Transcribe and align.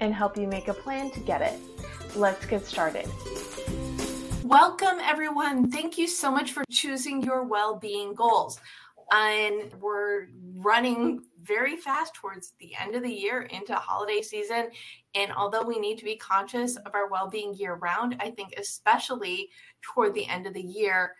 and 0.00 0.14
help 0.14 0.36
you 0.36 0.46
make 0.46 0.68
a 0.68 0.74
plan 0.74 1.10
to 1.10 1.20
get 1.20 1.42
it. 1.42 1.58
Let's 2.14 2.46
get 2.46 2.64
started. 2.66 3.08
Welcome, 4.44 4.98
everyone. 5.02 5.70
Thank 5.70 5.98
you 5.98 6.06
so 6.06 6.30
much 6.30 6.52
for 6.52 6.64
choosing 6.70 7.22
your 7.22 7.44
well 7.44 7.76
being 7.76 8.14
goals. 8.14 8.60
And 9.12 9.72
we're 9.80 10.28
running 10.54 11.24
very 11.42 11.76
fast 11.76 12.14
towards 12.14 12.52
the 12.58 12.72
end 12.80 12.94
of 12.94 13.02
the 13.02 13.12
year 13.12 13.42
into 13.42 13.74
holiday 13.74 14.20
season. 14.20 14.70
And 15.14 15.32
although 15.32 15.62
we 15.62 15.78
need 15.78 15.98
to 15.98 16.04
be 16.04 16.16
conscious 16.16 16.76
of 16.76 16.94
our 16.94 17.08
well 17.08 17.28
being 17.28 17.54
year 17.54 17.74
round, 17.74 18.16
I 18.20 18.30
think, 18.30 18.54
especially 18.58 19.48
toward 19.82 20.14
the 20.14 20.26
end 20.26 20.46
of 20.46 20.54
the 20.54 20.62
year, 20.62 21.14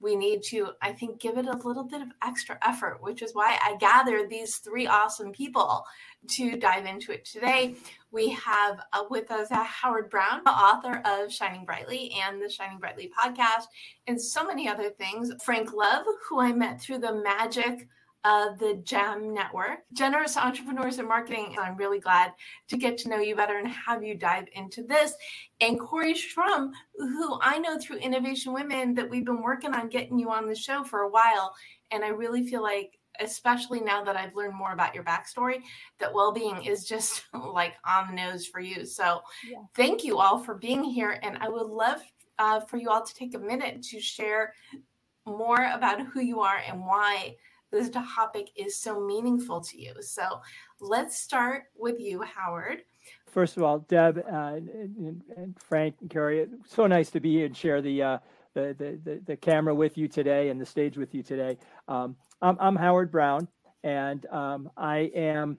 we 0.00 0.16
need 0.16 0.42
to, 0.44 0.70
I 0.80 0.92
think, 0.92 1.20
give 1.20 1.36
it 1.36 1.46
a 1.46 1.56
little 1.56 1.84
bit 1.84 2.00
of 2.00 2.08
extra 2.24 2.58
effort, 2.62 3.02
which 3.02 3.20
is 3.20 3.34
why 3.34 3.58
I 3.62 3.76
gathered 3.76 4.30
these 4.30 4.56
three 4.56 4.86
awesome 4.86 5.32
people 5.32 5.84
to 6.28 6.56
dive 6.56 6.86
into 6.86 7.12
it 7.12 7.24
today. 7.24 7.76
We 8.12 8.30
have 8.30 8.80
uh, 8.92 9.04
with 9.08 9.30
us 9.30 9.48
Howard 9.50 10.10
Brown, 10.10 10.40
author 10.40 11.00
of 11.04 11.32
Shining 11.32 11.64
Brightly 11.64 12.12
and 12.26 12.42
the 12.42 12.50
Shining 12.50 12.78
Brightly 12.78 13.10
podcast, 13.16 13.66
and 14.06 14.20
so 14.20 14.44
many 14.44 14.68
other 14.68 14.90
things. 14.90 15.32
Frank 15.44 15.72
Love, 15.72 16.04
who 16.28 16.40
I 16.40 16.52
met 16.52 16.80
through 16.80 16.98
the 16.98 17.14
magic 17.14 17.88
of 18.24 18.58
the 18.58 18.82
GEM 18.84 19.32
Network, 19.32 19.80
Generous 19.94 20.36
Entrepreneurs 20.36 20.98
in 20.98 21.08
Marketing. 21.08 21.56
I'm 21.58 21.76
really 21.76 22.00
glad 22.00 22.32
to 22.68 22.76
get 22.76 22.98
to 22.98 23.08
know 23.08 23.18
you 23.18 23.34
better 23.34 23.56
and 23.56 23.68
have 23.68 24.02
you 24.02 24.14
dive 24.14 24.44
into 24.54 24.82
this. 24.82 25.14
And 25.60 25.80
Kory 25.80 26.14
Shrum, 26.14 26.70
who 26.96 27.38
I 27.40 27.58
know 27.58 27.78
through 27.78 27.96
Innovation 27.96 28.52
Women 28.52 28.94
that 28.94 29.08
we've 29.08 29.24
been 29.24 29.42
working 29.42 29.72
on 29.72 29.88
getting 29.88 30.18
you 30.18 30.30
on 30.30 30.48
the 30.48 30.54
show 30.54 30.84
for 30.84 31.00
a 31.00 31.10
while. 31.10 31.54
And 31.90 32.04
I 32.04 32.08
really 32.08 32.46
feel 32.46 32.62
like, 32.62 32.99
especially 33.18 33.80
now 33.80 34.04
that 34.04 34.16
I've 34.16 34.34
learned 34.36 34.54
more 34.54 34.72
about 34.72 34.94
your 34.94 35.04
backstory, 35.04 35.62
that 35.98 36.12
well 36.12 36.32
being 36.32 36.64
is 36.64 36.84
just 36.84 37.24
like 37.34 37.74
on 37.84 38.08
the 38.08 38.14
nose 38.14 38.46
for 38.46 38.60
you. 38.60 38.84
So 38.84 39.22
yeah. 39.48 39.58
thank 39.74 40.04
you 40.04 40.18
all 40.18 40.38
for 40.38 40.54
being 40.54 40.84
here. 40.84 41.18
And 41.22 41.38
I 41.38 41.48
would 41.48 41.66
love 41.66 42.02
uh, 42.38 42.60
for 42.60 42.76
you 42.76 42.88
all 42.88 43.04
to 43.04 43.14
take 43.14 43.34
a 43.34 43.38
minute 43.38 43.82
to 43.82 44.00
share 44.00 44.54
more 45.26 45.70
about 45.72 46.00
who 46.00 46.20
you 46.20 46.40
are 46.40 46.60
and 46.66 46.80
why 46.80 47.36
this 47.70 47.90
topic 47.90 48.50
is 48.56 48.76
so 48.76 49.00
meaningful 49.00 49.60
to 49.60 49.80
you. 49.80 49.94
So 50.00 50.40
let's 50.80 51.16
start 51.16 51.64
with 51.76 52.00
you, 52.00 52.22
Howard. 52.22 52.82
First 53.26 53.56
of 53.56 53.62
all, 53.62 53.80
Deb 53.80 54.18
uh, 54.18 54.54
and, 54.56 55.22
and, 55.36 55.56
Frank 55.60 55.94
and 56.00 56.10
Carrie, 56.10 56.46
so 56.66 56.86
nice 56.86 57.10
to 57.10 57.20
be 57.20 57.34
here 57.34 57.46
and 57.46 57.56
share 57.56 57.80
the, 57.80 58.02
uh, 58.02 58.18
the, 58.54 58.74
the, 58.76 58.98
the, 59.04 59.20
the, 59.24 59.36
camera 59.36 59.74
with 59.74 59.96
you 59.96 60.08
today 60.08 60.48
and 60.48 60.60
the 60.60 60.66
stage 60.66 60.96
with 60.96 61.14
you 61.14 61.22
today. 61.22 61.56
Um, 61.86 62.16
I'm, 62.42 62.56
I'm, 62.60 62.76
Howard 62.76 63.10
Brown, 63.10 63.48
and 63.82 64.24
um, 64.26 64.70
I 64.76 65.10
am, 65.14 65.58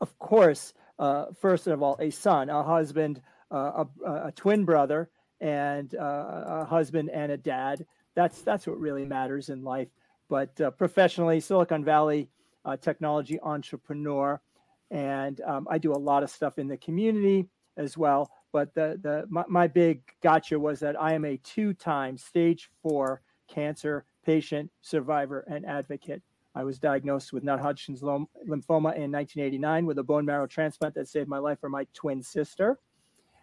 of 0.00 0.18
course, 0.18 0.74
uh, 0.98 1.26
first 1.40 1.66
of 1.66 1.82
all, 1.82 1.96
a 2.00 2.10
son, 2.10 2.48
a 2.50 2.62
husband, 2.62 3.20
uh, 3.52 3.84
a, 4.04 4.12
a, 4.26 4.32
twin 4.32 4.64
brother, 4.64 5.10
and 5.40 5.94
uh, 5.94 6.44
a 6.46 6.64
husband 6.64 7.10
and 7.10 7.30
a 7.32 7.36
dad. 7.36 7.86
That's 8.14 8.42
that's 8.42 8.66
what 8.66 8.80
really 8.80 9.04
matters 9.04 9.48
in 9.48 9.62
life 9.62 9.88
but 10.28 10.60
uh, 10.60 10.70
professionally, 10.70 11.40
Silicon 11.40 11.84
Valley 11.84 12.28
uh, 12.64 12.76
technology 12.76 13.40
entrepreneur, 13.40 14.40
and 14.90 15.40
um, 15.42 15.66
I 15.70 15.78
do 15.78 15.92
a 15.92 15.96
lot 15.96 16.22
of 16.22 16.30
stuff 16.30 16.58
in 16.58 16.68
the 16.68 16.76
community 16.76 17.48
as 17.76 17.96
well. 17.96 18.30
But 18.52 18.74
the 18.74 18.98
the 19.02 19.24
my, 19.28 19.44
my 19.48 19.66
big 19.66 20.02
gotcha 20.22 20.58
was 20.58 20.80
that 20.80 21.00
I 21.00 21.14
am 21.14 21.24
a 21.24 21.38
two-time 21.38 22.18
stage 22.18 22.70
four 22.82 23.22
cancer 23.48 24.04
patient, 24.24 24.70
survivor, 24.82 25.44
and 25.48 25.64
advocate. 25.66 26.22
I 26.54 26.64
was 26.64 26.78
diagnosed 26.78 27.32
with 27.32 27.44
non-Hodgkin's 27.44 28.02
lymphoma 28.02 28.96
in 28.96 29.12
1989 29.12 29.86
with 29.86 29.98
a 29.98 30.02
bone 30.02 30.24
marrow 30.24 30.46
transplant 30.46 30.94
that 30.96 31.08
saved 31.08 31.28
my 31.28 31.38
life 31.38 31.60
for 31.60 31.68
my 31.68 31.86
twin 31.94 32.22
sister. 32.22 32.78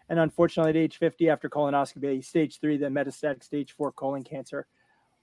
And 0.08 0.18
unfortunately, 0.18 0.70
at 0.70 0.76
age 0.76 0.98
50, 0.98 1.30
after 1.30 1.48
colonoscopy, 1.48 2.24
stage 2.24 2.60
three, 2.60 2.76
then 2.76 2.92
metastatic 2.92 3.42
stage 3.42 3.72
four 3.72 3.90
colon 3.92 4.22
cancer, 4.22 4.66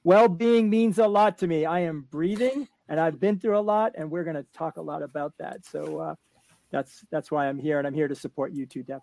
well-being 0.04 0.70
means 0.70 0.98
a 1.00 1.08
lot 1.08 1.38
to 1.40 1.48
me. 1.48 1.66
I 1.66 1.82
am 1.82 2.08
breathing, 2.12 2.68
and 2.90 3.00
I've 3.00 3.20
been 3.20 3.40
through 3.40 3.58
a 3.58 3.62
lot, 3.62 3.94
and 3.96 4.12
we're 4.12 4.26
going 4.26 4.36
to 4.36 4.46
talk 4.54 4.78
a 4.78 4.82
lot 4.82 5.02
about 5.02 5.34
that. 5.40 5.66
So 5.66 6.00
uh, 6.00 6.16
that's 6.72 7.06
that's 7.10 7.32
why 7.32 7.48
I'm 7.48 7.58
here, 7.58 7.78
and 7.78 7.88
I'm 7.88 7.94
here 7.94 8.10
to 8.10 8.16
support 8.16 8.52
you 8.52 8.66
too, 8.66 8.84
Deb. 8.84 9.02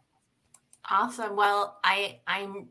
Awesome. 0.90 1.36
Well, 1.36 1.78
I 1.84 2.20
I'm 2.26 2.68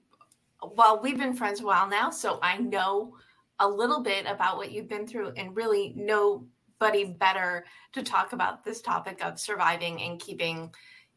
well, 0.75 0.99
we've 1.01 1.17
been 1.17 1.33
friends 1.33 1.61
a 1.61 1.65
while 1.65 1.89
now, 1.89 2.09
so 2.11 2.39
I 2.43 2.57
know 2.57 3.15
a 3.59 3.67
little 3.67 4.01
bit 4.01 4.25
about 4.25 4.57
what 4.57 4.71
you've 4.71 4.87
been 4.87 5.07
through, 5.07 5.33
and 5.35 5.55
really 5.55 5.93
nobody 5.95 7.05
better 7.05 7.65
to 7.93 8.03
talk 8.03 8.33
about 8.33 8.63
this 8.63 8.81
topic 8.81 9.23
of 9.23 9.39
surviving 9.39 10.01
and 10.01 10.19
keeping, 10.19 10.73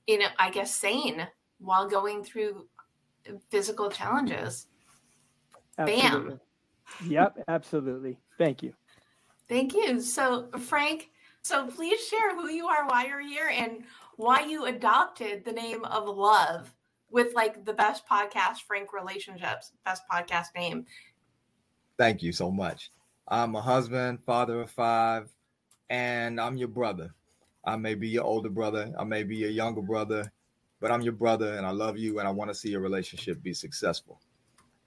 you 0.06 0.18
know, 0.18 0.26
I 0.38 0.50
guess 0.50 0.74
sane 0.74 1.26
while 1.58 1.88
going 1.88 2.24
through 2.24 2.66
physical 3.50 3.90
challenges. 3.90 4.66
Absolutely. 5.78 6.30
Bam. 6.30 6.40
Yep, 7.08 7.38
absolutely. 7.48 8.18
Thank 8.38 8.62
you. 8.62 8.74
Thank 9.48 9.74
you. 9.74 10.00
So, 10.00 10.48
Frank, 10.58 11.10
so 11.42 11.66
please 11.66 12.04
share 12.06 12.34
who 12.34 12.48
you 12.48 12.66
are, 12.66 12.86
why 12.86 13.06
you're 13.06 13.20
here, 13.20 13.48
and 13.48 13.84
why 14.16 14.40
you 14.40 14.66
adopted 14.66 15.44
the 15.44 15.52
name 15.52 15.84
of 15.84 16.08
Love 16.08 16.74
with 17.10 17.34
like 17.34 17.64
the 17.64 17.72
best 17.72 18.08
podcast, 18.08 18.62
Frank 18.66 18.92
Relationships, 18.92 19.72
best 19.84 20.02
podcast 20.10 20.46
name. 20.56 20.86
Thank 21.98 22.22
you 22.22 22.32
so 22.32 22.50
much. 22.50 22.90
I'm 23.28 23.54
a 23.54 23.60
husband, 23.60 24.20
father 24.24 24.62
of 24.62 24.70
five, 24.70 25.28
and 25.90 26.40
I'm 26.40 26.56
your 26.56 26.68
brother. 26.68 27.14
I 27.64 27.76
may 27.76 27.94
be 27.94 28.08
your 28.08 28.24
older 28.24 28.50
brother, 28.50 28.92
I 28.98 29.04
may 29.04 29.22
be 29.22 29.36
your 29.36 29.50
younger 29.50 29.82
brother, 29.82 30.32
but 30.80 30.90
I'm 30.90 31.02
your 31.02 31.12
brother 31.12 31.54
and 31.54 31.64
I 31.64 31.70
love 31.70 31.96
you 31.96 32.18
and 32.18 32.26
I 32.26 32.30
want 32.32 32.50
to 32.50 32.54
see 32.54 32.70
your 32.70 32.80
relationship 32.80 33.40
be 33.40 33.54
successful. 33.54 34.20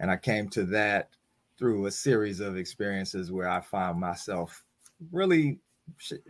And 0.01 0.11
I 0.11 0.17
came 0.17 0.49
to 0.49 0.65
that 0.65 1.09
through 1.57 1.85
a 1.85 1.91
series 1.91 2.41
of 2.41 2.57
experiences 2.57 3.31
where 3.31 3.47
I 3.47 3.61
found 3.61 3.97
myself 3.97 4.65
really, 5.11 5.59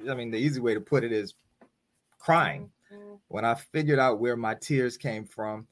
I 0.07 0.13
mean, 0.13 0.29
the 0.29 0.37
easy 0.37 0.61
way 0.61 0.75
to 0.75 0.81
put 0.81 1.03
it 1.03 1.11
is 1.11 1.33
crying. 2.19 2.69
Mm-hmm. 2.93 3.15
When 3.29 3.43
I 3.43 3.55
figured 3.55 3.97
out 3.97 4.19
where 4.19 4.37
my 4.37 4.53
tears 4.53 4.97
came 4.97 5.25
from 5.25 5.65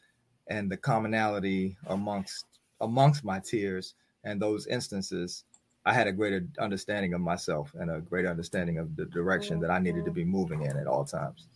and 0.48 0.72
the 0.72 0.78
commonality 0.78 1.78
amongst 1.86 2.46
amongst 2.82 3.24
my 3.24 3.40
tears 3.40 3.94
and 4.24 4.42
those 4.42 4.68
instances, 4.68 5.44
I 5.86 5.94
had 5.94 6.08
a 6.08 6.12
greater 6.12 6.48
understanding 6.60 7.14
of 7.14 7.22
myself 7.22 7.74
and 7.78 7.92
a 7.92 8.00
greater 8.00 8.30
understanding 8.30 8.78
of 8.78 8.96
the 8.96 9.06
direction 9.06 9.60
that 9.60 9.70
I 9.70 9.80
needed 9.80 10.06
to 10.06 10.12
be 10.12 10.24
moving 10.24 10.64
in 10.64 10.78
at 10.78 10.88
all 10.88 11.04
times. 11.04 11.48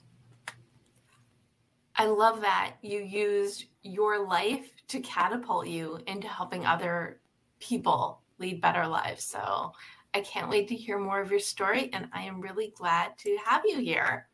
I 1.95 2.05
love 2.05 2.41
that 2.41 2.73
you 2.81 2.99
used 2.99 3.65
your 3.81 4.25
life 4.27 4.69
to 4.89 4.99
catapult 4.99 5.67
you 5.67 5.99
into 6.05 6.27
helping 6.27 6.65
other 6.65 7.19
people 7.59 8.21
lead 8.37 8.61
better 8.61 8.85
lives. 8.85 9.23
So 9.23 9.73
I 10.13 10.21
can't 10.21 10.49
wait 10.49 10.67
to 10.67 10.75
hear 10.75 10.99
more 10.99 11.21
of 11.21 11.31
your 11.31 11.39
story, 11.39 11.89
and 11.93 12.07
I 12.13 12.21
am 12.23 12.41
really 12.41 12.73
glad 12.75 13.17
to 13.19 13.37
have 13.45 13.63
you 13.65 13.79
here. 13.79 14.27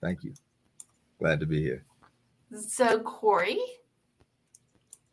Thank 0.00 0.24
you. 0.24 0.34
Glad 1.18 1.40
to 1.40 1.46
be 1.46 1.60
here. 1.62 1.84
So, 2.58 3.00
Kory, 3.00 3.60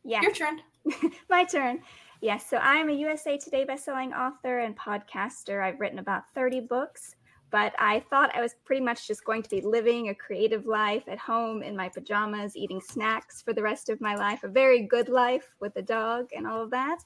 yeah, 0.04 0.22
your 0.22 0.32
turn. 0.32 0.62
My 1.30 1.44
turn. 1.44 1.82
Yes, 2.22 2.50
so 2.50 2.58
I'm 2.58 2.90
a 2.90 2.94
USA 2.94 3.38
Today 3.38 3.64
bestselling 3.64 4.12
author 4.12 4.58
and 4.58 4.76
podcaster. 4.76 5.64
I've 5.64 5.80
written 5.80 6.00
about 6.00 6.28
30 6.34 6.62
books, 6.62 7.16
but 7.52 7.76
I 7.78 8.00
thought 8.00 8.36
I 8.36 8.42
was 8.42 8.56
pretty 8.66 8.82
much 8.82 9.08
just 9.08 9.24
going 9.24 9.44
to 9.44 9.50
be 9.52 9.62
living 9.62 10.10
a 10.10 10.16
creative 10.16 10.66
life 10.66 11.04
at 11.08 11.20
home 11.20 11.62
in 11.62 11.78
my 11.78 11.90
pajamas, 11.90 12.58
eating 12.58 12.82
snacks 12.82 13.44
for 13.44 13.54
the 13.54 13.62
rest 13.62 13.90
of 13.90 14.02
my 14.02 14.16
life, 14.16 14.44
a 14.44 14.48
very 14.48 14.82
good 14.82 15.10
life 15.10 15.54
with 15.60 15.76
a 15.76 15.82
dog 15.84 16.30
and 16.36 16.48
all 16.48 16.64
of 16.64 16.72
that. 16.72 17.04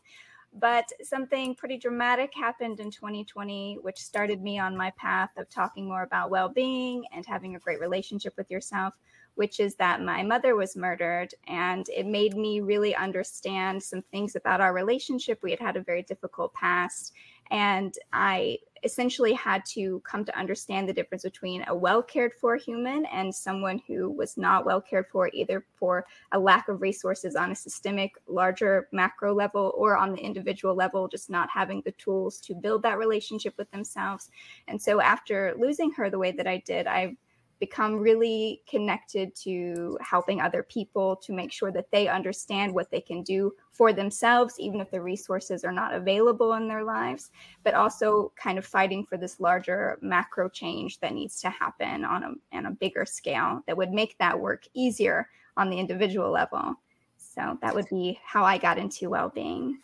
But 0.53 0.89
something 1.03 1.55
pretty 1.55 1.77
dramatic 1.77 2.31
happened 2.33 2.79
in 2.79 2.89
2020, 2.89 3.79
which 3.81 3.99
started 3.99 4.41
me 4.41 4.59
on 4.59 4.77
my 4.77 4.91
path 4.91 5.31
of 5.35 5.49
talking 5.49 5.89
more 5.89 6.03
about 6.03 6.29
well 6.29 6.47
being 6.47 7.03
and 7.13 7.25
having 7.25 7.55
a 7.57 7.59
great 7.59 7.81
relationship 7.81 8.33
with 8.37 8.49
yourself, 8.49 8.93
which 9.35 9.59
is 9.59 9.75
that 9.75 10.01
my 10.01 10.23
mother 10.23 10.55
was 10.55 10.75
murdered. 10.75 11.33
And 11.47 11.87
it 11.89 12.05
made 12.05 12.35
me 12.35 12.61
really 12.61 12.95
understand 12.95 13.81
some 13.81 14.01
things 14.11 14.35
about 14.35 14.61
our 14.61 14.73
relationship. 14.73 15.39
We 15.41 15.51
had 15.51 15.59
had 15.59 15.77
a 15.77 15.81
very 15.81 16.03
difficult 16.03 16.53
past. 16.53 17.13
And 17.49 17.93
I 18.13 18.59
essentially 18.83 19.33
had 19.33 19.63
to 19.65 19.99
come 20.01 20.25
to 20.25 20.37
understand 20.37 20.87
the 20.87 20.93
difference 20.93 21.23
between 21.23 21.63
a 21.67 21.75
well 21.75 22.01
cared 22.01 22.33
for 22.33 22.55
human 22.55 23.05
and 23.05 23.33
someone 23.33 23.81
who 23.87 24.09
was 24.09 24.37
not 24.37 24.65
well 24.65 24.81
cared 24.81 25.07
for, 25.11 25.29
either 25.33 25.65
for 25.75 26.05
a 26.31 26.39
lack 26.39 26.67
of 26.67 26.81
resources 26.81 27.35
on 27.35 27.51
a 27.51 27.55
systemic, 27.55 28.13
larger 28.27 28.87
macro 28.91 29.33
level 29.33 29.73
or 29.75 29.97
on 29.97 30.13
the 30.13 30.21
individual 30.21 30.73
level, 30.73 31.07
just 31.07 31.29
not 31.29 31.49
having 31.49 31.81
the 31.85 31.91
tools 31.93 32.39
to 32.39 32.55
build 32.55 32.83
that 32.83 32.97
relationship 32.97 33.53
with 33.57 33.69
themselves. 33.71 34.29
And 34.67 34.81
so 34.81 35.01
after 35.01 35.53
losing 35.57 35.91
her 35.91 36.09
the 36.09 36.19
way 36.19 36.31
that 36.31 36.47
I 36.47 36.63
did, 36.65 36.87
I 36.87 37.15
become 37.61 37.95
really 37.95 38.63
connected 38.67 39.33
to 39.35 39.97
helping 40.01 40.41
other 40.41 40.63
people 40.63 41.15
to 41.15 41.31
make 41.31 41.51
sure 41.51 41.71
that 41.71 41.91
they 41.91 42.07
understand 42.07 42.73
what 42.73 42.89
they 42.89 42.99
can 42.99 43.21
do 43.21 43.53
for 43.71 43.93
themselves, 43.93 44.59
even 44.59 44.81
if 44.81 44.89
the 44.89 44.99
resources 44.99 45.63
are 45.63 45.71
not 45.71 45.93
available 45.93 46.53
in 46.53 46.67
their 46.67 46.83
lives, 46.83 47.29
but 47.63 47.75
also 47.75 48.33
kind 48.35 48.57
of 48.57 48.65
fighting 48.65 49.05
for 49.05 49.15
this 49.15 49.39
larger 49.39 49.99
macro 50.01 50.49
change 50.49 50.99
that 50.99 51.13
needs 51.13 51.39
to 51.39 51.49
happen 51.51 52.03
on 52.03 52.23
a, 52.23 52.57
on 52.57 52.65
a 52.65 52.71
bigger 52.71 53.05
scale 53.05 53.61
that 53.67 53.77
would 53.77 53.91
make 53.91 54.17
that 54.17 54.37
work 54.37 54.67
easier 54.73 55.29
on 55.55 55.69
the 55.69 55.77
individual 55.77 56.31
level. 56.31 56.73
So 57.15 57.59
that 57.61 57.75
would 57.75 57.87
be 57.89 58.19
how 58.25 58.43
I 58.43 58.57
got 58.57 58.79
into 58.79 59.11
well 59.11 59.29
being. 59.29 59.77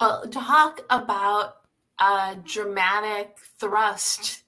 Well, 0.00 0.22
uh, 0.24 0.26
talk 0.28 0.80
about 0.90 1.56
a 1.98 2.36
dramatic 2.44 3.36
thrust 3.58 4.43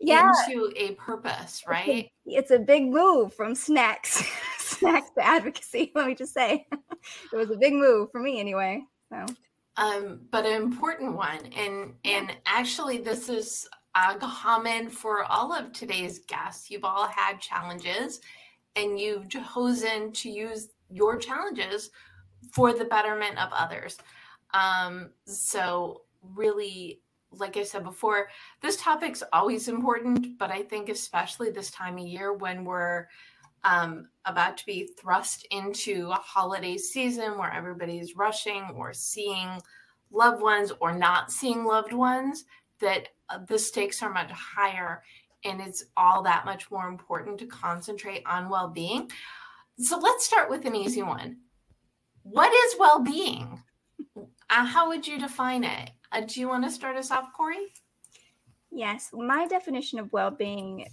yeah. 0.00 0.32
into 0.48 0.72
a 0.76 0.92
purpose, 0.92 1.62
right? 1.66 2.10
It's 2.26 2.26
a, 2.26 2.38
it's 2.38 2.50
a 2.50 2.58
big 2.58 2.88
move 2.88 3.34
from 3.34 3.54
snacks, 3.54 4.24
snacks 4.58 5.10
to 5.16 5.26
advocacy. 5.26 5.92
Let 5.94 6.06
me 6.06 6.14
just 6.14 6.34
say, 6.34 6.66
it 6.70 7.36
was 7.36 7.50
a 7.50 7.56
big 7.56 7.74
move 7.74 8.10
for 8.10 8.20
me 8.20 8.40
anyway. 8.40 8.82
So, 9.10 9.24
um, 9.76 10.20
but 10.30 10.46
an 10.46 10.62
important 10.62 11.14
one, 11.14 11.46
and 11.56 11.94
and 12.04 12.34
actually, 12.46 12.98
this 12.98 13.28
is 13.28 13.68
uh, 13.94 14.16
common 14.18 14.88
for 14.88 15.24
all 15.24 15.52
of 15.52 15.72
today's 15.72 16.20
guests. 16.20 16.70
You've 16.70 16.84
all 16.84 17.06
had 17.06 17.40
challenges, 17.40 18.20
and 18.74 18.98
you've 18.98 19.28
chosen 19.28 20.12
to 20.12 20.30
use 20.30 20.68
your 20.90 21.16
challenges 21.16 21.90
for 22.52 22.72
the 22.72 22.84
betterment 22.84 23.38
of 23.38 23.50
others. 23.52 23.98
Um, 24.54 25.10
so 25.26 26.02
really 26.34 27.00
like 27.32 27.56
I 27.56 27.62
said 27.64 27.84
before, 27.84 28.28
this 28.60 28.76
topic's 28.76 29.22
always 29.32 29.68
important, 29.68 30.38
but 30.38 30.50
I 30.50 30.62
think 30.62 30.88
especially 30.88 31.50
this 31.50 31.70
time 31.70 31.98
of 31.98 32.06
year 32.06 32.32
when 32.32 32.64
we're 32.64 33.06
um, 33.64 34.08
about 34.24 34.56
to 34.58 34.66
be 34.66 34.90
thrust 34.98 35.46
into 35.50 36.08
a 36.10 36.14
holiday 36.14 36.76
season 36.76 37.36
where 37.36 37.52
everybody's 37.52 38.16
rushing 38.16 38.62
or 38.74 38.92
seeing 38.92 39.60
loved 40.12 40.40
ones 40.40 40.72
or 40.80 40.96
not 40.96 41.32
seeing 41.32 41.64
loved 41.64 41.92
ones, 41.92 42.44
that 42.80 43.08
uh, 43.28 43.38
the 43.48 43.58
stakes 43.58 44.02
are 44.02 44.12
much 44.12 44.30
higher 44.30 45.02
and 45.44 45.60
it's 45.60 45.84
all 45.96 46.22
that 46.22 46.44
much 46.44 46.70
more 46.70 46.88
important 46.88 47.38
to 47.38 47.46
concentrate 47.46 48.22
on 48.26 48.48
well 48.48 48.68
being. 48.68 49.10
So 49.78 49.98
let's 49.98 50.26
start 50.26 50.50
with 50.50 50.64
an 50.64 50.74
easy 50.74 51.02
one. 51.02 51.38
What 52.22 52.52
is 52.52 52.78
well 52.78 53.00
being? 53.00 53.62
Uh, 54.16 54.64
how 54.64 54.88
would 54.88 55.06
you 55.06 55.18
define 55.18 55.64
it? 55.64 55.90
Uh, 56.12 56.20
do 56.20 56.40
you 56.40 56.48
want 56.48 56.64
to 56.64 56.70
start 56.70 56.96
us 56.96 57.10
off, 57.10 57.32
Kory? 57.32 57.72
Yes, 58.70 59.10
my 59.12 59.46
definition 59.46 59.98
of 59.98 60.12
well 60.12 60.30
being 60.30 60.86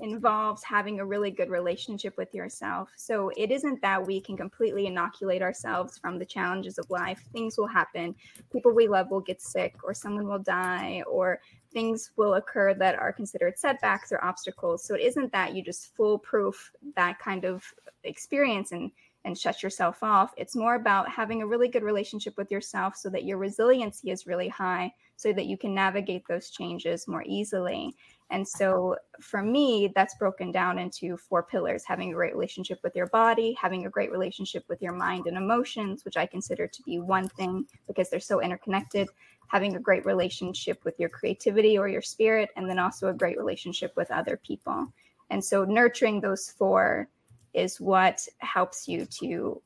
involves 0.00 0.64
having 0.64 1.00
a 1.00 1.04
really 1.04 1.30
good 1.30 1.50
relationship 1.50 2.16
with 2.16 2.34
yourself. 2.34 2.90
So 2.96 3.30
it 3.36 3.50
isn't 3.50 3.80
that 3.82 4.04
we 4.04 4.20
can 4.20 4.36
completely 4.36 4.86
inoculate 4.86 5.42
ourselves 5.42 5.98
from 5.98 6.18
the 6.18 6.24
challenges 6.24 6.78
of 6.78 6.90
life. 6.90 7.22
Things 7.32 7.56
will 7.56 7.66
happen. 7.66 8.14
People 8.52 8.72
we 8.72 8.88
love 8.88 9.10
will 9.10 9.20
get 9.20 9.40
sick, 9.40 9.76
or 9.84 9.94
someone 9.94 10.26
will 10.26 10.38
die, 10.38 11.02
or 11.06 11.40
things 11.72 12.10
will 12.16 12.34
occur 12.34 12.74
that 12.74 12.96
are 12.98 13.12
considered 13.12 13.58
setbacks 13.58 14.12
or 14.12 14.22
obstacles. 14.24 14.84
So 14.84 14.94
it 14.94 15.02
isn't 15.02 15.32
that 15.32 15.54
you 15.54 15.62
just 15.62 15.94
foolproof 15.94 16.72
that 16.96 17.18
kind 17.18 17.44
of 17.44 17.62
experience 18.04 18.72
and 18.72 18.90
and 19.24 19.38
shut 19.38 19.62
yourself 19.62 20.02
off. 20.02 20.32
It's 20.36 20.56
more 20.56 20.74
about 20.74 21.08
having 21.08 21.42
a 21.42 21.46
really 21.46 21.68
good 21.68 21.82
relationship 21.82 22.36
with 22.36 22.50
yourself 22.50 22.96
so 22.96 23.08
that 23.10 23.24
your 23.24 23.38
resiliency 23.38 24.10
is 24.10 24.26
really 24.26 24.48
high 24.48 24.92
so 25.16 25.32
that 25.32 25.46
you 25.46 25.56
can 25.56 25.74
navigate 25.74 26.24
those 26.28 26.50
changes 26.50 27.06
more 27.06 27.22
easily. 27.26 27.94
And 28.30 28.46
so 28.46 28.96
for 29.20 29.42
me, 29.42 29.92
that's 29.94 30.16
broken 30.16 30.50
down 30.50 30.78
into 30.78 31.16
four 31.16 31.42
pillars 31.42 31.84
having 31.86 32.10
a 32.10 32.14
great 32.14 32.32
relationship 32.32 32.80
with 32.82 32.96
your 32.96 33.06
body, 33.06 33.56
having 33.60 33.86
a 33.86 33.90
great 33.90 34.10
relationship 34.10 34.64
with 34.68 34.82
your 34.82 34.94
mind 34.94 35.26
and 35.26 35.36
emotions, 35.36 36.04
which 36.04 36.16
I 36.16 36.26
consider 36.26 36.66
to 36.66 36.82
be 36.82 36.98
one 36.98 37.28
thing 37.28 37.66
because 37.86 38.10
they're 38.10 38.20
so 38.20 38.40
interconnected, 38.40 39.08
having 39.48 39.76
a 39.76 39.80
great 39.80 40.04
relationship 40.06 40.82
with 40.84 40.98
your 40.98 41.10
creativity 41.10 41.78
or 41.78 41.88
your 41.88 42.02
spirit, 42.02 42.48
and 42.56 42.68
then 42.68 42.78
also 42.78 43.08
a 43.08 43.14
great 43.14 43.36
relationship 43.36 43.92
with 43.96 44.10
other 44.10 44.40
people. 44.44 44.88
And 45.30 45.44
so 45.44 45.64
nurturing 45.64 46.20
those 46.20 46.50
four 46.50 47.08
is 47.54 47.80
what 47.80 48.26
helps 48.38 48.88
you 48.88 49.06
to 49.20 49.60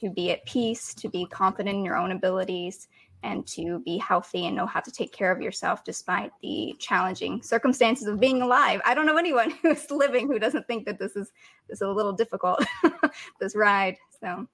to 0.00 0.10
be 0.10 0.30
at 0.30 0.44
peace, 0.44 0.92
to 0.92 1.08
be 1.08 1.24
confident 1.26 1.76
in 1.76 1.84
your 1.84 1.96
own 1.96 2.12
abilities, 2.12 2.88
and 3.22 3.46
to 3.46 3.80
be 3.80 3.98
healthy 3.98 4.46
and 4.46 4.54
know 4.54 4.66
how 4.66 4.80
to 4.80 4.90
take 4.90 5.12
care 5.12 5.32
of 5.32 5.40
yourself 5.40 5.84
despite 5.84 6.30
the 6.42 6.74
challenging 6.78 7.42
circumstances 7.42 8.06
of 8.06 8.20
being 8.20 8.42
alive. 8.42 8.80
I 8.84 8.94
don't 8.94 9.06
know 9.06 9.16
anyone 9.16 9.50
who's 9.62 9.90
living 9.90 10.28
who 10.28 10.38
doesn't 10.38 10.66
think 10.66 10.86
that 10.86 10.98
this 10.98 11.16
is 11.16 11.32
this 11.68 11.78
is 11.78 11.82
a 11.82 11.90
little 11.90 12.12
difficult 12.12 12.64
this 13.40 13.56
ride. 13.56 13.96
So 14.20 14.46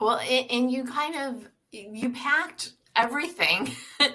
well, 0.00 0.18
and 0.18 0.70
you 0.70 0.84
kind 0.84 1.14
of 1.16 1.48
you 1.70 2.10
packed 2.10 2.72
everything 2.96 3.70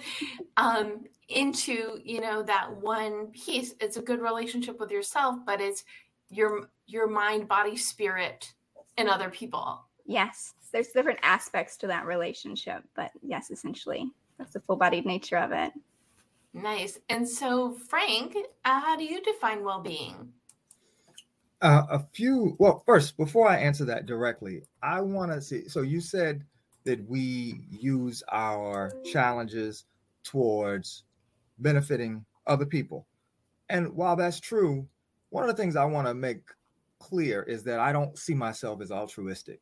um, 0.58 1.06
into 1.30 2.00
you 2.04 2.22
know 2.22 2.44
that 2.44 2.75
one 2.78 3.28
piece. 3.28 3.74
It's 3.80 3.98
a 3.98 4.02
good 4.02 4.22
relationship 4.22 4.80
with 4.80 4.92
yourself, 4.92 5.38
but 5.46 5.62
it's 5.62 5.84
your 6.29 6.69
your 6.85 7.07
mind, 7.07 7.47
body, 7.47 7.75
spirit, 7.75 8.53
and 8.97 9.09
other 9.09 9.29
people. 9.29 9.83
Yes, 10.06 10.53
there's 10.71 10.89
different 10.89 11.19
aspects 11.21 11.77
to 11.77 11.88
that 11.88 12.06
relationship, 12.06 12.83
but 12.96 13.12
yes, 13.22 13.51
essentially, 13.51 14.10
that's 14.38 14.53
the 14.53 14.60
full 14.60 14.77
bodied 14.77 15.05
nature 15.05 15.38
of 15.38 15.51
it. 15.51 15.74
Nice. 16.53 17.00
And 17.10 17.27
so, 17.27 17.74
Frank, 17.74 18.36
uh, 18.65 18.79
how 18.79 18.96
do 18.96 19.03
you 19.03 19.22
define 19.22 19.63
well 19.63 19.81
being? 19.81 20.31
Uh, 21.62 21.84
a 21.89 22.00
few. 22.13 22.55
Well, 22.60 22.84
first, 22.86 23.17
before 23.17 23.50
I 23.50 23.57
answer 23.57 23.86
that 23.86 24.05
directly, 24.05 24.63
I 24.81 25.01
want 25.01 25.31
to 25.31 25.41
see. 25.41 25.67
So, 25.67 25.81
you 25.81 26.01
said 26.01 26.43
that 26.86 27.07
we 27.07 27.62
use 27.69 28.24
our 28.31 28.93
challenges 29.12 29.86
towards 30.24 31.03
benefiting 31.60 32.25
other 32.48 32.65
people. 32.65 33.05
And 33.69 33.93
while 33.93 34.15
that's 34.15 34.39
true, 34.39 34.88
one 35.29 35.43
of 35.43 35.50
the 35.50 35.62
things 35.62 35.75
I 35.75 35.86
want 35.86 36.07
to 36.07 36.13
make 36.13 36.41
clear 37.00 37.43
is 37.43 37.63
that 37.63 37.79
I 37.79 37.91
don't 37.91 38.17
see 38.17 38.34
myself 38.34 38.81
as 38.81 38.91
altruistic. 38.91 39.62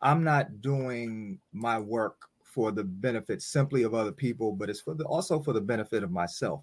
I'm 0.00 0.22
not 0.22 0.60
doing 0.60 1.40
my 1.52 1.78
work 1.78 2.22
for 2.42 2.72
the 2.72 2.84
benefit 2.84 3.42
simply 3.42 3.82
of 3.82 3.94
other 3.94 4.12
people, 4.12 4.52
but 4.52 4.70
it's 4.70 4.80
for 4.80 4.94
the 4.94 5.04
also 5.04 5.40
for 5.40 5.52
the 5.52 5.60
benefit 5.60 6.02
of 6.02 6.10
myself. 6.10 6.62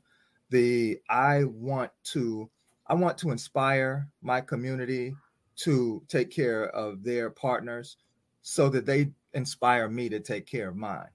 The 0.49 0.99
I 1.09 1.45
want 1.45 1.91
to 2.13 2.49
I 2.87 2.93
want 2.93 3.17
to 3.19 3.31
inspire 3.31 4.09
my 4.21 4.41
community 4.41 5.15
to 5.57 6.03
take 6.07 6.29
care 6.31 6.69
of 6.69 7.03
their 7.03 7.29
partners 7.29 7.97
so 8.41 8.69
that 8.69 8.85
they 8.85 9.11
inspire 9.33 9.89
me 9.89 10.09
to 10.09 10.19
take 10.19 10.45
care 10.45 10.69
of 10.69 10.75
mine. 10.75 11.07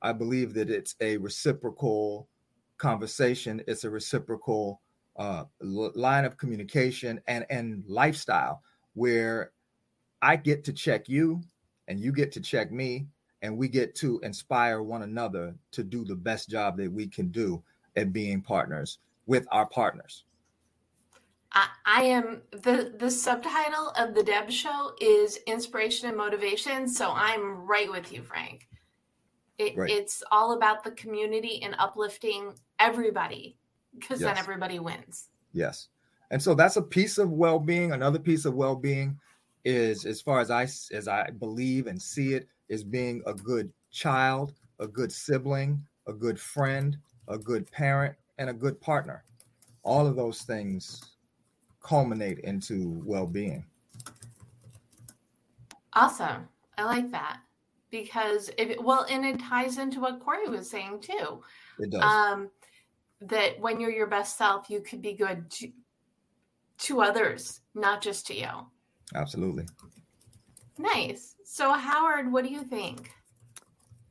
I 0.00 0.12
believe 0.12 0.54
that 0.54 0.70
it's 0.70 0.94
a 1.00 1.16
reciprocal 1.18 2.28
conversation, 2.78 3.62
it's 3.66 3.84
a 3.84 3.90
reciprocal 3.90 4.80
uh, 5.18 5.44
line 5.60 6.24
of 6.24 6.36
communication 6.36 7.20
and 7.26 7.44
and 7.50 7.82
lifestyle 7.86 8.62
where 8.94 9.52
I 10.22 10.36
get 10.36 10.64
to 10.64 10.72
check 10.72 11.08
you 11.08 11.42
and 11.88 12.00
you 12.00 12.12
get 12.12 12.32
to 12.32 12.40
check 12.40 12.72
me 12.72 13.06
and 13.42 13.56
we 13.56 13.68
get 13.68 13.94
to 13.96 14.18
inspire 14.20 14.82
one 14.82 15.02
another 15.02 15.54
to 15.72 15.84
do 15.84 16.04
the 16.04 16.14
best 16.14 16.48
job 16.48 16.76
that 16.78 16.90
we 16.90 17.06
can 17.06 17.28
do 17.28 17.62
at 17.96 18.12
being 18.12 18.40
partners 18.40 18.98
with 19.26 19.46
our 19.50 19.66
partners. 19.66 20.24
I, 21.52 21.68
I 21.86 22.02
am 22.02 22.42
the 22.50 22.94
the 22.98 23.10
subtitle 23.10 23.90
of 23.98 24.14
the 24.14 24.22
Deb 24.22 24.50
show 24.50 24.92
is 25.00 25.38
inspiration 25.46 26.08
and 26.08 26.16
motivation. 26.16 26.86
So 26.86 27.10
I'm 27.10 27.66
right 27.66 27.90
with 27.90 28.12
you, 28.12 28.22
Frank. 28.22 28.68
It, 29.56 29.76
right. 29.76 29.90
It's 29.90 30.22
all 30.30 30.52
about 30.52 30.84
the 30.84 30.92
community 30.92 31.60
and 31.62 31.74
uplifting 31.78 32.54
everybody 32.78 33.56
because 33.98 34.20
yes. 34.20 34.28
then 34.28 34.38
everybody 34.38 34.78
wins. 34.78 35.28
Yes. 35.52 35.88
And 36.30 36.42
so 36.42 36.54
that's 36.54 36.76
a 36.76 36.82
piece 36.82 37.18
of 37.18 37.30
well-being. 37.30 37.92
Another 37.92 38.18
piece 38.18 38.44
of 38.44 38.54
well-being 38.54 39.18
is 39.64 40.04
as 40.04 40.20
far 40.20 40.40
as 40.40 40.50
I 40.50 40.62
as 40.92 41.08
I 41.08 41.30
believe 41.30 41.86
and 41.86 42.00
see 42.00 42.34
it 42.34 42.48
is 42.68 42.84
being 42.84 43.22
a 43.26 43.34
good 43.34 43.72
child, 43.90 44.54
a 44.78 44.86
good 44.86 45.10
sibling, 45.10 45.82
a 46.06 46.12
good 46.12 46.38
friend, 46.38 46.96
a 47.28 47.38
good 47.38 47.70
parent, 47.70 48.14
and 48.38 48.50
a 48.50 48.54
good 48.54 48.80
partner. 48.80 49.24
All 49.82 50.06
of 50.06 50.16
those 50.16 50.42
things 50.42 51.02
culminate 51.82 52.40
into 52.40 53.02
well-being. 53.04 53.64
Awesome. 55.94 56.48
I 56.76 56.84
like 56.84 57.10
that 57.10 57.40
because 57.90 58.50
if 58.58 58.78
well, 58.80 59.06
and 59.10 59.24
it 59.24 59.40
ties 59.40 59.78
into 59.78 60.00
what 60.00 60.20
Kory 60.20 60.48
was 60.48 60.68
saying 60.68 61.00
too. 61.00 61.42
It 61.78 61.90
does. 61.90 62.02
Um, 62.02 62.50
that 63.20 63.60
when 63.60 63.80
you're 63.80 63.90
your 63.90 64.06
best 64.06 64.36
self, 64.36 64.70
you 64.70 64.80
could 64.80 65.02
be 65.02 65.14
good 65.14 65.50
to, 65.50 65.70
to 66.78 67.00
others, 67.00 67.60
not 67.74 68.00
just 68.00 68.26
to 68.28 68.34
you. 68.34 68.48
Absolutely. 69.14 69.66
Nice. 70.78 71.34
So, 71.44 71.72
Howard, 71.72 72.32
what 72.32 72.44
do 72.44 72.50
you 72.50 72.62
think? 72.62 73.10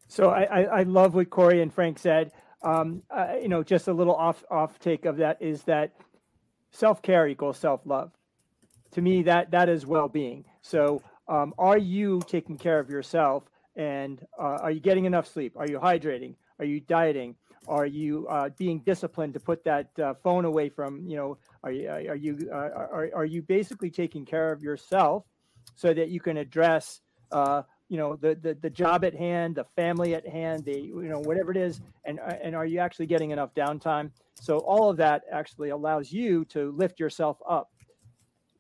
So, 0.08 0.30
I, 0.30 0.44
I, 0.44 0.62
I 0.64 0.84
love 0.84 1.16
what 1.16 1.30
Kory 1.30 1.62
and 1.62 1.74
Frank 1.74 2.00
said. 2.00 2.32
Um, 2.64 3.04
uh, 3.10 3.36
you 3.42 3.48
know, 3.48 3.64
just 3.64 3.88
a 3.88 3.94
little 3.94 4.16
off 4.16 4.44
off 4.50 4.80
take 4.80 5.06
of 5.06 5.18
that 5.18 5.42
is 5.42 5.64
that 5.64 5.94
self 6.72 7.02
care 7.02 7.28
equals 7.28 7.58
self 7.58 7.82
love. 7.86 8.12
To 8.92 9.02
me, 9.02 9.24
that 9.24 9.52
that 9.52 9.70
is 9.70 9.86
well 9.86 10.08
being. 10.08 10.46
So, 10.62 11.04
um, 11.28 11.54
are 11.58 11.78
you 11.78 12.22
taking 12.28 12.58
care 12.58 12.80
of 12.80 12.90
yourself? 12.90 13.44
And 13.76 14.26
uh, 14.40 14.58
are 14.64 14.72
you 14.72 14.80
getting 14.80 15.06
enough 15.06 15.28
sleep? 15.28 15.54
Are 15.56 15.68
you 15.68 15.78
hydrating? 15.80 16.36
Are 16.58 16.66
you 16.66 16.80
dieting? 16.80 17.36
Are 17.68 17.86
you 17.86 18.28
uh, 18.28 18.50
being 18.58 18.80
disciplined 18.80 19.34
to 19.34 19.40
put 19.40 19.64
that 19.66 19.90
uh, 20.00 20.14
phone 20.24 20.46
away 20.46 20.70
from 20.70 21.06
you 21.08 21.18
know? 21.18 21.38
Are 21.64 21.72
you 21.72 21.90
are 21.90 22.16
you 22.16 22.50
uh, 22.52 22.56
are, 22.56 23.10
are 23.14 23.26
you 23.26 23.42
basically 23.42 23.90
taking 23.90 24.26
care 24.26 24.52
of 24.52 24.62
yourself 24.62 25.24
so 25.76 25.94
that 25.94 26.10
you 26.10 26.20
can 26.20 26.38
address 26.38 27.02
uh, 27.32 27.64
you 27.90 27.98
know 27.98 28.16
the, 28.16 28.36
the 28.36 28.58
the 28.62 28.70
job 28.70 29.04
at 29.04 29.14
hand, 29.14 29.56
the 29.56 29.66
family 29.76 30.16
at 30.16 30.28
hand, 30.28 30.66
the 30.66 30.80
you 30.80 31.10
know 31.10 31.20
whatever 31.20 31.52
it 31.52 31.58
is, 31.58 31.82
and 32.06 32.20
uh, 32.20 32.36
and 32.42 32.56
are 32.56 32.66
you 32.66 32.80
actually 32.80 33.06
getting 33.06 33.32
enough 33.32 33.54
downtime? 33.54 34.12
So 34.36 34.60
all 34.60 34.90
of 34.90 34.98
that 34.98 35.24
actually 35.32 35.70
allows 35.70 36.12
you 36.12 36.46
to 36.46 36.72
lift 36.72 37.00
yourself 37.00 37.38
up. 37.48 37.70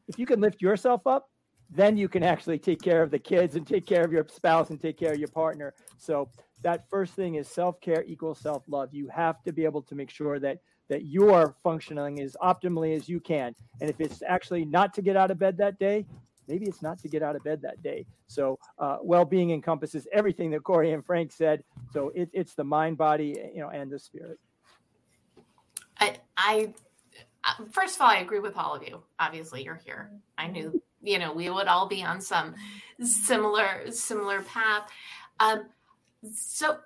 If 0.08 0.18
you 0.18 0.26
can 0.26 0.40
lift 0.40 0.62
yourself 0.62 1.06
up, 1.06 1.30
then 1.70 1.98
you 1.98 2.08
can 2.08 2.24
actually 2.24 2.60
take 2.60 2.82
care 2.82 3.04
of 3.04 3.12
the 3.12 3.20
kids 3.20 3.56
and 3.56 3.68
take 3.68 3.86
care 3.86 4.04
of 4.04 4.12
your 4.12 4.26
spouse 4.30 4.70
and 4.70 4.80
take 4.80 4.98
care 4.98 5.14
of 5.14 5.20
your 5.20 5.28
partner. 5.28 5.74
So 5.98 6.30
that 6.64 6.90
first 6.90 7.14
thing 7.14 7.36
is 7.36 7.48
self-care 7.48 8.04
equals 8.06 8.40
self-love. 8.40 8.94
You 8.94 9.08
have 9.10 9.44
to 9.44 9.52
be 9.52 9.66
able 9.66 9.82
to 9.84 9.96
make 9.96 10.10
sure 10.10 10.40
that 10.40 10.60
that 10.90 11.04
you 11.04 11.34
are 11.34 11.54
functioning 11.64 12.22
as 12.22 12.38
optimally 12.42 12.96
as 12.96 13.10
you 13.10 13.20
can. 13.20 13.54
And 13.82 13.90
if 13.90 14.00
it's 14.00 14.24
actually 14.26 14.64
not 14.64 14.94
to 14.94 15.02
get 15.02 15.18
out 15.18 15.32
of 15.32 15.38
bed 15.38 15.58
that 15.58 15.78
day, 15.80 16.06
maybe 16.48 16.66
it's 16.66 16.82
not 16.82 16.98
to 17.00 17.10
get 17.10 17.22
out 17.22 17.36
of 17.36 17.44
bed 17.44 17.62
that 17.64 17.84
day. 17.84 18.06
So 18.28 18.58
uh, 18.80 19.00
well-being 19.02 19.52
encompasses 19.52 20.08
everything 20.14 20.50
that 20.52 20.64
Kory 20.64 20.94
and 20.94 21.06
Frank 21.06 21.34
said. 21.34 21.62
So 21.92 22.14
it, 22.16 22.30
it's 22.32 22.54
the 22.54 22.64
mind, 22.64 22.98
body, 22.98 23.38
you 23.54 23.60
know, 23.60 23.70
and 23.70 23.92
the 23.92 24.00
spirit. 24.00 24.40
I, 26.00 26.16
I, 26.38 26.74
uh, 27.44 27.66
first 27.70 27.98
of 27.98 28.02
all, 28.02 28.10
I 28.10 28.20
agree 28.20 28.40
with 28.40 28.56
all 28.56 28.74
of 28.74 28.82
you. 28.82 29.04
Obviously, 29.20 29.64
you're 29.64 29.82
here. 29.84 30.10
I 30.38 30.48
knew 30.48 30.82
you 31.02 31.20
know 31.20 31.32
we 31.32 31.50
would 31.50 31.68
all 31.68 31.88
be 31.88 32.04
on 32.04 32.20
some 32.20 32.56
similar 33.02 33.90
similar 33.92 34.42
path 34.42 34.90
um, 35.40 35.66
so 36.34 36.78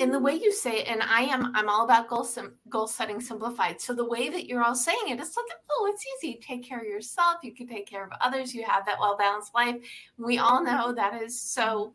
in 0.00 0.10
the 0.10 0.18
way 0.18 0.34
you 0.34 0.52
say 0.52 0.80
it, 0.80 0.88
and 0.88 1.00
i 1.02 1.22
am 1.22 1.52
i'm 1.54 1.68
all 1.68 1.84
about 1.84 2.08
goal 2.08 2.24
sim, 2.24 2.54
goal 2.68 2.86
setting 2.86 3.20
simplified. 3.20 3.80
So 3.80 3.94
the 3.94 4.04
way 4.04 4.28
that 4.28 4.46
you're 4.46 4.62
all 4.62 4.74
saying 4.74 4.98
it 5.08 5.20
it's 5.20 5.36
like 5.36 5.46
oh 5.70 5.92
it's 5.92 6.04
easy. 6.24 6.40
Take 6.42 6.64
care 6.64 6.80
of 6.80 6.86
yourself. 6.86 7.36
You 7.42 7.54
can 7.54 7.68
take 7.68 7.86
care 7.86 8.04
of 8.04 8.10
others. 8.20 8.54
You 8.54 8.64
have 8.64 8.84
that 8.86 8.98
well 8.98 9.16
balanced 9.16 9.54
life. 9.54 9.76
We 10.18 10.38
all 10.38 10.62
know 10.62 10.92
that 10.92 11.22
is 11.22 11.40
so 11.40 11.94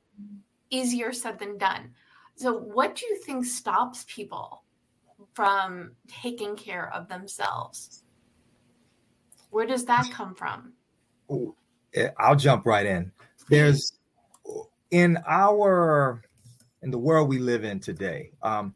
easier 0.70 1.12
said 1.12 1.38
than 1.38 1.58
done. 1.58 1.92
So 2.36 2.58
what 2.58 2.96
do 2.96 3.06
you 3.06 3.18
think 3.22 3.46
stops 3.46 4.06
people 4.08 4.64
from 5.34 5.92
taking 6.08 6.56
care 6.56 6.94
of 6.94 7.08
themselves? 7.08 8.04
Where 9.50 9.66
does 9.66 9.86
that 9.86 10.10
come 10.12 10.36
from? 10.36 10.74
Eh, 11.94 12.10
I'll 12.18 12.36
jump 12.36 12.66
right 12.66 12.86
in. 12.86 13.12
There's 13.50 13.94
in 14.92 15.18
our 15.28 16.22
in 16.86 16.92
the 16.92 16.98
world 16.98 17.28
we 17.28 17.40
live 17.40 17.64
in 17.66 17.80
today, 17.80 18.32
um, 18.44 18.74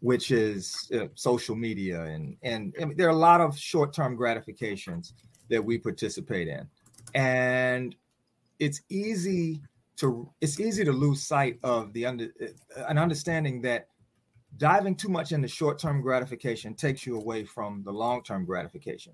which 0.00 0.30
is 0.30 0.88
uh, 0.94 1.08
social 1.14 1.56
media, 1.56 2.02
and, 2.04 2.36
and 2.42 2.72
and 2.78 2.96
there 2.96 3.08
are 3.08 3.10
a 3.10 3.24
lot 3.30 3.40
of 3.40 3.58
short-term 3.58 4.14
gratifications 4.14 5.12
that 5.50 5.62
we 5.62 5.76
participate 5.76 6.46
in, 6.46 6.66
and 7.14 7.96
it's 8.60 8.80
easy 8.88 9.60
to 9.96 10.30
it's 10.40 10.60
easy 10.60 10.84
to 10.84 10.92
lose 10.92 11.20
sight 11.20 11.58
of 11.64 11.92
the 11.92 12.06
under 12.06 12.28
an 12.88 12.96
understanding 12.96 13.60
that 13.60 13.88
diving 14.56 14.94
too 14.94 15.08
much 15.08 15.32
into 15.32 15.48
short-term 15.48 16.00
gratification 16.00 16.74
takes 16.74 17.04
you 17.04 17.16
away 17.16 17.44
from 17.44 17.82
the 17.84 17.92
long-term 17.92 18.44
gratification, 18.44 19.12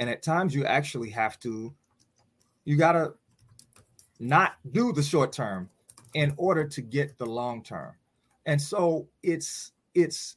and 0.00 0.10
at 0.10 0.20
times 0.20 0.52
you 0.52 0.66
actually 0.66 1.10
have 1.10 1.38
to 1.38 1.72
you 2.64 2.76
got 2.76 2.92
to 2.92 3.14
not 4.18 4.54
do 4.72 4.92
the 4.92 5.02
short 5.02 5.32
term 5.32 5.70
in 6.14 6.32
order 6.36 6.66
to 6.66 6.80
get 6.80 7.18
the 7.18 7.26
long 7.26 7.62
term. 7.62 7.92
And 8.46 8.60
so 8.60 9.08
it's 9.22 9.72
it's 9.94 10.36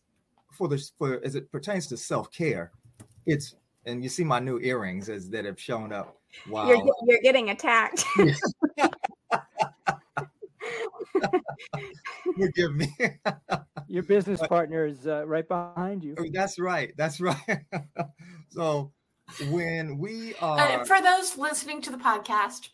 for 0.52 0.68
the 0.68 0.84
for 0.98 1.22
as 1.24 1.36
it 1.36 1.52
pertains 1.52 1.88
to 1.88 1.98
self-care, 1.98 2.72
it's 3.26 3.56
and 3.86 4.04
you 4.04 4.10
see 4.10 4.24
my 4.24 4.40
new 4.40 4.60
earrings 4.60 5.10
as 5.10 5.30
that 5.30 5.46
have 5.46 5.60
shown 5.60 5.94
up. 5.94 6.18
Wow. 6.50 6.68
You're, 6.68 6.86
you're 7.08 7.22
getting 7.22 7.50
attacked. 7.50 8.04
Forgive 12.38 12.76
me. 12.76 12.94
Your 13.88 14.04
business 14.04 14.40
partner 14.48 14.86
is 14.86 15.08
uh, 15.08 15.26
right 15.26 15.48
behind 15.48 16.04
you. 16.04 16.16
That's 16.34 16.60
right. 16.60 16.94
That's 16.98 17.22
right. 17.22 17.62
so 18.50 18.92
when 19.50 19.98
we 19.98 20.36
are 20.36 20.60
uh, 20.60 20.86
for 20.86 21.02
those 21.02 21.38
listening 21.38 21.82
to 21.82 21.92
the 21.92 21.98
podcast 21.98 22.70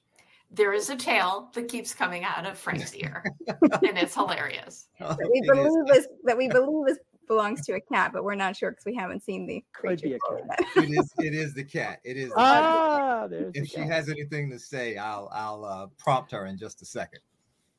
there 0.53 0.73
is 0.73 0.89
a 0.89 0.95
tail 0.95 1.49
that 1.53 1.67
keeps 1.67 1.93
coming 1.93 2.23
out 2.23 2.45
of 2.45 2.57
frank's 2.57 2.93
ear 2.95 3.23
and 3.47 3.97
it's 3.97 4.13
hilarious. 4.13 4.87
That 4.99 5.17
we 5.31 5.39
it 5.39 5.53
believe 5.53 5.97
is. 5.97 5.97
is 5.97 6.07
that 6.23 6.37
we 6.37 6.47
believe 6.47 6.87
is 6.89 6.99
belongs 7.27 7.65
to 7.65 7.73
a 7.73 7.79
cat 7.79 8.11
but 8.13 8.23
we're 8.25 8.35
not 8.35 8.55
sure 8.55 8.71
because 8.71 8.83
we 8.85 8.93
haven't 8.93 9.23
seen 9.23 9.47
the 9.47 9.63
creature 9.71 10.07
it 10.07 10.89
is 10.89 11.13
it 11.19 11.33
is 11.33 11.53
the 11.53 11.63
cat. 11.63 11.99
It 12.03 12.17
is 12.17 12.31
ah, 12.35 13.27
if 13.31 13.67
she 13.67 13.77
cat. 13.77 13.87
has 13.87 14.09
anything 14.09 14.49
to 14.51 14.59
say 14.59 14.97
i'll 14.97 15.29
i'll 15.33 15.63
uh, 15.65 15.87
prompt 15.97 16.31
her 16.31 16.45
in 16.45 16.57
just 16.57 16.81
a 16.81 16.85
second. 16.85 17.19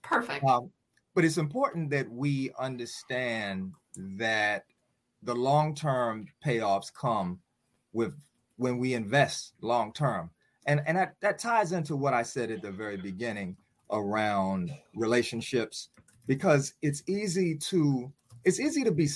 Perfect. 0.02 0.45
Um, 0.45 0.71
but 1.14 1.25
it's 1.25 1.38
important 1.38 1.90
that 1.90 2.11
we 2.11 2.50
understand 2.59 3.73
that 3.97 4.64
the 5.23 5.35
long-term 5.35 6.26
payoffs 6.45 6.93
come 6.93 7.40
with 7.93 8.14
when 8.57 8.78
we 8.78 8.95
invest 8.95 9.54
long 9.61 9.93
term. 9.93 10.31
And 10.66 10.83
and 10.87 10.97
that, 10.97 11.14
that 11.21 11.38
ties 11.38 11.73
into 11.73 11.97
what 11.97 12.14
I 12.14 12.23
said 12.23 12.50
at 12.50 12.62
the 12.62 12.71
very 12.71 12.97
beginning 12.97 13.56
around 13.90 14.73
relationships 14.94 15.90
because 16.26 16.75
it's 16.83 17.02
easy 17.06 17.56
to 17.56 18.11
it's 18.44 18.61
easy 18.61 18.83
to 18.85 18.90
be 18.90 19.09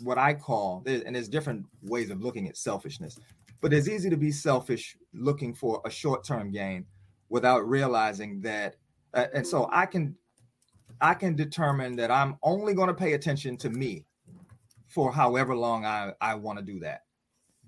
what 0.00 0.18
I 0.18 0.34
call 0.34 0.82
and 0.86 1.14
there's 1.14 1.28
different 1.28 1.64
ways 1.82 2.10
of 2.10 2.20
looking 2.20 2.48
at 2.48 2.56
selfishness, 2.56 3.18
but 3.60 3.72
it's 3.72 3.88
easy 3.88 4.10
to 4.10 4.16
be 4.16 4.32
selfish 4.32 4.96
looking 5.14 5.54
for 5.54 5.80
a 5.84 5.90
short-term 5.90 6.50
gain 6.50 6.84
without 7.28 7.68
realizing 7.68 8.40
that 8.40 8.76
uh, 9.14 9.26
and 9.34 9.46
so 9.46 9.68
I 9.72 9.86
can 9.86 10.16
I 11.00 11.14
can 11.14 11.34
determine 11.34 11.96
that 11.96 12.10
I'm 12.10 12.36
only 12.42 12.74
going 12.74 12.88
to 12.88 12.94
pay 12.94 13.14
attention 13.14 13.56
to 13.58 13.70
me 13.70 14.06
for 14.86 15.10
however 15.10 15.56
long 15.56 15.84
I, 15.84 16.12
I 16.20 16.34
want 16.34 16.58
to 16.58 16.64
do 16.64 16.78
that. 16.80 17.04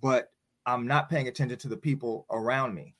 But 0.00 0.30
I'm 0.66 0.86
not 0.86 1.08
paying 1.08 1.28
attention 1.28 1.58
to 1.58 1.68
the 1.68 1.76
people 1.76 2.26
around 2.30 2.74
me. 2.74 2.94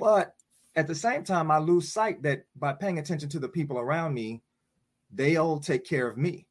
But 0.00 0.34
at 0.76 0.86
the 0.86 0.94
same 0.94 1.24
time, 1.24 1.50
I 1.50 1.58
lose 1.58 1.92
sight 1.92 2.22
that 2.22 2.44
by 2.56 2.72
paying 2.72 2.98
attention 2.98 3.28
to 3.30 3.38
the 3.38 3.48
people 3.48 3.78
around 3.78 4.14
me, 4.14 4.42
they'll 5.12 5.58
take 5.58 5.84
care 5.84 6.08
of 6.08 6.16
me. 6.16 6.46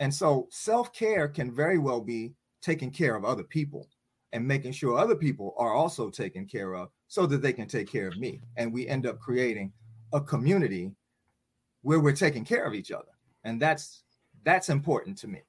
And 0.00 0.12
so 0.12 0.48
self 0.50 0.92
care 0.92 1.28
can 1.28 1.54
very 1.54 1.78
well 1.78 2.00
be 2.00 2.34
taking 2.60 2.90
care 2.90 3.14
of 3.14 3.24
other 3.24 3.44
people 3.44 3.88
and 4.32 4.46
making 4.46 4.72
sure 4.72 4.98
other 4.98 5.14
people 5.14 5.54
are 5.58 5.72
also 5.72 6.10
taken 6.10 6.46
care 6.46 6.74
of 6.74 6.88
so 7.06 7.26
that 7.26 7.40
they 7.40 7.52
can 7.52 7.68
take 7.68 7.90
care 7.90 8.08
of 8.08 8.18
me. 8.18 8.40
And 8.56 8.72
we 8.72 8.88
end 8.88 9.06
up 9.06 9.20
creating 9.20 9.72
a 10.12 10.20
community 10.20 10.92
where 11.82 12.00
we're 12.00 12.16
taking 12.16 12.44
care 12.44 12.64
of 12.64 12.74
each 12.74 12.90
other. 12.90 13.12
And 13.44 13.62
that's 13.62 14.02
that's 14.42 14.68
important 14.68 15.16
to 15.18 15.28
me. 15.28 15.40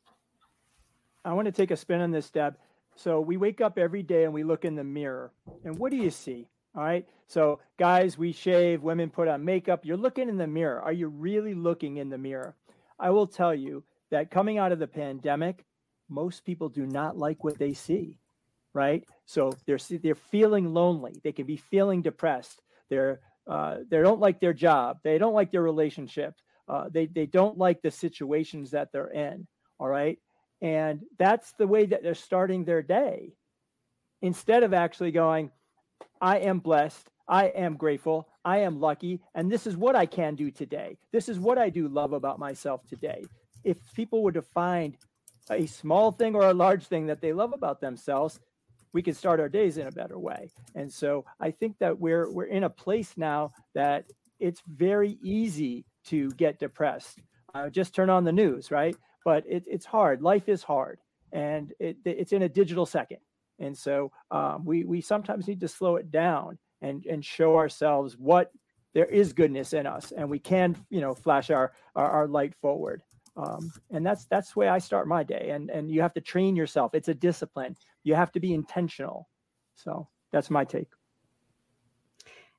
I 1.24 1.34
want 1.34 1.48
to 1.48 1.52
take 1.52 1.72
a 1.72 1.76
spin 1.76 2.02
on 2.02 2.12
this, 2.12 2.30
Deb. 2.30 2.56
So 2.96 3.20
we 3.20 3.38
wake 3.38 3.60
up 3.60 3.78
every 3.78 4.04
day 4.04 4.24
and 4.24 4.34
we 4.34 4.44
look 4.44 4.64
in 4.64 4.76
the 4.76 4.84
mirror. 4.84 5.32
And 5.64 5.78
what 5.78 5.92
do 5.92 5.98
you 5.98 6.12
see? 6.12 6.48
All 6.76 6.84
right. 6.84 7.08
So, 7.28 7.60
guys, 7.80 8.18
we 8.18 8.32
shave, 8.34 8.84
women 8.84 9.10
put 9.10 9.28
on 9.28 9.46
makeup. 9.46 9.86
You're 9.86 9.98
looking 9.98 10.30
in 10.30 10.38
the 10.38 10.48
mirror. 10.48 10.82
Are 10.82 10.94
you 10.94 11.08
really 11.08 11.54
looking 11.54 11.98
in 11.98 12.10
the 12.10 12.18
mirror? 12.18 12.56
I 13.00 13.10
will 13.12 13.28
tell 13.28 13.56
you 13.56 13.84
that 14.12 14.30
coming 14.32 14.58
out 14.58 14.72
of 14.72 14.80
the 14.80 14.88
pandemic, 14.88 15.66
most 16.10 16.46
people 16.46 16.70
do 16.70 16.86
not 16.86 17.18
like 17.18 17.44
what 17.44 17.58
they 17.58 17.74
see. 17.74 18.20
right? 18.76 19.04
So 19.26 19.54
they're 19.66 19.80
they're 20.04 20.16
feeling 20.16 20.74
lonely. 20.74 21.22
They 21.24 21.32
can 21.32 21.48
be 21.48 21.58
feeling 21.58 22.04
depressed. 22.04 22.62
They're 22.90 23.22
uh, 23.48 23.78
they 23.90 24.02
don't 24.02 24.20
like 24.20 24.40
their 24.40 24.54
job. 24.54 25.00
They 25.04 25.18
don't 25.18 25.34
like 25.34 25.52
their 25.52 25.64
relationship. 25.64 26.36
Uh, 26.68 26.90
they 26.92 27.08
they 27.08 27.26
don't 27.26 27.58
like 27.58 27.82
the 27.82 27.92
situations 27.92 28.72
that 28.72 28.92
they're 28.92 29.08
in. 29.12 29.48
All 29.80 29.88
right, 29.88 30.20
and 30.62 31.02
that's 31.18 31.54
the 31.54 31.68
way 31.68 31.88
that 31.88 32.04
they're 32.04 32.16
starting 32.16 32.66
their 32.66 32.84
day. 32.84 33.34
Instead 34.22 34.64
of 34.64 34.74
actually 34.74 35.12
going, 35.12 35.52
I 36.22 36.40
am 36.40 36.60
blessed. 36.60 37.10
I 37.28 37.48
am 37.48 37.76
grateful. 37.76 38.28
I 38.44 38.60
am 38.60 38.80
lucky. 38.80 39.22
And 39.34 39.52
this 39.52 39.66
is 39.68 39.76
what 39.76 39.96
I 39.96 40.06
can 40.06 40.36
do 40.36 40.52
today. 40.52 40.98
This 41.12 41.30
is 41.30 41.40
what 41.40 41.58
I 41.58 41.70
do 41.70 41.88
love 41.88 42.14
about 42.14 42.40
myself 42.40 42.88
today. 42.88 43.26
If 43.64 43.78
people 43.94 44.22
were 44.22 44.32
to 44.32 44.42
find 44.42 44.96
a 45.50 45.66
small 45.66 46.12
thing 46.12 46.36
or 46.36 46.50
a 46.50 46.54
large 46.54 46.86
thing 46.86 47.08
that 47.08 47.22
they 47.22 47.34
love 47.34 47.54
about 47.54 47.82
themselves, 47.82 48.40
we 48.94 49.02
could 49.02 49.18
start 49.18 49.40
our 49.40 49.50
days 49.50 49.78
in 49.78 49.88
a 49.88 49.92
better 49.92 50.18
way. 50.18 50.50
And 50.74 50.92
so 50.92 51.26
I 51.40 51.52
think 51.52 51.78
that 51.80 52.00
we're 52.00 52.32
we're 52.32 52.46
in 52.46 52.64
a 52.64 52.70
place 52.70 53.14
now 53.18 53.52
that 53.74 54.06
it's 54.40 54.62
very 54.68 55.18
easy 55.22 55.86
to 56.06 56.32
get 56.32 56.60
depressed. 56.60 57.22
Uh, 57.54 57.70
just 57.70 57.94
turn 57.94 58.10
on 58.10 58.24
the 58.24 58.32
news, 58.32 58.72
right? 58.72 58.96
But 59.24 59.44
it, 59.48 59.64
it's 59.68 59.86
hard. 59.86 60.22
Life 60.22 60.48
is 60.48 60.64
hard, 60.64 61.00
and 61.32 61.74
it, 61.80 61.98
it's 62.06 62.32
in 62.32 62.44
a 62.44 62.50
digital 62.50 62.86
second. 62.86 63.20
And 63.60 63.78
so 63.78 64.12
um, 64.32 64.66
we 64.66 64.84
we 64.84 65.02
sometimes 65.02 65.48
need 65.48 65.62
to 65.62 65.68
slow 65.68 65.96
it 65.96 66.12
down 66.12 66.58
and 66.82 67.06
and 67.06 67.24
show 67.24 67.56
ourselves 67.56 68.18
what 68.18 68.52
there 68.94 69.06
is 69.06 69.34
goodness 69.34 69.74
in 69.74 69.88
us, 69.88 70.12
and 70.12 70.30
we 70.30 70.40
can 70.40 70.76
you 70.90 71.02
know 71.02 71.14
flash 71.14 71.50
our 71.50 71.74
our, 71.96 72.10
our 72.10 72.28
light 72.28 72.54
forward. 72.62 73.02
Um, 73.38 73.72
and 73.92 74.06
that's 74.06 74.26
that's 74.26 74.54
the 74.54 74.60
way 74.60 74.70
I 74.70 74.78
start 74.78 75.08
my 75.08 75.24
day. 75.24 75.50
And 75.52 75.70
and 75.70 75.92
you 75.92 76.02
have 76.02 76.14
to 76.14 76.22
train 76.22 76.56
yourself. 76.56 76.94
It's 76.94 77.10
a 77.10 77.14
discipline. 77.14 77.76
You 78.04 78.16
have 78.16 78.32
to 78.34 78.40
be 78.40 78.54
intentional. 78.54 79.30
So 79.76 80.08
that's 80.32 80.50
my 80.50 80.64
take. 80.64 80.88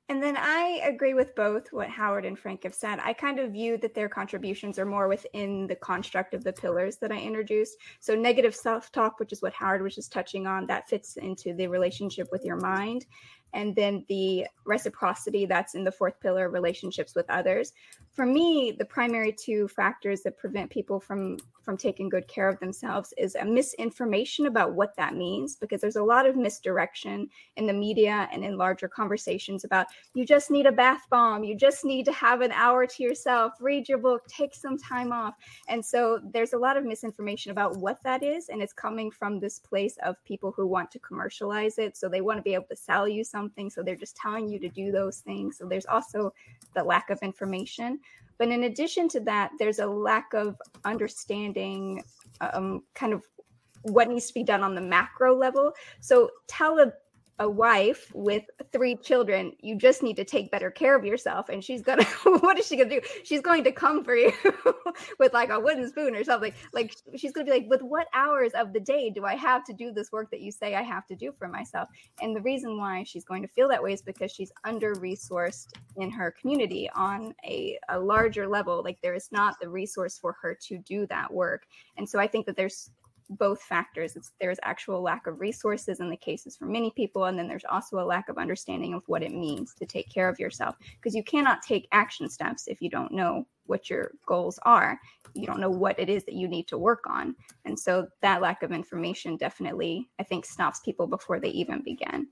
And 0.09 0.23
then 0.23 0.37
I 0.37 0.79
agree 0.85 1.13
with 1.13 1.35
both 1.35 1.73
what 1.73 1.89
Howard 1.89 2.23
and 2.23 2.39
Frank 2.39 2.63
have 2.63 2.73
said. 2.73 2.99
I 3.03 3.11
kind 3.11 3.39
of 3.39 3.51
view 3.51 3.77
that 3.79 3.93
their 3.93 4.07
contributions 4.07 4.79
are 4.79 4.85
more 4.85 5.09
within 5.09 5.67
the 5.67 5.75
construct 5.75 6.33
of 6.33 6.45
the 6.45 6.53
pillars 6.53 6.95
that 6.97 7.11
I 7.11 7.19
introduced. 7.19 7.75
So, 7.99 8.15
negative 8.15 8.55
self 8.55 8.89
talk, 8.93 9.19
which 9.19 9.33
is 9.33 9.41
what 9.41 9.51
Howard 9.53 9.81
was 9.81 9.95
just 9.95 10.13
touching 10.13 10.47
on, 10.47 10.65
that 10.67 10.87
fits 10.87 11.17
into 11.17 11.53
the 11.53 11.67
relationship 11.67 12.29
with 12.31 12.45
your 12.45 12.55
mind 12.55 13.05
and 13.53 13.75
then 13.75 14.05
the 14.07 14.45
reciprocity 14.65 15.45
that's 15.45 15.75
in 15.75 15.83
the 15.83 15.91
fourth 15.91 16.19
pillar 16.19 16.49
relationships 16.49 17.15
with 17.15 17.29
others. 17.29 17.73
For 18.11 18.25
me 18.25 18.75
the 18.77 18.85
primary 18.85 19.31
two 19.31 19.67
factors 19.67 20.21
that 20.23 20.37
prevent 20.37 20.69
people 20.69 20.99
from 20.99 21.37
from 21.63 21.75
taking 21.75 22.07
good 22.07 22.27
care 22.29 22.47
of 22.47 22.57
themselves 22.61 23.13
is 23.17 23.35
a 23.35 23.43
misinformation 23.43 24.45
about 24.45 24.73
what 24.73 24.95
that 24.95 25.15
means 25.15 25.57
because 25.57 25.81
there's 25.81 25.97
a 25.97 26.03
lot 26.03 26.25
of 26.25 26.37
misdirection 26.37 27.27
in 27.57 27.67
the 27.67 27.73
media 27.73 28.29
and 28.31 28.41
in 28.41 28.57
larger 28.57 28.87
conversations 28.87 29.65
about 29.65 29.87
you 30.13 30.25
just 30.25 30.49
need 30.49 30.65
a 30.65 30.71
bath 30.71 31.01
bomb. 31.09 31.43
You 31.43 31.55
just 31.55 31.83
need 31.83 32.05
to 32.05 32.13
have 32.13 32.39
an 32.39 32.53
hour 32.53 32.87
to 32.87 33.03
yourself. 33.03 33.51
Read 33.59 33.89
your 33.89 33.97
book. 33.97 34.25
Take 34.29 34.55
some 34.55 34.77
time 34.77 35.11
off. 35.11 35.35
And 35.67 35.85
so 35.85 36.21
there's 36.31 36.53
a 36.53 36.57
lot 36.57 36.77
of 36.77 36.85
misinformation 36.85 37.51
about 37.51 37.75
what 37.75 38.01
that 38.03 38.23
is 38.23 38.47
and 38.47 38.61
it's 38.61 38.71
coming 38.71 39.11
from 39.11 39.37
this 39.37 39.59
place 39.59 39.97
of 40.03 40.23
people 40.23 40.53
who 40.55 40.67
want 40.67 40.89
to 40.91 40.99
commercialize 40.99 41.77
it. 41.77 41.97
So 41.97 42.07
they 42.07 42.21
want 42.21 42.39
to 42.39 42.43
be 42.43 42.53
able 42.53 42.67
to 42.69 42.77
sell 42.77 43.09
you 43.09 43.25
something 43.25 43.36
something. 43.37 43.69
So 43.69 43.83
they're 43.83 43.95
just 43.95 44.15
telling 44.15 44.47
you 44.49 44.59
to 44.59 44.69
do 44.69 44.91
those 44.91 45.17
things. 45.19 45.57
So 45.57 45.67
there's 45.67 45.85
also 45.85 46.33
the 46.75 46.83
lack 46.83 47.09
of 47.09 47.19
information. 47.21 47.99
But 48.39 48.49
in 48.49 48.63
addition 48.63 49.07
to 49.09 49.19
that, 49.21 49.51
there's 49.59 49.79
a 49.79 49.87
lack 49.87 50.33
of 50.33 50.57
understanding 50.85 52.03
um, 52.41 52.83
kind 52.93 53.13
of 53.13 53.23
what 53.83 54.09
needs 54.09 54.27
to 54.27 54.33
be 54.33 54.43
done 54.43 54.63
on 54.63 54.75
the 54.75 54.81
macro 54.81 55.35
level. 55.35 55.71
So 56.01 56.29
tell 56.47 56.79
a 57.39 57.49
wife 57.49 58.11
with 58.13 58.43
three 58.71 58.95
children, 58.95 59.51
you 59.59 59.75
just 59.75 60.01
need 60.01 60.15
to 60.15 60.23
take 60.23 60.49
better 60.49 60.71
care 60.71 60.95
of 60.95 61.05
yourself. 61.05 61.49
And 61.49 61.63
she's 61.63 61.81
gonna, 61.81 62.03
what 62.23 62.57
is 62.57 62.67
she 62.67 62.77
gonna 62.77 62.89
do? 62.89 63.01
She's 63.23 63.41
going 63.41 63.63
to 63.63 63.71
come 63.71 64.03
for 64.03 64.15
you 64.15 64.31
with 65.19 65.33
like 65.33 65.49
a 65.49 65.59
wooden 65.59 65.87
spoon 65.87 66.15
or 66.15 66.23
something. 66.23 66.53
Like 66.73 66.95
she's 67.15 67.31
gonna 67.31 67.45
be 67.45 67.51
like, 67.51 67.65
with 67.69 67.81
what 67.81 68.07
hours 68.13 68.53
of 68.53 68.73
the 68.73 68.79
day 68.79 69.09
do 69.09 69.25
I 69.25 69.35
have 69.35 69.63
to 69.65 69.73
do 69.73 69.91
this 69.91 70.11
work 70.11 70.31
that 70.31 70.41
you 70.41 70.51
say 70.51 70.75
I 70.75 70.81
have 70.81 71.05
to 71.07 71.15
do 71.15 71.31
for 71.37 71.47
myself? 71.47 71.89
And 72.21 72.35
the 72.35 72.41
reason 72.41 72.77
why 72.77 73.03
she's 73.03 73.25
going 73.25 73.43
to 73.43 73.47
feel 73.47 73.67
that 73.69 73.83
way 73.83 73.93
is 73.93 74.01
because 74.01 74.31
she's 74.31 74.51
under 74.63 74.95
resourced 74.95 75.67
in 75.97 76.09
her 76.09 76.33
community 76.39 76.89
on 76.95 77.33
a, 77.45 77.77
a 77.89 77.99
larger 77.99 78.47
level. 78.47 78.81
Like 78.83 78.97
there 79.03 79.13
is 79.13 79.29
not 79.31 79.55
the 79.61 79.69
resource 79.69 80.17
for 80.17 80.35
her 80.41 80.57
to 80.67 80.77
do 80.79 81.05
that 81.07 81.31
work. 81.31 81.67
And 81.97 82.09
so 82.09 82.19
I 82.19 82.27
think 82.27 82.45
that 82.47 82.55
there's 82.55 82.89
both 83.29 83.61
factors. 83.61 84.15
It's, 84.15 84.31
there's 84.39 84.59
actual 84.63 85.01
lack 85.01 85.27
of 85.27 85.39
resources 85.39 85.99
in 85.99 86.09
the 86.09 86.17
cases 86.17 86.57
for 86.57 86.65
many 86.65 86.91
people, 86.91 87.25
and 87.25 87.37
then 87.37 87.47
there's 87.47 87.65
also 87.69 87.99
a 87.99 88.05
lack 88.05 88.29
of 88.29 88.37
understanding 88.37 88.93
of 88.93 89.03
what 89.07 89.23
it 89.23 89.33
means 89.33 89.73
to 89.75 89.85
take 89.85 90.09
care 90.09 90.29
of 90.29 90.39
yourself 90.39 90.75
because 90.95 91.15
you 91.15 91.23
cannot 91.23 91.61
take 91.61 91.87
action 91.91 92.29
steps 92.29 92.67
if 92.67 92.81
you 92.81 92.89
don't 92.89 93.11
know 93.11 93.45
what 93.65 93.89
your 93.89 94.11
goals 94.25 94.59
are. 94.63 94.99
You 95.33 95.45
don't 95.45 95.59
know 95.59 95.69
what 95.69 95.99
it 95.99 96.09
is 96.09 96.23
that 96.25 96.35
you 96.35 96.47
need 96.47 96.67
to 96.69 96.77
work 96.77 97.03
on. 97.07 97.35
And 97.65 97.77
so 97.77 98.07
that 98.21 98.41
lack 98.41 98.63
of 98.63 98.71
information 98.71 99.37
definitely, 99.37 100.09
I 100.19 100.23
think, 100.23 100.45
stops 100.45 100.79
people 100.79 101.07
before 101.07 101.39
they 101.39 101.49
even 101.49 101.83
begin. 101.83 102.27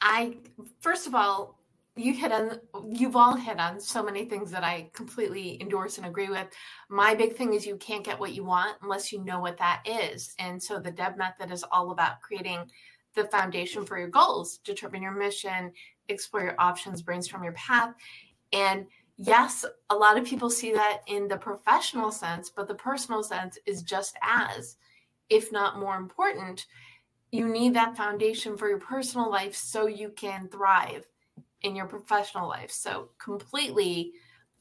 I, 0.00 0.36
first 0.80 1.06
of 1.06 1.14
all, 1.14 1.57
you 1.98 2.14
hit 2.14 2.32
on 2.32 2.60
you've 2.90 3.16
all 3.16 3.34
hit 3.34 3.58
on 3.58 3.80
so 3.80 4.02
many 4.02 4.24
things 4.24 4.50
that 4.50 4.64
I 4.64 4.90
completely 4.92 5.60
endorse 5.60 5.98
and 5.98 6.06
agree 6.06 6.28
with. 6.28 6.46
My 6.88 7.14
big 7.14 7.34
thing 7.34 7.54
is 7.54 7.66
you 7.66 7.76
can't 7.76 8.04
get 8.04 8.18
what 8.18 8.34
you 8.34 8.44
want 8.44 8.76
unless 8.82 9.12
you 9.12 9.24
know 9.24 9.40
what 9.40 9.58
that 9.58 9.82
is. 9.84 10.34
And 10.38 10.62
so 10.62 10.78
the 10.78 10.90
Deb 10.90 11.16
method 11.16 11.50
is 11.50 11.64
all 11.70 11.90
about 11.90 12.20
creating 12.22 12.70
the 13.14 13.24
foundation 13.24 13.84
for 13.84 13.98
your 13.98 14.08
goals, 14.08 14.58
determine 14.58 15.02
your 15.02 15.12
mission, 15.12 15.72
explore 16.08 16.42
your 16.42 16.54
options, 16.58 17.02
brainstorm 17.02 17.42
your 17.42 17.52
path. 17.54 17.94
And 18.52 18.86
yes, 19.16 19.64
a 19.90 19.96
lot 19.96 20.18
of 20.18 20.24
people 20.24 20.50
see 20.50 20.72
that 20.72 21.00
in 21.08 21.26
the 21.26 21.36
professional 21.36 22.12
sense, 22.12 22.50
but 22.50 22.68
the 22.68 22.74
personal 22.74 23.22
sense 23.22 23.58
is 23.66 23.82
just 23.82 24.16
as, 24.22 24.76
if 25.28 25.50
not 25.50 25.80
more 25.80 25.96
important. 25.96 26.66
You 27.32 27.48
need 27.48 27.74
that 27.74 27.96
foundation 27.96 28.56
for 28.56 28.68
your 28.68 28.78
personal 28.78 29.30
life 29.30 29.54
so 29.54 29.86
you 29.86 30.10
can 30.10 30.48
thrive 30.48 31.04
in 31.62 31.74
your 31.74 31.86
professional 31.86 32.48
life. 32.48 32.70
So 32.70 33.10
completely 33.18 34.12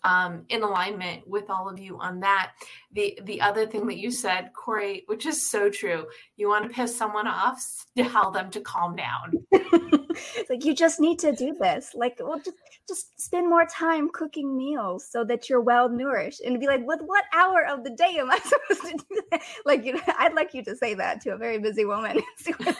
um, 0.03 0.45
in 0.49 0.63
alignment 0.63 1.27
with 1.27 1.49
all 1.49 1.67
of 1.69 1.79
you 1.79 1.97
on 1.99 2.19
that. 2.21 2.53
The 2.93 3.19
the 3.23 3.41
other 3.41 3.65
thing 3.65 3.87
that 3.87 3.97
you 3.97 4.11
said, 4.11 4.51
Kory, 4.53 5.03
which 5.07 5.25
is 5.25 5.49
so 5.49 5.69
true, 5.69 6.07
you 6.35 6.47
want 6.47 6.65
to 6.65 6.73
piss 6.73 6.95
someone 6.95 7.27
off, 7.27 7.85
tell 7.97 8.31
them 8.31 8.49
to 8.51 8.61
calm 8.61 8.95
down. 8.95 9.33
like 10.49 10.63
you 10.63 10.73
just 10.73 10.99
need 10.99 11.19
to 11.19 11.31
do 11.31 11.55
this. 11.59 11.91
Like, 11.93 12.17
well, 12.19 12.39
just 12.39 12.57
just 12.87 13.19
spend 13.19 13.49
more 13.49 13.65
time 13.65 14.09
cooking 14.13 14.55
meals 14.55 15.07
so 15.09 15.23
that 15.25 15.49
you're 15.49 15.61
well 15.61 15.89
nourished. 15.89 16.41
And 16.41 16.59
be 16.59 16.67
like, 16.67 16.85
with 16.85 17.01
what 17.01 17.25
hour 17.33 17.65
of 17.65 17.83
the 17.83 17.91
day 17.91 18.15
am 18.17 18.31
I 18.31 18.39
supposed 18.43 18.81
to 18.81 19.05
do 19.09 19.21
that? 19.31 19.41
Like, 19.65 19.83
you 19.83 19.93
know, 19.93 20.01
I'd 20.17 20.35
like 20.35 20.53
you 20.53 20.63
to 20.65 20.75
say 20.75 20.93
that 20.93 21.21
to 21.21 21.31
a 21.31 21.37
very 21.37 21.57
busy 21.57 21.85
woman. 21.85 22.21
see 22.37 22.53
what 22.53 22.77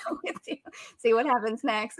see 0.97 1.13
what 1.13 1.25
happens 1.25 1.63
next. 1.63 1.99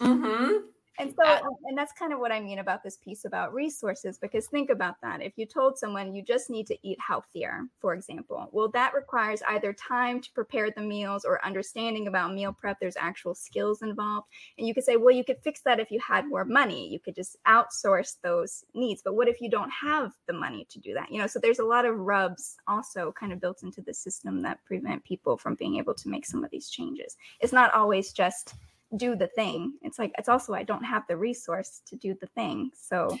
mm-hmm. 0.00 0.58
And 0.98 1.14
so, 1.14 1.26
uh, 1.26 1.40
and 1.66 1.76
that's 1.76 1.92
kind 1.92 2.12
of 2.12 2.20
what 2.20 2.32
I 2.32 2.40
mean 2.40 2.58
about 2.58 2.82
this 2.82 2.96
piece 2.96 3.24
about 3.24 3.52
resources, 3.52 4.18
because 4.18 4.46
think 4.46 4.70
about 4.70 4.96
that. 5.02 5.20
If 5.20 5.34
you 5.36 5.44
told 5.44 5.78
someone 5.78 6.14
you 6.14 6.22
just 6.22 6.48
need 6.48 6.66
to 6.68 6.76
eat 6.82 6.98
healthier, 7.06 7.64
for 7.80 7.92
example, 7.92 8.48
well, 8.52 8.68
that 8.68 8.94
requires 8.94 9.42
either 9.48 9.72
time 9.74 10.20
to 10.20 10.32
prepare 10.32 10.70
the 10.70 10.80
meals 10.80 11.24
or 11.24 11.44
understanding 11.44 12.06
about 12.06 12.32
meal 12.32 12.52
prep. 12.52 12.78
There's 12.80 12.96
actual 12.96 13.34
skills 13.34 13.82
involved. 13.82 14.28
And 14.58 14.66
you 14.66 14.72
could 14.72 14.84
say, 14.84 14.96
well, 14.96 15.14
you 15.14 15.24
could 15.24 15.42
fix 15.42 15.60
that 15.62 15.80
if 15.80 15.90
you 15.90 16.00
had 16.00 16.28
more 16.28 16.44
money. 16.44 16.88
You 16.88 16.98
could 16.98 17.14
just 17.14 17.36
outsource 17.46 18.16
those 18.22 18.64
needs. 18.74 19.02
But 19.02 19.16
what 19.16 19.28
if 19.28 19.40
you 19.40 19.50
don't 19.50 19.70
have 19.70 20.12
the 20.26 20.32
money 20.32 20.66
to 20.70 20.78
do 20.78 20.94
that? 20.94 21.12
You 21.12 21.18
know, 21.20 21.26
so 21.26 21.38
there's 21.38 21.58
a 21.58 21.64
lot 21.64 21.84
of 21.84 21.98
rubs 21.98 22.56
also 22.66 23.12
kind 23.12 23.32
of 23.32 23.40
built 23.40 23.62
into 23.62 23.82
the 23.82 23.92
system 23.94 24.40
that 24.42 24.64
prevent 24.64 25.04
people 25.04 25.36
from 25.36 25.56
being 25.56 25.76
able 25.76 25.94
to 25.94 26.08
make 26.08 26.24
some 26.24 26.42
of 26.42 26.50
these 26.50 26.70
changes. 26.70 27.16
It's 27.40 27.52
not 27.52 27.74
always 27.74 28.12
just 28.12 28.54
do 28.96 29.16
the 29.16 29.28
thing. 29.28 29.74
It's 29.82 29.98
like 29.98 30.12
it's 30.18 30.28
also 30.28 30.54
I 30.54 30.62
don't 30.62 30.84
have 30.84 31.04
the 31.08 31.16
resource 31.16 31.82
to 31.86 31.96
do 31.96 32.16
the 32.20 32.26
thing. 32.28 32.70
So 32.74 33.18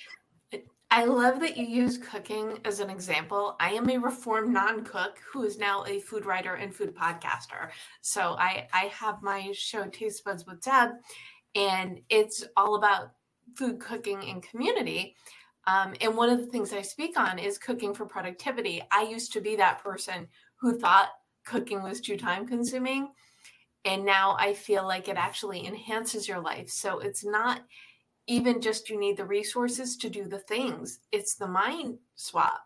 I 0.90 1.04
love 1.04 1.40
that 1.40 1.56
you 1.56 1.66
use 1.66 1.98
cooking 1.98 2.58
as 2.64 2.78
an 2.78 2.90
example. 2.90 3.56
I 3.58 3.72
am 3.72 3.90
a 3.90 3.98
reformed 3.98 4.52
non-cook 4.52 5.18
who 5.32 5.42
is 5.42 5.58
now 5.58 5.84
a 5.86 5.98
food 5.98 6.24
writer 6.24 6.54
and 6.54 6.74
food 6.74 6.94
podcaster. 6.94 7.70
So 8.02 8.36
I 8.38 8.68
I 8.72 8.84
have 8.86 9.22
my 9.22 9.50
show 9.52 9.86
Taste 9.86 10.24
Buds 10.24 10.46
with 10.46 10.60
Deb, 10.60 10.90
and 11.54 12.00
it's 12.08 12.44
all 12.56 12.76
about 12.76 13.12
food 13.56 13.80
cooking 13.80 14.28
and 14.30 14.42
community. 14.42 15.16
Um, 15.66 15.94
and 16.00 16.16
one 16.16 16.30
of 16.30 16.38
the 16.38 16.46
things 16.46 16.72
I 16.72 16.82
speak 16.82 17.18
on 17.18 17.40
is 17.40 17.58
cooking 17.58 17.92
for 17.92 18.06
productivity. 18.06 18.82
I 18.92 19.02
used 19.02 19.32
to 19.32 19.40
be 19.40 19.56
that 19.56 19.82
person 19.82 20.28
who 20.60 20.78
thought 20.78 21.08
cooking 21.44 21.82
was 21.82 22.00
too 22.00 22.16
time 22.16 22.46
consuming 22.46 23.08
and 23.86 24.04
now 24.04 24.36
I 24.38 24.52
feel 24.52 24.84
like 24.84 25.08
it 25.08 25.16
actually 25.16 25.66
enhances 25.66 26.28
your 26.28 26.40
life. 26.40 26.68
So 26.68 26.98
it's 26.98 27.24
not 27.24 27.62
even 28.26 28.60
just 28.60 28.90
you 28.90 28.98
need 28.98 29.16
the 29.16 29.24
resources 29.24 29.96
to 29.98 30.10
do 30.10 30.26
the 30.26 30.40
things. 30.40 30.98
It's 31.12 31.36
the 31.36 31.46
mind 31.46 31.98
swap, 32.16 32.62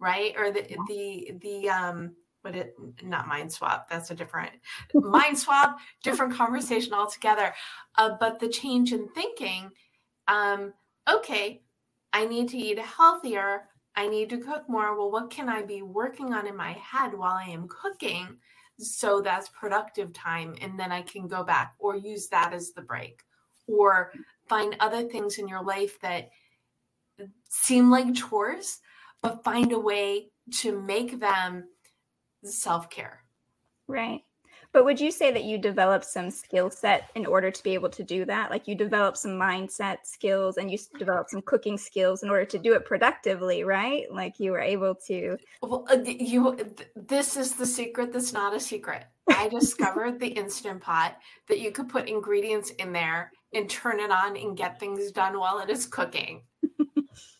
right? 0.00 0.34
Or 0.36 0.50
the 0.50 0.66
the 0.88 1.32
the 1.40 1.68
um 1.68 2.16
but 2.42 2.54
it 2.54 2.74
not 3.02 3.26
mind 3.26 3.50
swap 3.50 3.88
that's 3.88 4.10
a 4.10 4.14
different 4.14 4.52
mind 4.94 5.36
swap 5.36 5.78
different 6.04 6.32
conversation 6.32 6.92
altogether 6.92 7.52
uh, 7.96 8.10
but 8.20 8.38
the 8.38 8.48
change 8.48 8.92
in 8.92 9.08
thinking 9.08 9.70
um, 10.28 10.72
okay 11.10 11.62
i 12.12 12.24
need 12.24 12.48
to 12.48 12.58
eat 12.58 12.78
healthier 12.78 13.62
i 13.96 14.06
need 14.06 14.28
to 14.28 14.36
cook 14.38 14.68
more 14.68 14.96
well 14.96 15.10
what 15.10 15.30
can 15.30 15.48
i 15.48 15.62
be 15.62 15.80
working 15.80 16.34
on 16.34 16.46
in 16.46 16.54
my 16.54 16.72
head 16.72 17.14
while 17.14 17.32
i 17.32 17.44
am 17.44 17.66
cooking 17.66 18.36
so 18.78 19.20
that's 19.20 19.48
productive 19.50 20.12
time 20.12 20.54
and 20.60 20.78
then 20.78 20.90
i 20.90 21.02
can 21.02 21.28
go 21.28 21.44
back 21.44 21.74
or 21.78 21.96
use 21.96 22.28
that 22.28 22.52
as 22.52 22.72
the 22.72 22.82
break 22.82 23.22
or 23.66 24.10
find 24.48 24.76
other 24.80 25.02
things 25.04 25.38
in 25.38 25.48
your 25.48 25.62
life 25.62 25.98
that 26.00 26.30
seem 27.48 27.90
like 27.90 28.14
chores 28.14 28.80
but 29.24 29.42
find 29.42 29.72
a 29.72 29.78
way 29.78 30.28
to 30.52 30.78
make 30.82 31.18
them 31.18 31.64
self 32.44 32.90
care. 32.90 33.24
Right. 33.88 34.22
But 34.74 34.84
would 34.84 35.00
you 35.00 35.12
say 35.12 35.30
that 35.30 35.44
you 35.44 35.56
developed 35.56 36.04
some 36.04 36.32
skill 36.32 36.68
set 36.68 37.08
in 37.14 37.26
order 37.26 37.48
to 37.48 37.62
be 37.62 37.74
able 37.74 37.90
to 37.90 38.02
do 38.02 38.24
that? 38.24 38.50
Like 38.50 38.66
you 38.66 38.74
developed 38.74 39.18
some 39.18 39.30
mindset 39.30 39.98
skills 40.02 40.56
and 40.56 40.68
you 40.68 40.76
developed 40.98 41.30
some 41.30 41.42
cooking 41.42 41.78
skills 41.78 42.24
in 42.24 42.28
order 42.28 42.44
to 42.46 42.58
do 42.58 42.74
it 42.74 42.84
productively, 42.84 43.62
right? 43.62 44.12
Like 44.12 44.40
you 44.40 44.50
were 44.50 44.60
able 44.60 44.96
to. 45.06 45.38
Well, 45.62 45.86
uh, 45.88 45.98
you. 46.04 46.58
This 46.96 47.36
is 47.36 47.54
the 47.54 47.64
secret. 47.64 48.12
That's 48.12 48.32
not 48.32 48.52
a 48.52 48.58
secret. 48.58 49.04
I 49.28 49.48
discovered 49.48 50.18
the 50.18 50.26
instant 50.26 50.80
pot 50.80 51.18
that 51.48 51.60
you 51.60 51.70
could 51.70 51.88
put 51.88 52.08
ingredients 52.08 52.70
in 52.70 52.92
there 52.92 53.30
and 53.54 53.70
turn 53.70 54.00
it 54.00 54.10
on 54.10 54.36
and 54.36 54.56
get 54.56 54.80
things 54.80 55.12
done 55.12 55.38
while 55.38 55.60
it 55.60 55.70
is 55.70 55.86
cooking. 55.86 56.42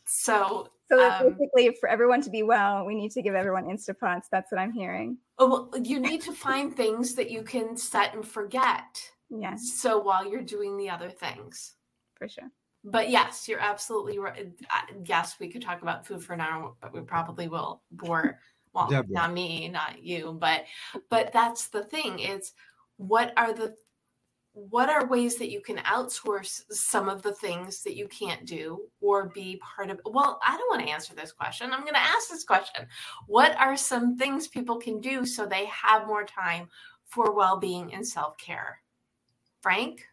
So 0.07 0.69
so 0.89 1.11
um, 1.11 1.37
basically, 1.39 1.77
for 1.81 1.89
everyone 1.89 2.21
to 2.23 2.31
be 2.31 2.43
well, 2.43 2.85
we 2.85 2.95
need 2.95 3.11
to 3.13 3.23
give 3.23 3.35
everyone 3.35 3.65
Instapots. 3.65 4.25
That's 4.31 4.53
what 4.53 4.61
I'm 4.61 4.73
hearing. 4.73 5.19
Oh, 5.39 5.69
well, 5.73 5.83
you 5.83 5.99
need 5.99 6.21
to 6.23 6.33
find 6.33 6.75
things 6.75 7.15
that 7.15 7.31
you 7.31 7.43
can 7.43 7.77
set 7.77 8.15
and 8.15 8.27
forget. 8.27 9.03
Yes. 9.31 9.73
So 9.75 9.99
while 9.99 10.29
you're 10.29 10.43
doing 10.43 10.77
the 10.77 10.91
other 10.91 11.11
things. 11.11 11.75
For 12.15 12.29
sure. 12.29 12.51
But 12.85 13.09
yes, 13.09 13.49
you're 13.49 13.61
absolutely 13.61 14.19
right. 14.19 14.49
Yes, 15.07 15.37
we 15.41 15.49
could 15.49 15.63
talk 15.63 15.81
about 15.81 16.07
food 16.07 16.23
for 16.23 16.35
an 16.35 16.43
hour, 16.43 16.75
but 16.83 16.93
we 16.93 17.01
probably 17.01 17.49
will 17.49 17.83
bore. 17.91 18.39
Well, 18.75 18.89
Deborah. 18.89 19.09
not 19.09 19.33
me, 19.33 19.69
not 19.69 20.03
you, 20.03 20.37
but 20.39 20.65
but 21.09 21.33
that's 21.33 21.69
the 21.69 21.83
thing. 21.83 22.19
It's 22.19 22.53
what 22.97 23.33
are 23.37 23.55
the 23.55 23.75
what 24.55 24.89
are 24.89 25.07
ways 25.07 25.35
that 25.37 25.51
you 25.51 25.61
can 25.61 25.79
outsource 25.79 26.63
some 26.71 27.09
of 27.09 27.23
the 27.23 27.35
things 27.35 27.83
that 27.83 27.97
you 27.97 28.07
can't 28.07 28.47
do 28.47 28.81
or 29.01 29.29
be 29.31 29.61
part 29.61 29.91
of 29.91 30.01
well 30.07 30.39
i 30.47 30.57
don't 30.57 30.71
want 30.71 30.81
to 30.87 30.93
answer 30.93 31.13
this 31.15 31.33
question 31.33 31.73
i'm 31.73 31.81
going 31.81 31.93
to 31.95 31.99
ask 31.99 32.29
this 32.31 32.45
question. 32.45 32.87
What 33.27 33.59
are 33.59 33.77
some 33.77 34.17
things 34.17 34.49
people 34.49 34.77
can 34.77 35.01
do 35.01 35.25
so 35.25 35.47
they 35.47 35.67
have 35.67 36.07
more 36.07 36.25
time 36.25 36.69
for 37.05 37.35
well-being 37.35 37.93
and 37.95 38.07
self-care? 38.07 38.79
Frank? 39.61 40.07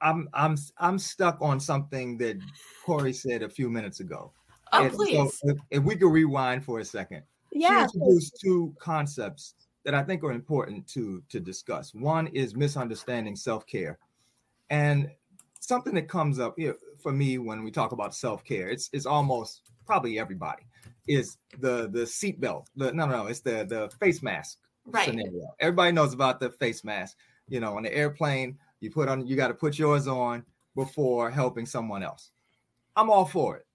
I'm 0.00 0.28
i'm 0.32 0.56
i'm 0.78 0.98
stuck 0.98 1.38
on 1.40 1.58
something 1.58 2.18
that 2.18 2.38
Kory 2.86 3.12
said 3.12 3.42
a 3.42 3.48
few 3.48 3.68
minutes 3.68 4.00
ago. 4.00 4.32
Oh 4.72 4.84
and 4.84 4.92
please. 4.92 5.16
so 5.16 5.50
if, 5.50 5.56
if, 5.70 5.82
we 5.82 5.96
could 5.96 6.12
rewind 6.12 6.64
for 6.64 6.78
a 6.78 6.84
second. 6.84 7.22
Yeah 7.52 7.86
she 7.86 7.98
introduced 7.98 8.38
two 8.40 8.74
concepts 8.78 9.54
that 9.88 9.94
I 9.94 10.02
think 10.02 10.22
are 10.22 10.32
important 10.32 10.86
to 10.88 11.22
to 11.30 11.40
discuss. 11.40 11.94
One 11.94 12.26
is 12.26 12.54
misunderstanding 12.54 13.34
self-care. 13.34 13.98
And 14.68 15.10
something 15.60 15.94
that 15.94 16.08
comes 16.08 16.38
up 16.38 16.58
you 16.58 16.68
know, 16.68 16.74
for 16.98 17.10
me 17.10 17.38
when 17.38 17.64
we 17.64 17.70
talk 17.70 17.92
about 17.92 18.14
self-care, 18.14 18.68
it's 18.68 18.90
it's 18.92 19.06
almost 19.06 19.62
probably 19.86 20.18
everybody 20.18 20.64
is 21.06 21.38
the 21.60 21.88
the 21.88 22.00
seatbelt. 22.00 22.66
The 22.76 22.92
no 22.92 23.06
no, 23.06 23.28
it's 23.28 23.40
the 23.40 23.64
the 23.64 23.88
face 23.98 24.22
mask 24.22 24.58
right. 24.84 25.06
scenario. 25.06 25.54
Everybody 25.58 25.92
knows 25.92 26.12
about 26.12 26.38
the 26.38 26.50
face 26.50 26.84
mask. 26.84 27.16
You 27.48 27.60
know, 27.60 27.74
on 27.74 27.82
the 27.82 27.94
airplane, 27.96 28.58
you 28.80 28.90
put 28.90 29.08
on 29.08 29.26
you 29.26 29.36
got 29.36 29.48
to 29.48 29.54
put 29.54 29.78
yours 29.78 30.06
on 30.06 30.44
before 30.76 31.30
helping 31.30 31.64
someone 31.64 32.02
else. 32.02 32.32
I'm 32.94 33.08
all 33.08 33.24
for 33.24 33.56
it. 33.56 33.66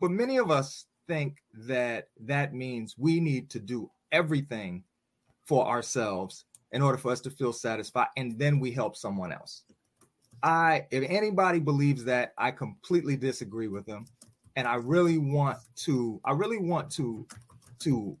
But 0.00 0.10
many 0.10 0.36
of 0.38 0.50
us 0.50 0.86
think 1.06 1.44
that 1.68 2.08
that 2.18 2.54
means 2.54 2.98
we 2.98 3.20
need 3.20 3.48
to 3.50 3.60
do 3.60 3.88
everything 4.10 4.82
for 5.50 5.66
ourselves 5.66 6.44
in 6.70 6.80
order 6.80 6.96
for 6.96 7.10
us 7.10 7.20
to 7.20 7.28
feel 7.28 7.52
satisfied 7.52 8.06
and 8.16 8.38
then 8.38 8.60
we 8.60 8.70
help 8.70 8.96
someone 8.96 9.32
else. 9.32 9.64
I 10.44 10.86
if 10.92 11.02
anybody 11.10 11.58
believes 11.58 12.04
that 12.04 12.34
i 12.38 12.52
completely 12.52 13.16
disagree 13.16 13.66
with 13.66 13.84
them 13.84 14.06
and 14.54 14.66
i 14.68 14.76
really 14.76 15.18
want 15.18 15.58
to 15.86 16.20
i 16.24 16.30
really 16.30 16.58
want 16.58 16.88
to 16.92 17.26
to 17.80 18.16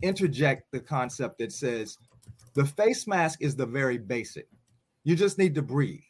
interject 0.00 0.72
the 0.72 0.80
concept 0.80 1.38
that 1.40 1.52
says 1.52 1.98
the 2.54 2.64
face 2.64 3.06
mask 3.06 3.42
is 3.42 3.54
the 3.54 3.66
very 3.66 3.98
basic. 3.98 4.48
You 5.04 5.14
just 5.14 5.38
need 5.38 5.54
to 5.56 5.62
breathe. 5.62 6.08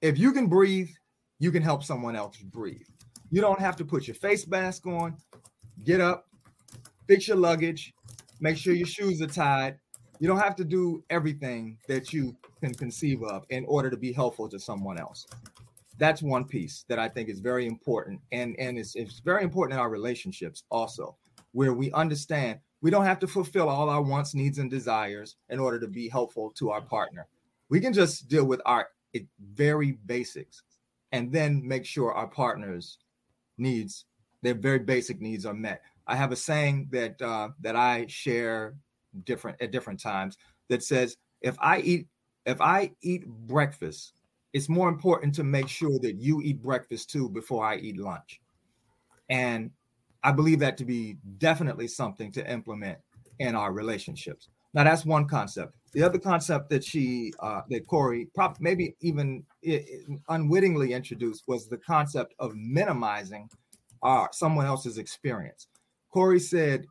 If 0.00 0.18
you 0.18 0.32
can 0.32 0.46
breathe 0.46 0.88
you 1.38 1.52
can 1.52 1.62
help 1.62 1.84
someone 1.84 2.16
else 2.16 2.38
breathe. 2.38 2.88
You 3.30 3.42
don't 3.42 3.60
have 3.60 3.76
to 3.76 3.84
put 3.84 4.06
your 4.08 4.16
face 4.16 4.46
mask 4.46 4.86
on 4.86 5.18
get 5.84 6.00
up 6.00 6.24
fix 7.06 7.28
your 7.28 7.36
luggage 7.36 7.92
make 8.40 8.56
sure 8.56 8.74
your 8.74 8.86
shoes 8.86 9.20
are 9.22 9.26
tied. 9.26 9.78
You 10.20 10.28
don't 10.28 10.40
have 10.40 10.56
to 10.56 10.64
do 10.64 11.04
everything 11.10 11.78
that 11.88 12.12
you 12.12 12.36
can 12.60 12.74
conceive 12.74 13.22
of 13.22 13.44
in 13.50 13.64
order 13.66 13.90
to 13.90 13.96
be 13.96 14.12
helpful 14.12 14.48
to 14.48 14.58
someone 14.58 14.98
else. 14.98 15.26
That's 15.98 16.22
one 16.22 16.44
piece 16.44 16.84
that 16.88 16.98
I 16.98 17.08
think 17.08 17.28
is 17.28 17.40
very 17.40 17.66
important. 17.66 18.20
And, 18.32 18.56
and 18.58 18.78
it's, 18.78 18.94
it's 18.94 19.20
very 19.20 19.42
important 19.42 19.74
in 19.74 19.80
our 19.80 19.90
relationships 19.90 20.64
also, 20.70 21.16
where 21.52 21.72
we 21.72 21.92
understand 21.92 22.60
we 22.80 22.90
don't 22.90 23.04
have 23.04 23.18
to 23.20 23.26
fulfill 23.26 23.68
all 23.68 23.88
our 23.88 24.02
wants, 24.02 24.34
needs, 24.34 24.58
and 24.58 24.70
desires 24.70 25.36
in 25.48 25.58
order 25.58 25.80
to 25.80 25.88
be 25.88 26.08
helpful 26.08 26.50
to 26.52 26.70
our 26.70 26.80
partner. 26.80 27.26
We 27.68 27.80
can 27.80 27.92
just 27.92 28.28
deal 28.28 28.44
with 28.44 28.60
our 28.66 28.88
very 29.54 29.92
basics 30.06 30.62
and 31.12 31.32
then 31.32 31.66
make 31.66 31.84
sure 31.84 32.12
our 32.12 32.28
partner's 32.28 32.98
needs, 33.56 34.04
their 34.42 34.54
very 34.54 34.78
basic 34.78 35.20
needs 35.20 35.44
are 35.44 35.54
met. 35.54 35.82
I 36.08 36.16
have 36.16 36.32
a 36.32 36.36
saying 36.36 36.88
that 36.90 37.20
uh, 37.20 37.50
that 37.60 37.76
I 37.76 38.06
share 38.08 38.74
different 39.24 39.60
at 39.60 39.70
different 39.70 40.00
times 40.00 40.36
that 40.68 40.82
says 40.82 41.16
if 41.42 41.56
I 41.60 41.80
eat 41.80 42.06
if 42.46 42.60
I 42.60 42.90
eat 43.02 43.26
breakfast, 43.26 44.14
it's 44.54 44.68
more 44.68 44.88
important 44.88 45.34
to 45.34 45.44
make 45.44 45.68
sure 45.68 45.98
that 46.00 46.16
you 46.16 46.40
eat 46.42 46.62
breakfast 46.62 47.10
too 47.10 47.28
before 47.28 47.64
I 47.64 47.76
eat 47.76 47.98
lunch. 47.98 48.40
And 49.28 49.70
I 50.24 50.32
believe 50.32 50.58
that 50.60 50.78
to 50.78 50.84
be 50.84 51.18
definitely 51.36 51.88
something 51.88 52.32
to 52.32 52.50
implement 52.50 52.98
in 53.38 53.54
our 53.54 53.72
relationships. 53.72 54.48
Now 54.74 54.84
that's 54.84 55.04
one 55.04 55.28
concept. 55.28 55.74
The 55.92 56.02
other 56.02 56.18
concept 56.18 56.70
that 56.70 56.84
she 56.84 57.32
uh, 57.40 57.62
that 57.68 57.86
Kory 57.86 58.28
probably 58.34 58.58
maybe 58.60 58.96
even 59.00 59.44
it, 59.62 59.84
it 59.88 60.20
unwittingly 60.28 60.92
introduced 60.92 61.44
was 61.46 61.68
the 61.68 61.78
concept 61.78 62.34
of 62.38 62.54
minimizing 62.54 63.48
uh, 64.02 64.26
someone 64.32 64.66
else's 64.66 64.98
experience. 64.98 65.68
Kory 66.10 66.40
said 66.40 66.86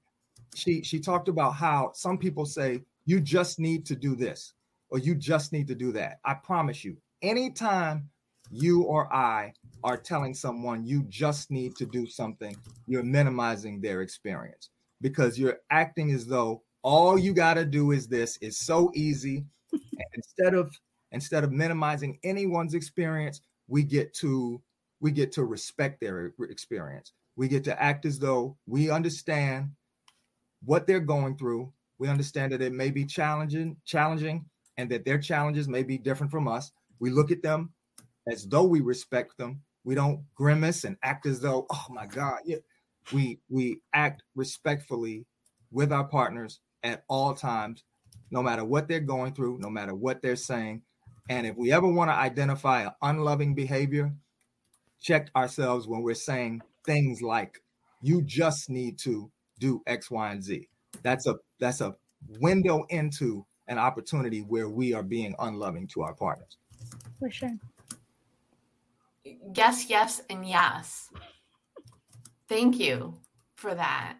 she 0.55 0.83
she 0.83 0.99
talked 0.99 1.27
about 1.27 1.51
how 1.51 1.91
some 1.93 2.17
people 2.17 2.45
say 2.45 2.81
you 3.05 3.19
just 3.19 3.59
need 3.59 3.85
to 3.85 3.95
do 3.95 4.15
this 4.15 4.53
or 4.89 4.99
you 4.99 5.15
just 5.15 5.51
need 5.51 5.67
to 5.67 5.75
do 5.75 5.91
that. 5.93 6.19
I 6.25 6.33
promise 6.35 6.83
you, 6.83 6.97
anytime 7.21 8.09
you 8.51 8.83
or 8.83 9.13
I 9.13 9.53
are 9.83 9.97
telling 9.97 10.33
someone 10.33 10.85
you 10.85 11.03
just 11.03 11.51
need 11.51 11.75
to 11.77 11.85
do 11.85 12.07
something, 12.07 12.55
you're 12.87 13.03
minimizing 13.03 13.81
their 13.81 14.01
experience 14.01 14.69
because 15.01 15.37
you're 15.37 15.59
acting 15.69 16.11
as 16.11 16.25
though 16.25 16.63
all 16.83 17.17
you 17.17 17.33
got 17.33 17.55
to 17.55 17.65
do 17.65 17.91
is 17.91 18.07
this. 18.07 18.37
It's 18.41 18.65
so 18.65 18.91
easy. 18.95 19.45
instead 20.13 20.53
of 20.53 20.73
instead 21.11 21.43
of 21.43 21.51
minimizing 21.51 22.19
anyone's 22.23 22.73
experience, 22.73 23.41
we 23.67 23.83
get 23.83 24.13
to 24.15 24.61
we 24.99 25.11
get 25.11 25.31
to 25.33 25.43
respect 25.43 25.99
their 25.99 26.33
experience. 26.49 27.13
We 27.37 27.47
get 27.47 27.63
to 27.65 27.81
act 27.81 28.05
as 28.05 28.19
though 28.19 28.57
we 28.65 28.89
understand 28.89 29.71
what 30.65 30.87
they're 30.87 30.99
going 30.99 31.37
through. 31.37 31.71
We 31.99 32.09
understand 32.09 32.51
that 32.51 32.61
it 32.61 32.73
may 32.73 32.89
be 32.89 33.05
challenging, 33.05 33.77
challenging, 33.85 34.45
and 34.77 34.89
that 34.89 35.05
their 35.05 35.19
challenges 35.19 35.67
may 35.67 35.83
be 35.83 35.97
different 35.97 36.31
from 36.31 36.47
us. 36.47 36.71
We 36.99 37.11
look 37.11 37.31
at 37.31 37.43
them 37.43 37.71
as 38.27 38.47
though 38.47 38.63
we 38.63 38.81
respect 38.81 39.37
them. 39.37 39.61
We 39.83 39.95
don't 39.95 40.23
grimace 40.35 40.83
and 40.83 40.97
act 41.03 41.27
as 41.27 41.39
though, 41.39 41.67
oh 41.71 41.85
my 41.89 42.07
God. 42.07 42.39
Yeah. 42.43 42.57
We 43.13 43.39
we 43.47 43.79
act 43.93 44.23
respectfully 44.35 45.25
with 45.71 45.93
our 45.93 46.03
partners 46.03 46.59
at 46.83 47.03
all 47.07 47.33
times, 47.33 47.83
no 48.31 48.43
matter 48.43 48.65
what 48.65 48.87
they're 48.87 48.99
going 48.99 49.33
through, 49.33 49.59
no 49.59 49.69
matter 49.69 49.95
what 49.95 50.21
they're 50.21 50.35
saying. 50.35 50.81
And 51.29 51.47
if 51.47 51.55
we 51.55 51.71
ever 51.71 51.87
want 51.87 52.09
to 52.09 52.15
identify 52.15 52.83
an 52.83 52.91
unloving 53.01 53.53
behavior, 53.55 54.13
check 54.99 55.29
ourselves 55.35 55.87
when 55.87 56.01
we're 56.01 56.15
saying 56.15 56.61
things 56.87 57.21
like 57.21 57.61
you 58.01 58.23
just 58.23 58.69
need 58.69 58.97
to 58.99 59.29
do 59.59 59.83
X, 59.85 60.09
Y, 60.09 60.31
and 60.31 60.43
Z. 60.43 60.67
That's 61.03 61.27
a 61.27 61.35
that's 61.59 61.81
a 61.81 61.95
window 62.39 62.85
into 62.89 63.45
an 63.67 63.77
opportunity 63.77 64.39
where 64.39 64.69
we 64.69 64.93
are 64.93 65.03
being 65.03 65.35
unloving 65.37 65.87
to 65.87 66.01
our 66.01 66.15
partners. 66.15 66.57
For 67.19 67.29
sure. 67.29 67.55
Yes, 69.53 69.89
yes, 69.89 70.21
and 70.29 70.47
yes. 70.47 71.09
Thank 72.47 72.79
you 72.79 73.19
for 73.55 73.75
that. 73.75 74.17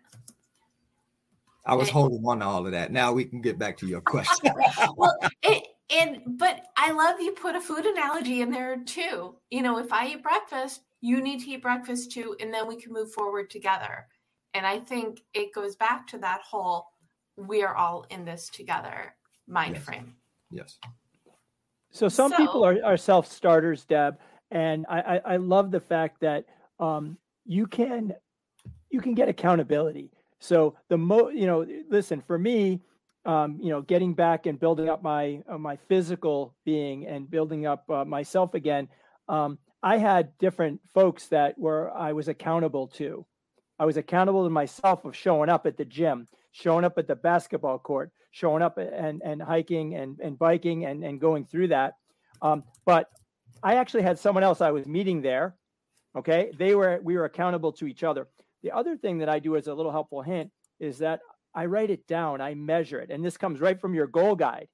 I 1.65 1.75
was 1.75 1.89
eh. 1.89 1.91
holding 1.91 2.23
on 2.25 2.39
to 2.39 2.45
all 2.45 2.65
of 2.65 2.71
that. 2.71 2.91
Now 2.91 3.13
we 3.13 3.25
can 3.25 3.41
get 3.41 3.57
back 3.57 3.77
to 3.77 3.87
your 3.87 4.01
question. 4.01 4.51
well, 4.97 5.15
it, 5.43 5.63
and 5.89 6.21
but 6.25 6.65
I 6.75 6.91
love 6.91 7.19
you 7.21 7.31
put 7.31 7.55
a 7.55 7.61
food 7.61 7.85
analogy 7.85 8.41
in 8.41 8.51
there 8.51 8.77
too. 8.83 9.35
You 9.49 9.61
know, 9.61 9.77
if 9.77 9.93
I 9.93 10.07
eat 10.07 10.23
breakfast, 10.23 10.81
you 11.01 11.21
need 11.21 11.39
to 11.41 11.51
eat 11.51 11.61
breakfast 11.61 12.11
too, 12.11 12.35
and 12.39 12.53
then 12.53 12.67
we 12.67 12.79
can 12.79 12.93
move 12.93 13.11
forward 13.11 13.49
together. 13.49 14.07
And 14.53 14.65
I 14.65 14.79
think 14.79 15.21
it 15.33 15.53
goes 15.53 15.75
back 15.75 16.07
to 16.07 16.17
that 16.19 16.41
whole 16.41 16.87
we 17.35 17.63
are 17.63 17.75
all 17.75 18.05
in 18.09 18.25
this 18.25 18.49
together 18.49 19.13
mind 19.47 19.75
yes. 19.75 19.85
frame. 19.85 20.15
Yes. 20.49 20.79
So 21.91 22.09
some 22.09 22.31
so, 22.31 22.37
people 22.37 22.65
are, 22.65 22.77
are 22.83 22.97
self 22.97 23.31
starters, 23.31 23.85
Deb, 23.85 24.17
and 24.51 24.85
I, 24.89 24.99
I, 24.99 25.21
I 25.33 25.35
love 25.37 25.71
the 25.71 25.79
fact 25.79 26.21
that 26.21 26.45
um, 26.79 27.17
you 27.45 27.67
can 27.67 28.13
you 28.89 29.01
can 29.01 29.13
get 29.13 29.29
accountability. 29.29 30.11
So 30.39 30.75
the 30.89 30.97
mo 30.97 31.29
you 31.29 31.45
know 31.45 31.65
listen 31.89 32.21
for 32.25 32.39
me 32.39 32.81
um, 33.27 33.59
you 33.61 33.69
know, 33.69 33.81
getting 33.81 34.13
back 34.13 34.45
and 34.45 34.57
building 34.57 34.87
up 34.87 35.03
my 35.03 35.43
uh, 35.49 35.57
my 35.57 35.75
physical 35.75 36.55
being 36.63 37.05
and 37.05 37.29
building 37.29 37.67
up 37.67 37.87
uh, 37.89 38.05
myself 38.05 38.53
again. 38.53 38.87
Um, 39.27 39.59
I 39.83 39.97
had 39.97 40.37
different 40.37 40.81
folks 40.93 41.27
that 41.27 41.57
were 41.57 41.91
I 41.91 42.13
was 42.13 42.27
accountable 42.27 42.87
to. 42.87 43.25
I 43.79 43.85
was 43.85 43.97
accountable 43.97 44.43
to 44.43 44.49
myself 44.49 45.05
of 45.05 45.15
showing 45.15 45.49
up 45.49 45.65
at 45.65 45.77
the 45.77 45.85
gym, 45.85 46.27
showing 46.51 46.83
up 46.83 46.97
at 46.97 47.07
the 47.07 47.15
basketball 47.15 47.77
court, 47.79 48.11
showing 48.31 48.63
up 48.63 48.77
and 48.77 49.21
and 49.23 49.41
hiking 49.41 49.95
and 49.95 50.19
and 50.19 50.37
biking 50.37 50.85
and 50.85 51.03
and 51.03 51.21
going 51.21 51.45
through 51.45 51.69
that. 51.69 51.95
Um, 52.41 52.63
but 52.85 53.09
I 53.63 53.75
actually 53.75 54.03
had 54.03 54.19
someone 54.19 54.43
else 54.43 54.61
I 54.61 54.71
was 54.71 54.87
meeting 54.87 55.21
there. 55.21 55.55
Okay, 56.15 56.51
they 56.57 56.73
were 56.73 56.99
we 57.03 57.15
were 57.15 57.25
accountable 57.25 57.71
to 57.73 57.87
each 57.87 58.03
other. 58.03 58.27
The 58.63 58.71
other 58.71 58.97
thing 58.97 59.19
that 59.19 59.29
I 59.29 59.39
do 59.39 59.55
as 59.55 59.67
a 59.67 59.73
little 59.73 59.91
helpful 59.91 60.21
hint 60.23 60.51
is 60.79 60.97
that 60.99 61.19
I 61.53 61.65
write 61.65 61.89
it 61.89 62.07
down, 62.07 62.41
I 62.41 62.55
measure 62.55 62.99
it. 62.99 63.09
And 63.11 63.23
this 63.23 63.37
comes 63.37 63.59
right 63.59 63.79
from 63.79 63.93
your 63.93 64.07
goal 64.07 64.35
guide. 64.35 64.67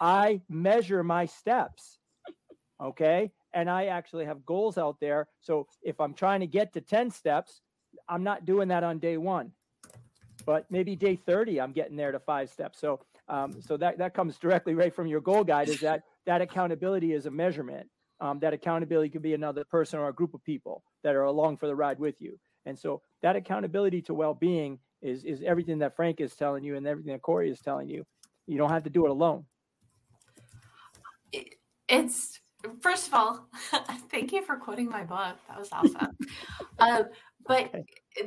I 0.00 0.40
measure 0.48 1.02
my 1.02 1.26
steps. 1.26 1.98
Okay. 2.80 3.30
And 3.54 3.70
I 3.70 3.86
actually 3.86 4.24
have 4.24 4.44
goals 4.44 4.76
out 4.78 4.98
there. 5.00 5.28
So 5.40 5.66
if 5.82 6.00
I'm 6.00 6.12
trying 6.14 6.40
to 6.40 6.46
get 6.46 6.72
to 6.74 6.80
10 6.80 7.10
steps, 7.10 7.60
I'm 8.08 8.24
not 8.24 8.44
doing 8.44 8.68
that 8.68 8.84
on 8.84 8.98
day 8.98 9.16
one. 9.16 9.52
But 10.44 10.66
maybe 10.70 10.96
day 10.96 11.16
30, 11.16 11.60
I'm 11.60 11.72
getting 11.72 11.96
there 11.96 12.12
to 12.12 12.18
five 12.18 12.50
steps. 12.50 12.80
So 12.80 13.00
um, 13.28 13.60
so 13.62 13.76
that, 13.78 13.98
that 13.98 14.14
comes 14.14 14.38
directly 14.38 14.74
right 14.74 14.94
from 14.94 15.06
your 15.06 15.20
goal 15.20 15.44
guide 15.44 15.68
is 15.68 15.80
that 15.80 16.02
that 16.26 16.40
accountability 16.40 17.12
is 17.12 17.26
a 17.26 17.30
measurement. 17.30 17.88
Um, 18.20 18.38
that 18.40 18.52
accountability 18.52 19.10
could 19.10 19.22
be 19.22 19.34
another 19.34 19.64
person 19.64 19.98
or 19.98 20.08
a 20.08 20.12
group 20.12 20.34
of 20.34 20.44
people 20.44 20.82
that 21.02 21.14
are 21.14 21.24
along 21.24 21.56
for 21.56 21.66
the 21.66 21.74
ride 21.74 21.98
with 21.98 22.20
you. 22.20 22.38
And 22.64 22.78
so 22.78 23.02
that 23.22 23.36
accountability 23.36 24.02
to 24.02 24.14
well-being 24.14 24.78
is 25.02 25.24
is 25.24 25.42
everything 25.44 25.78
that 25.80 25.96
Frank 25.96 26.20
is 26.20 26.34
telling 26.34 26.64
you 26.64 26.76
and 26.76 26.86
everything 26.86 27.12
that 27.12 27.22
Kory 27.22 27.50
is 27.50 27.60
telling 27.60 27.88
you. 27.88 28.06
You 28.46 28.56
don't 28.56 28.70
have 28.70 28.84
to 28.84 28.90
do 28.90 29.04
it 29.04 29.10
alone. 29.10 29.44
It's 31.88 32.40
first 32.80 33.08
of 33.08 33.14
all, 33.14 33.48
thank 34.10 34.32
you 34.32 34.42
for 34.42 34.56
quoting 34.56 34.88
my 34.88 35.04
book. 35.04 35.36
That 35.48 35.58
was 35.58 35.70
awesome. 35.72 36.16
um, 36.78 37.04
but 37.46 37.72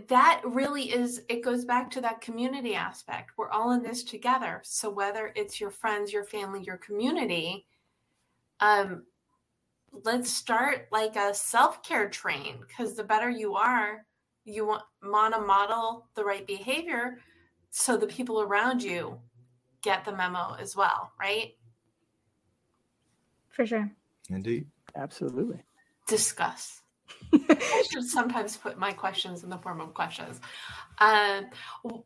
that 0.08 0.42
really 0.46 0.92
is 0.92 1.22
it 1.30 1.44
goes 1.44 1.66
back 1.66 1.90
to 1.92 2.02
that 2.02 2.22
community 2.22 2.76
aspect. 2.76 3.32
We're 3.38 3.50
all 3.50 3.72
in 3.72 3.82
this 3.82 4.04
together. 4.04 4.62
So 4.64 4.90
whether 4.90 5.32
it's 5.36 5.60
your 5.60 5.72
friends, 5.72 6.14
your 6.14 6.24
family, 6.24 6.64
your 6.64 6.78
community, 6.78 7.66
um, 8.60 9.04
let's 10.04 10.32
start 10.32 10.88
like 10.92 11.16
a 11.16 11.34
self-care 11.34 12.10
train 12.10 12.58
because 12.68 12.96
the 12.96 13.04
better 13.04 13.30
you 13.30 13.56
are, 13.56 14.06
you 14.46 14.68
want, 14.68 14.84
want 15.04 15.34
to 15.34 15.42
model 15.42 16.08
the 16.16 16.24
right 16.24 16.46
behavior 16.46 17.18
so 17.70 17.98
the 17.98 18.08
people 18.08 18.42
around 18.42 18.84
you 18.84 19.20
get 19.82 20.06
the 20.06 20.16
memo 20.16 20.56
as 20.60 20.76
well, 20.76 21.12
right? 21.20 21.56
For 23.50 23.66
sure. 23.66 23.92
Indeed. 24.30 24.68
Absolutely. 24.96 25.60
Discuss. 26.08 26.82
I 27.34 27.84
should 27.90 28.06
sometimes 28.06 28.58
put 28.58 28.78
my 28.78 28.92
questions 28.92 29.44
in 29.44 29.50
the 29.50 29.58
form 29.58 29.82
of 29.82 29.94
questions. 29.94 30.40
Um, 31.00 31.46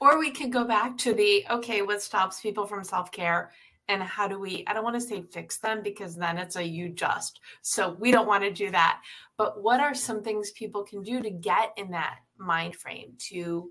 or 0.00 0.18
we 0.18 0.30
could 0.30 0.52
go 0.52 0.64
back 0.64 0.96
to 0.98 1.14
the 1.14 1.44
okay, 1.50 1.82
what 1.82 2.02
stops 2.02 2.40
people 2.40 2.66
from 2.66 2.84
self 2.84 3.10
care 3.12 3.50
and 3.90 4.02
how 4.02 4.28
do 4.28 4.38
we 4.38 4.64
i 4.66 4.72
don't 4.72 4.84
want 4.84 4.94
to 4.94 5.00
say 5.00 5.22
fix 5.32 5.58
them 5.58 5.82
because 5.82 6.14
then 6.14 6.38
it's 6.38 6.56
a 6.56 6.64
you 6.64 6.88
just 6.88 7.40
so 7.60 7.96
we 7.98 8.10
don't 8.10 8.28
want 8.28 8.42
to 8.42 8.52
do 8.52 8.70
that 8.70 9.02
but 9.36 9.62
what 9.62 9.80
are 9.80 9.94
some 9.94 10.22
things 10.22 10.52
people 10.52 10.84
can 10.84 11.02
do 11.02 11.20
to 11.20 11.30
get 11.30 11.72
in 11.76 11.90
that 11.90 12.18
mind 12.38 12.74
frame 12.74 13.12
to 13.18 13.68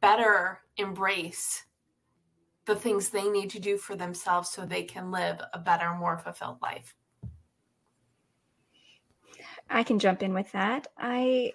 better 0.00 0.60
embrace 0.78 1.65
the 2.66 2.76
things 2.76 3.08
they 3.08 3.28
need 3.28 3.50
to 3.50 3.60
do 3.60 3.78
for 3.78 3.96
themselves 3.96 4.50
so 4.50 4.66
they 4.66 4.82
can 4.82 5.10
live 5.10 5.40
a 5.52 5.58
better 5.58 5.94
more 5.94 6.18
fulfilled 6.18 6.58
life. 6.60 6.94
I 9.70 9.82
can 9.82 9.98
jump 9.98 10.22
in 10.22 10.34
with 10.34 10.50
that. 10.52 10.88
I 10.98 11.52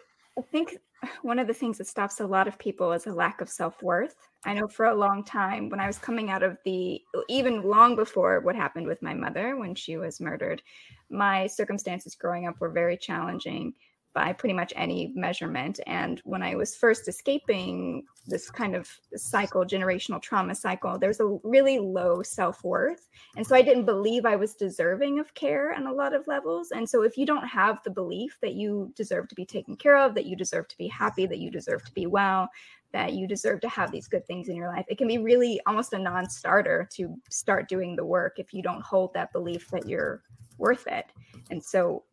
think 0.51 0.77
one 1.21 1.39
of 1.39 1.47
the 1.47 1.53
things 1.53 1.77
that 1.77 1.87
stops 1.87 2.19
a 2.19 2.27
lot 2.27 2.47
of 2.47 2.59
people 2.59 2.91
is 2.93 3.07
a 3.07 3.13
lack 3.13 3.41
of 3.41 3.49
self-worth. 3.49 4.15
I 4.45 4.53
know 4.53 4.67
for 4.67 4.85
a 4.85 4.95
long 4.95 5.23
time 5.23 5.69
when 5.69 5.79
I 5.79 5.87
was 5.87 5.97
coming 5.97 6.29
out 6.29 6.43
of 6.43 6.57
the, 6.63 7.01
even 7.27 7.63
long 7.63 7.95
before 7.95 8.39
what 8.39 8.55
happened 8.55 8.87
with 8.87 9.01
my 9.01 9.13
mother 9.13 9.57
when 9.57 9.75
she 9.75 9.97
was 9.97 10.21
murdered, 10.21 10.61
my 11.09 11.47
circumstances 11.47 12.15
growing 12.15 12.47
up 12.47 12.59
were 12.59 12.69
very 12.69 12.97
challenging 12.97 13.73
by 14.13 14.33
pretty 14.33 14.53
much 14.53 14.73
any 14.75 15.11
measurement. 15.15 15.79
And 15.87 16.21
when 16.25 16.43
I 16.43 16.55
was 16.55 16.75
first 16.75 17.07
escaping 17.07 18.03
this 18.27 18.49
kind 18.49 18.75
of 18.75 18.89
cycle, 19.15 19.65
generational 19.65 20.21
trauma 20.21 20.55
cycle, 20.55 20.99
there's 20.99 21.19
a 21.19 21.37
really 21.43 21.79
low 21.79 22.21
self 22.21 22.63
worth. 22.63 23.07
And 23.35 23.45
so 23.45 23.55
I 23.55 23.61
didn't 23.61 23.85
believe 23.85 24.25
I 24.25 24.35
was 24.35 24.53
deserving 24.53 25.19
of 25.19 25.33
care 25.33 25.73
on 25.73 25.87
a 25.87 25.93
lot 25.93 26.13
of 26.13 26.27
levels. 26.27 26.71
And 26.71 26.87
so 26.87 27.03
if 27.03 27.17
you 27.17 27.25
don't 27.25 27.47
have 27.47 27.79
the 27.83 27.91
belief 27.91 28.37
that 28.41 28.53
you 28.53 28.91
deserve 28.95 29.27
to 29.29 29.35
be 29.35 29.45
taken 29.45 29.75
care 29.75 29.97
of, 29.97 30.13
that 30.15 30.25
you 30.25 30.35
deserve 30.35 30.67
to 30.69 30.77
be 30.77 30.87
happy, 30.87 31.25
that 31.25 31.39
you 31.39 31.49
deserve 31.49 31.83
to 31.85 31.93
be 31.93 32.07
well, 32.07 32.49
that 32.93 33.13
you 33.13 33.27
deserve 33.27 33.61
to 33.61 33.69
have 33.69 33.91
these 33.91 34.07
good 34.07 34.25
things 34.25 34.49
in 34.49 34.55
your 34.55 34.67
life. 34.67 34.85
It 34.89 34.97
can 34.97 35.07
be 35.07 35.17
really 35.17 35.59
almost 35.65 35.93
a 35.93 35.99
non 35.99 36.29
starter 36.29 36.87
to 36.93 37.15
start 37.29 37.69
doing 37.69 37.95
the 37.95 38.05
work 38.05 38.37
if 38.37 38.53
you 38.53 38.61
don't 38.61 38.81
hold 38.81 39.13
that 39.13 39.31
belief 39.31 39.69
that 39.69 39.87
you're 39.87 40.23
worth 40.57 40.87
it. 40.87 41.05
And 41.49 41.63
so, 41.63 42.03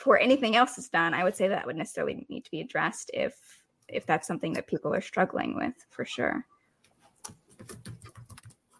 for 0.00 0.18
anything 0.18 0.56
else 0.56 0.78
is 0.78 0.88
done, 0.88 1.12
I 1.12 1.24
would 1.24 1.36
say 1.36 1.46
that 1.48 1.66
would 1.66 1.76
necessarily 1.76 2.24
need 2.30 2.46
to 2.46 2.50
be 2.50 2.62
addressed 2.62 3.10
if 3.12 3.36
if 3.86 4.06
that's 4.06 4.26
something 4.26 4.54
that 4.54 4.66
people 4.66 4.94
are 4.94 5.00
struggling 5.02 5.56
with 5.56 5.74
for 5.90 6.06
sure. 6.06 6.46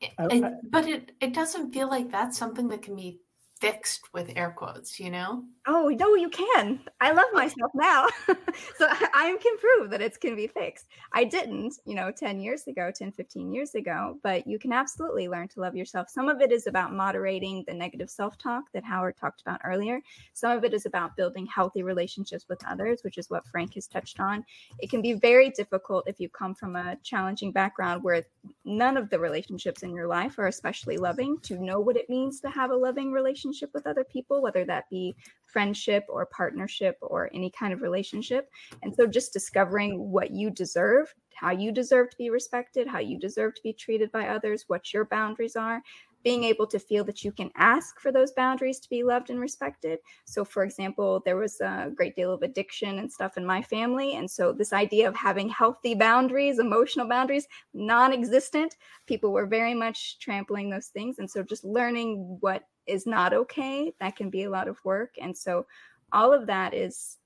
It, 0.00 0.54
but 0.70 0.88
it, 0.88 1.12
it 1.20 1.34
doesn't 1.34 1.74
feel 1.74 1.90
like 1.90 2.10
that's 2.10 2.38
something 2.38 2.68
that 2.68 2.80
can 2.80 2.96
be 2.96 3.20
fixed 3.60 4.08
with 4.14 4.32
air 4.36 4.50
quotes, 4.56 4.98
you 4.98 5.10
know? 5.10 5.44
Oh, 5.66 5.88
no, 5.88 6.14
you 6.14 6.30
can. 6.30 6.80
I 7.00 7.12
love 7.12 7.26
oh. 7.32 7.36
myself 7.36 7.70
now. 7.74 8.06
so 8.26 8.88
I 8.90 9.36
can 9.40 9.58
prove 9.58 9.90
that 9.90 10.00
it 10.00 10.18
can 10.18 10.34
be 10.34 10.46
fixed. 10.46 10.86
I 11.12 11.24
didn't, 11.24 11.74
you 11.84 11.94
know, 11.94 12.10
10 12.10 12.40
years 12.40 12.66
ago, 12.66 12.90
10, 12.94 13.12
15 13.12 13.52
years 13.52 13.74
ago, 13.74 14.18
but 14.22 14.46
you 14.46 14.58
can 14.58 14.72
absolutely 14.72 15.28
learn 15.28 15.48
to 15.48 15.60
love 15.60 15.76
yourself. 15.76 16.08
Some 16.08 16.28
of 16.28 16.40
it 16.40 16.52
is 16.52 16.66
about 16.66 16.94
moderating 16.94 17.62
the 17.66 17.74
negative 17.74 18.08
self 18.08 18.38
talk 18.38 18.64
that 18.72 18.82
Howard 18.82 19.18
talked 19.18 19.42
about 19.42 19.60
earlier. 19.62 20.00
Some 20.32 20.56
of 20.56 20.64
it 20.64 20.72
is 20.72 20.86
about 20.86 21.16
building 21.16 21.46
healthy 21.46 21.82
relationships 21.82 22.46
with 22.48 22.66
others, 22.66 23.00
which 23.04 23.18
is 23.18 23.28
what 23.28 23.46
Frank 23.46 23.74
has 23.74 23.86
touched 23.86 24.20
on. 24.20 24.42
It 24.78 24.88
can 24.88 25.02
be 25.02 25.12
very 25.12 25.50
difficult 25.50 26.08
if 26.08 26.18
you 26.18 26.30
come 26.30 26.54
from 26.54 26.76
a 26.76 26.96
challenging 27.02 27.52
background 27.52 28.02
where 28.02 28.24
none 28.64 28.96
of 28.96 29.10
the 29.10 29.18
relationships 29.18 29.82
in 29.82 29.94
your 29.94 30.06
life 30.06 30.38
are 30.38 30.46
especially 30.46 30.96
loving 30.96 31.38
to 31.40 31.62
know 31.62 31.78
what 31.78 31.96
it 31.96 32.08
means 32.08 32.40
to 32.40 32.48
have 32.48 32.70
a 32.70 32.74
loving 32.74 33.12
relationship 33.12 33.49
relationship 33.50 33.70
with 33.74 33.86
other 33.86 34.04
people, 34.04 34.40
whether 34.40 34.64
that 34.64 34.88
be 34.90 35.16
friendship 35.46 36.04
or 36.08 36.24
partnership 36.26 36.96
or 37.00 37.28
any 37.34 37.50
kind 37.50 37.72
of 37.72 37.82
relationship. 37.82 38.48
And 38.82 38.94
so 38.94 39.06
just 39.06 39.32
discovering 39.32 40.10
what 40.10 40.30
you 40.30 40.50
deserve, 40.50 41.12
how 41.34 41.50
you 41.50 41.72
deserve 41.72 42.10
to 42.10 42.16
be 42.16 42.30
respected, 42.30 42.86
how 42.86 43.00
you 43.00 43.18
deserve 43.18 43.54
to 43.56 43.62
be 43.62 43.72
treated 43.72 44.12
by 44.12 44.28
others, 44.28 44.64
what 44.68 44.92
your 44.94 45.06
boundaries 45.06 45.56
are, 45.56 45.82
being 46.22 46.44
able 46.44 46.66
to 46.66 46.78
feel 46.78 47.04
that 47.04 47.24
you 47.24 47.32
can 47.32 47.50
ask 47.56 47.98
for 48.00 48.12
those 48.12 48.32
boundaries 48.32 48.78
to 48.80 48.88
be 48.90 49.02
loved 49.02 49.30
and 49.30 49.40
respected. 49.40 49.98
So, 50.24 50.44
for 50.44 50.64
example, 50.64 51.22
there 51.24 51.36
was 51.36 51.60
a 51.60 51.90
great 51.94 52.14
deal 52.14 52.32
of 52.32 52.42
addiction 52.42 52.98
and 52.98 53.10
stuff 53.10 53.36
in 53.36 53.46
my 53.46 53.62
family. 53.62 54.16
And 54.16 54.30
so, 54.30 54.52
this 54.52 54.72
idea 54.72 55.08
of 55.08 55.16
having 55.16 55.48
healthy 55.48 55.94
boundaries, 55.94 56.58
emotional 56.58 57.08
boundaries, 57.08 57.48
non 57.72 58.12
existent, 58.12 58.76
people 59.06 59.32
were 59.32 59.46
very 59.46 59.74
much 59.74 60.18
trampling 60.18 60.70
those 60.70 60.88
things. 60.88 61.18
And 61.18 61.30
so, 61.30 61.42
just 61.42 61.64
learning 61.64 62.38
what 62.40 62.64
is 62.86 63.06
not 63.06 63.32
okay, 63.32 63.92
that 64.00 64.16
can 64.16 64.30
be 64.30 64.44
a 64.44 64.50
lot 64.50 64.68
of 64.68 64.78
work. 64.84 65.14
And 65.20 65.36
so, 65.36 65.66
all 66.12 66.32
of 66.32 66.46
that 66.46 66.74
is 66.74 67.16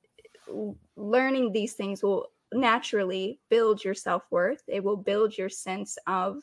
learning 0.96 1.52
these 1.52 1.72
things 1.72 2.02
will 2.02 2.28
naturally 2.52 3.40
build 3.50 3.82
your 3.82 3.94
self 3.94 4.22
worth. 4.30 4.62
It 4.68 4.82
will 4.82 4.96
build 4.96 5.36
your 5.36 5.48
sense 5.48 5.98
of 6.06 6.42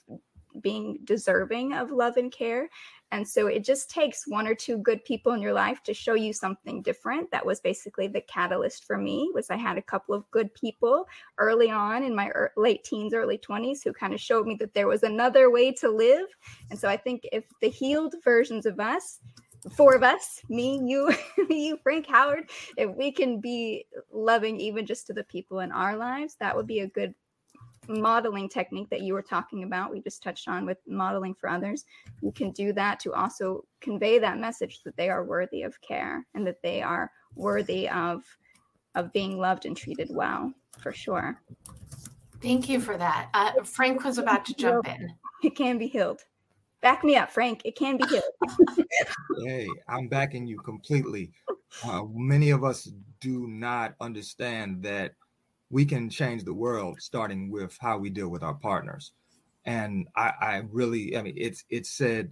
being 0.61 0.99
deserving 1.03 1.73
of 1.73 1.91
love 1.91 2.17
and 2.17 2.31
care. 2.31 2.69
And 3.11 3.27
so 3.27 3.47
it 3.47 3.63
just 3.63 3.89
takes 3.89 4.25
one 4.25 4.47
or 4.47 4.55
two 4.55 4.77
good 4.77 5.03
people 5.03 5.33
in 5.33 5.41
your 5.41 5.53
life 5.53 5.83
to 5.83 5.93
show 5.93 6.13
you 6.13 6.31
something 6.31 6.81
different. 6.81 7.29
That 7.31 7.45
was 7.45 7.59
basically 7.59 8.07
the 8.07 8.21
catalyst 8.21 8.85
for 8.85 8.97
me 8.97 9.29
was 9.33 9.49
I 9.49 9.57
had 9.57 9.77
a 9.77 9.81
couple 9.81 10.15
of 10.15 10.29
good 10.31 10.53
people 10.53 11.05
early 11.37 11.69
on 11.69 12.03
in 12.03 12.15
my 12.15 12.31
late 12.55 12.83
teens, 12.83 13.13
early 13.13 13.37
20s 13.37 13.83
who 13.83 13.91
kind 13.91 14.13
of 14.13 14.21
showed 14.21 14.47
me 14.47 14.55
that 14.59 14.73
there 14.73 14.87
was 14.87 15.03
another 15.03 15.51
way 15.51 15.73
to 15.73 15.89
live. 15.89 16.27
And 16.69 16.79
so 16.79 16.87
I 16.87 16.95
think 16.95 17.27
if 17.33 17.43
the 17.61 17.69
healed 17.69 18.15
versions 18.23 18.65
of 18.65 18.79
us 18.79 19.19
four 19.75 19.93
of 19.93 20.01
us 20.01 20.41
me 20.49 20.81
you 20.83 21.13
you 21.49 21.77
frank 21.83 22.07
howard 22.07 22.49
if 22.77 22.89
we 22.95 23.11
can 23.11 23.39
be 23.39 23.85
loving 24.11 24.59
even 24.59 24.87
just 24.87 25.05
to 25.05 25.13
the 25.13 25.23
people 25.25 25.59
in 25.59 25.71
our 25.71 25.95
lives 25.95 26.35
that 26.39 26.55
would 26.55 26.65
be 26.65 26.79
a 26.79 26.87
good 26.87 27.13
modeling 27.99 28.47
technique 28.49 28.89
that 28.89 29.01
you 29.01 29.13
were 29.13 29.21
talking 29.21 29.63
about 29.63 29.91
we 29.91 30.01
just 30.01 30.23
touched 30.23 30.47
on 30.47 30.65
with 30.65 30.77
modeling 30.87 31.33
for 31.33 31.49
others 31.49 31.85
you 32.21 32.31
can 32.31 32.51
do 32.51 32.73
that 32.73 32.99
to 32.99 33.13
also 33.13 33.63
convey 33.79 34.19
that 34.19 34.39
message 34.39 34.81
that 34.83 34.95
they 34.97 35.09
are 35.09 35.23
worthy 35.23 35.63
of 35.63 35.79
care 35.81 36.25
and 36.33 36.45
that 36.45 36.61
they 36.61 36.81
are 36.81 37.11
worthy 37.35 37.89
of 37.89 38.23
of 38.95 39.11
being 39.13 39.37
loved 39.37 39.65
and 39.65 39.77
treated 39.77 40.09
well 40.11 40.51
for 40.79 40.91
sure 40.91 41.41
thank 42.41 42.67
you 42.69 42.79
for 42.79 42.97
that 42.97 43.29
uh, 43.33 43.51
frank 43.63 44.03
was 44.03 44.17
about 44.17 44.45
to 44.45 44.53
jump 44.55 44.87
in 44.87 45.13
it 45.43 45.55
can 45.55 45.77
be 45.77 45.87
healed 45.87 46.23
back 46.81 47.03
me 47.03 47.15
up, 47.15 47.31
Frank. 47.31 47.61
It 47.63 47.75
can 47.75 47.97
be 47.97 48.05
healed. 48.07 48.85
hey, 49.45 49.67
I'm 49.87 50.07
backing 50.07 50.47
you 50.47 50.57
completely. 50.57 51.31
Uh, 51.83 52.03
many 52.13 52.49
of 52.49 52.63
us 52.63 52.91
do 53.19 53.47
not 53.47 53.95
understand 54.01 54.83
that 54.83 55.13
we 55.71 55.85
can 55.85 56.09
change 56.09 56.43
the 56.43 56.53
world 56.53 57.01
starting 57.01 57.49
with 57.49 57.77
how 57.79 57.97
we 57.97 58.09
deal 58.09 58.29
with 58.29 58.43
our 58.43 58.53
partners. 58.53 59.11
And 59.65 60.07
I, 60.15 60.33
I 60.41 60.63
really, 60.71 61.17
I 61.17 61.21
mean, 61.21 61.35
it's 61.37 61.63
it's 61.69 61.89
said. 61.89 62.31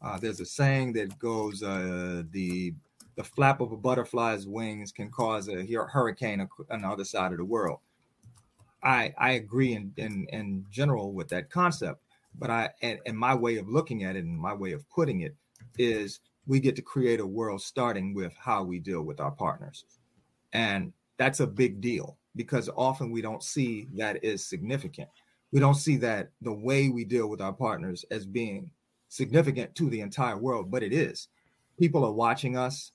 Uh, 0.00 0.16
there's 0.16 0.38
a 0.38 0.46
saying 0.46 0.92
that 0.92 1.18
goes, 1.18 1.62
uh, 1.62 2.22
the 2.30 2.72
the 3.16 3.24
flap 3.24 3.60
of 3.60 3.72
a 3.72 3.76
butterfly's 3.76 4.46
wings 4.46 4.92
can 4.92 5.10
cause 5.10 5.48
a 5.48 5.66
hurricane 5.90 6.48
on 6.70 6.82
the 6.82 6.88
other 6.88 7.04
side 7.04 7.32
of 7.32 7.38
the 7.38 7.44
world. 7.44 7.80
I 8.82 9.12
I 9.18 9.32
agree 9.32 9.74
in 9.74 9.92
in, 9.96 10.26
in 10.30 10.64
general 10.70 11.12
with 11.12 11.28
that 11.28 11.50
concept 11.50 12.00
but 12.38 12.50
I 12.50 12.70
and, 12.82 12.98
and 13.06 13.16
my 13.16 13.34
way 13.34 13.56
of 13.56 13.68
looking 13.68 14.04
at 14.04 14.16
it 14.16 14.24
and 14.24 14.38
my 14.38 14.54
way 14.54 14.72
of 14.72 14.88
putting 14.90 15.20
it 15.20 15.34
is 15.78 16.20
we 16.46 16.60
get 16.60 16.76
to 16.76 16.82
create 16.82 17.20
a 17.20 17.26
world 17.26 17.60
starting 17.60 18.14
with 18.14 18.34
how 18.38 18.62
we 18.62 18.78
deal 18.78 19.02
with 19.02 19.20
our 19.20 19.30
partners. 19.30 19.84
And 20.52 20.92
that's 21.18 21.40
a 21.40 21.46
big 21.46 21.80
deal 21.80 22.16
because 22.38 22.70
often 22.76 23.10
we 23.10 23.20
don't 23.20 23.42
see 23.42 23.88
that 23.96 24.24
is 24.24 24.46
significant. 24.46 25.08
We 25.50 25.58
don't 25.58 25.74
see 25.74 25.96
that 25.96 26.30
the 26.40 26.52
way 26.52 26.88
we 26.88 27.04
deal 27.04 27.28
with 27.28 27.40
our 27.40 27.52
partners 27.52 28.04
as 28.12 28.24
being 28.24 28.70
significant 29.08 29.74
to 29.74 29.90
the 29.90 30.00
entire 30.00 30.38
world, 30.38 30.70
but 30.70 30.84
it 30.84 30.92
is. 30.92 31.28
People 31.78 32.04
are 32.04 32.12
watching 32.12 32.56
us, 32.56 32.92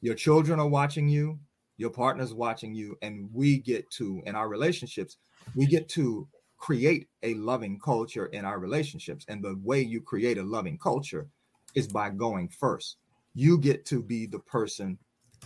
your 0.00 0.16
children 0.16 0.58
are 0.58 0.66
watching 0.66 1.08
you, 1.08 1.38
your 1.76 1.90
partner's 1.90 2.34
watching 2.34 2.74
you, 2.74 2.98
and 3.00 3.30
we 3.32 3.58
get 3.58 3.88
to, 3.92 4.20
in 4.26 4.34
our 4.34 4.48
relationships, 4.48 5.18
we 5.54 5.66
get 5.66 5.88
to 5.90 6.26
create 6.58 7.08
a 7.22 7.34
loving 7.34 7.78
culture 7.78 8.26
in 8.26 8.44
our 8.44 8.58
relationships. 8.58 9.24
And 9.28 9.42
the 9.42 9.58
way 9.62 9.82
you 9.82 10.00
create 10.00 10.38
a 10.38 10.42
loving 10.42 10.78
culture 10.78 11.28
is 11.76 11.86
by 11.86 12.10
going 12.10 12.48
first. 12.48 12.96
You 13.34 13.56
get 13.56 13.84
to 13.86 14.02
be 14.02 14.26
the 14.26 14.40
person 14.40 14.98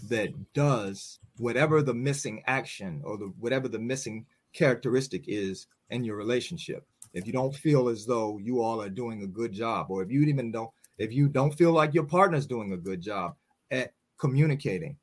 that 0.08 0.30
does 0.54 1.18
whatever 1.38 1.82
the 1.82 1.94
missing 1.94 2.42
action 2.46 3.02
or 3.04 3.16
the 3.16 3.32
whatever 3.38 3.68
the 3.68 3.78
missing 3.78 4.26
characteristic 4.52 5.24
is 5.26 5.66
in 5.90 6.04
your 6.04 6.16
relationship. 6.16 6.86
If 7.14 7.26
you 7.26 7.32
don't 7.32 7.54
feel 7.54 7.88
as 7.88 8.06
though 8.06 8.38
you 8.38 8.60
all 8.60 8.82
are 8.82 8.90
doing 8.90 9.22
a 9.22 9.26
good 9.26 9.52
job, 9.52 9.86
or 9.90 10.02
if 10.02 10.10
you 10.10 10.22
even 10.22 10.52
don't, 10.52 10.70
if 10.98 11.12
you 11.12 11.28
don't 11.28 11.54
feel 11.54 11.72
like 11.72 11.94
your 11.94 12.04
partner's 12.04 12.46
doing 12.46 12.72
a 12.72 12.76
good 12.76 13.00
job 13.00 13.34
at 13.70 13.92
communicating, 14.18 14.96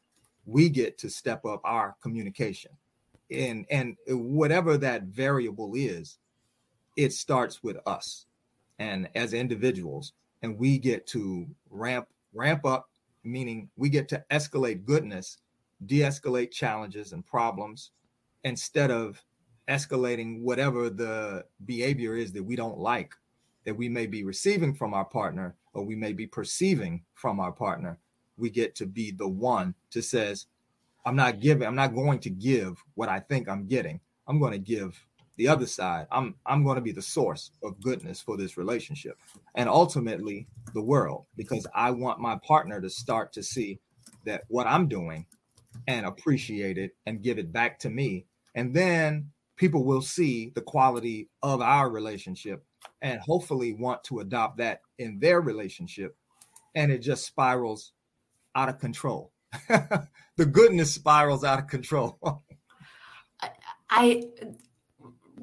we 0.46 0.70
get 0.70 0.98
to 1.00 1.10
step 1.10 1.46
up 1.46 1.62
our 1.64 1.96
communication 2.02 2.72
and 3.32 3.66
and 3.70 3.96
whatever 4.08 4.78
that 4.78 5.04
variable 5.04 5.74
is 5.76 6.20
it 6.96 7.12
starts 7.12 7.64
with 7.64 7.78
us 7.86 8.26
and 8.80 9.10
as 9.16 9.34
individuals 9.34 10.14
and 10.42 10.58
we 10.58 10.78
get 10.78 11.08
to 11.08 11.48
ramp 11.70 12.08
ramp 12.34 12.66
up 12.66 12.90
meaning 13.26 13.70
we 13.76 13.90
get 13.90 14.08
to 14.10 14.24
escalate 14.32 14.86
goodness 14.86 15.38
de-escalate 15.86 16.52
challenges 16.52 17.12
and 17.12 17.26
problems 17.26 17.92
instead 18.44 18.92
of 18.92 19.22
escalating 19.68 20.42
whatever 20.42 20.90
the 20.90 21.44
behavior 21.66 22.16
is 22.16 22.32
that 22.32 22.44
we 22.44 22.56
don't 22.56 22.78
like 22.78 23.14
that 23.66 23.76
we 23.76 23.90
may 23.90 24.06
be 24.06 24.24
receiving 24.24 24.74
from 24.74 24.94
our 24.94 25.06
partner 25.06 25.56
or 25.74 25.84
we 25.84 25.96
may 25.96 26.14
be 26.14 26.28
perceiving 26.28 27.04
from 27.14 27.40
our 27.40 27.52
partner 27.52 27.98
we 28.38 28.50
get 28.50 28.76
to 28.76 28.86
be 28.86 29.12
the 29.12 29.28
one 29.28 29.74
to 29.90 30.02
says 30.02 30.48
I'm 31.06 31.16
not 31.16 31.40
giving, 31.40 31.68
I'm 31.68 31.76
not 31.76 31.94
going 31.94 32.20
to 32.20 32.30
give 32.30 32.84
what 32.96 33.10
I 33.10 33.20
think 33.20 33.48
I'm 33.48 33.68
getting. 33.68 34.00
I'm 34.28 34.40
going 34.40 34.54
to 34.54 34.58
give 34.58 35.00
the 35.38 35.48
other 35.48 35.66
side. 35.66 36.08
I'm 36.12 36.36
I'm 36.46 36.64
going 36.64 36.76
to 36.76 36.82
be 36.82 36.92
the 36.92 37.02
source 37.02 37.52
of 37.64 37.82
goodness 37.82 38.22
for 38.22 38.38
this 38.38 38.58
relationship 38.58 39.18
and 39.56 39.70
ultimately 39.70 40.48
the 40.74 40.82
world 40.82 41.26
because 41.36 41.68
I 41.74 41.92
want 41.92 42.20
my 42.20 42.38
partner 42.38 42.82
to 42.82 42.90
start 42.90 43.34
to 43.34 43.44
see 43.44 43.80
that 44.26 44.44
what 44.48 44.68
I'm 44.68 44.88
doing 44.88 45.26
and 45.88 46.06
appreciate 46.06 46.78
it 46.78 46.96
and 47.06 47.22
give 47.22 47.38
it 47.38 47.52
back 47.52 47.80
to 47.80 47.90
me. 47.90 48.26
And 48.56 48.74
then 48.74 49.32
people 49.58 49.84
will 49.84 50.02
see 50.02 50.52
the 50.56 50.62
quality 50.62 51.30
of 51.44 51.62
our 51.62 51.90
relationship 51.90 52.64
and 53.02 53.20
hopefully 53.20 53.74
want 53.74 54.04
to 54.06 54.20
adopt 54.20 54.58
that 54.58 54.82
in 54.98 55.20
their 55.20 55.42
relationship 55.42 56.16
and 56.76 56.92
it 56.92 57.00
just 57.00 57.26
spirals 57.26 57.94
out 58.56 58.70
of 58.70 58.80
control. 58.80 59.32
the 60.38 60.46
goodness 60.46 60.94
spirals 60.94 61.44
out 61.44 61.60
of 61.60 61.68
control. 61.68 62.20
I 63.90 64.24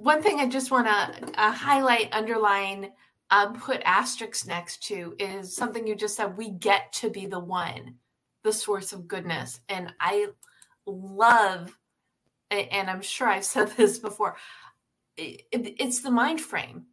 one 0.03 0.21
thing 0.21 0.41
I 0.41 0.47
just 0.47 0.73
want 0.73 0.89
to 0.89 1.41
uh, 1.41 1.53
highlight, 1.53 2.13
underline, 2.13 2.91
um, 3.31 3.55
put 3.55 3.81
asterisks 3.85 4.47
next 4.47 4.83
to 4.89 5.15
is 5.19 5.55
something 5.55 5.87
you 5.87 5.95
just 5.95 6.17
said. 6.17 6.37
We 6.37 6.51
get 6.51 6.93
to 6.95 7.09
be 7.09 7.27
the 7.27 7.39
one, 7.39 7.97
the 8.43 8.53
source 8.53 8.93
of 8.93 9.07
goodness, 9.07 9.61
and 9.69 9.93
I 10.01 10.27
love, 10.87 11.79
and 12.51 12.91
I'm 12.91 13.01
sure 13.01 13.29
I've 13.29 13.45
said 13.45 13.69
this 13.77 13.99
before. 13.99 14.37
It, 15.17 15.45
it's 15.53 16.01
the 16.01 16.11
mind 16.11 16.41
frame. 16.41 16.87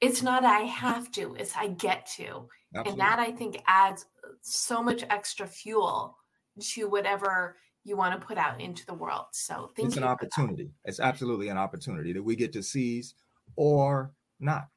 It's 0.00 0.22
not 0.22 0.44
I 0.44 0.60
have 0.60 1.10
to; 1.12 1.34
it's 1.34 1.56
I 1.56 1.66
get 1.66 2.06
to, 2.16 2.48
Absolutely. 2.74 2.92
and 2.92 3.00
that 3.00 3.18
I 3.18 3.32
think 3.32 3.60
adds 3.66 4.06
so 4.40 4.82
much 4.82 5.04
extra 5.10 5.48
fuel 5.48 6.16
to 6.60 6.88
whatever 6.88 7.56
you 7.84 7.96
want 7.96 8.18
to 8.18 8.26
put 8.26 8.38
out 8.38 8.60
into 8.60 8.84
the 8.86 8.94
world. 8.94 9.26
So 9.32 9.70
it's 9.76 9.96
an 9.96 10.04
opportunity. 10.04 10.70
It's 10.84 11.00
absolutely 11.00 11.48
an 11.48 11.58
opportunity 11.58 12.12
that 12.12 12.22
we 12.22 12.36
get 12.36 12.52
to 12.54 12.62
seize 12.62 13.14
or 13.56 14.12
not. 14.38 14.68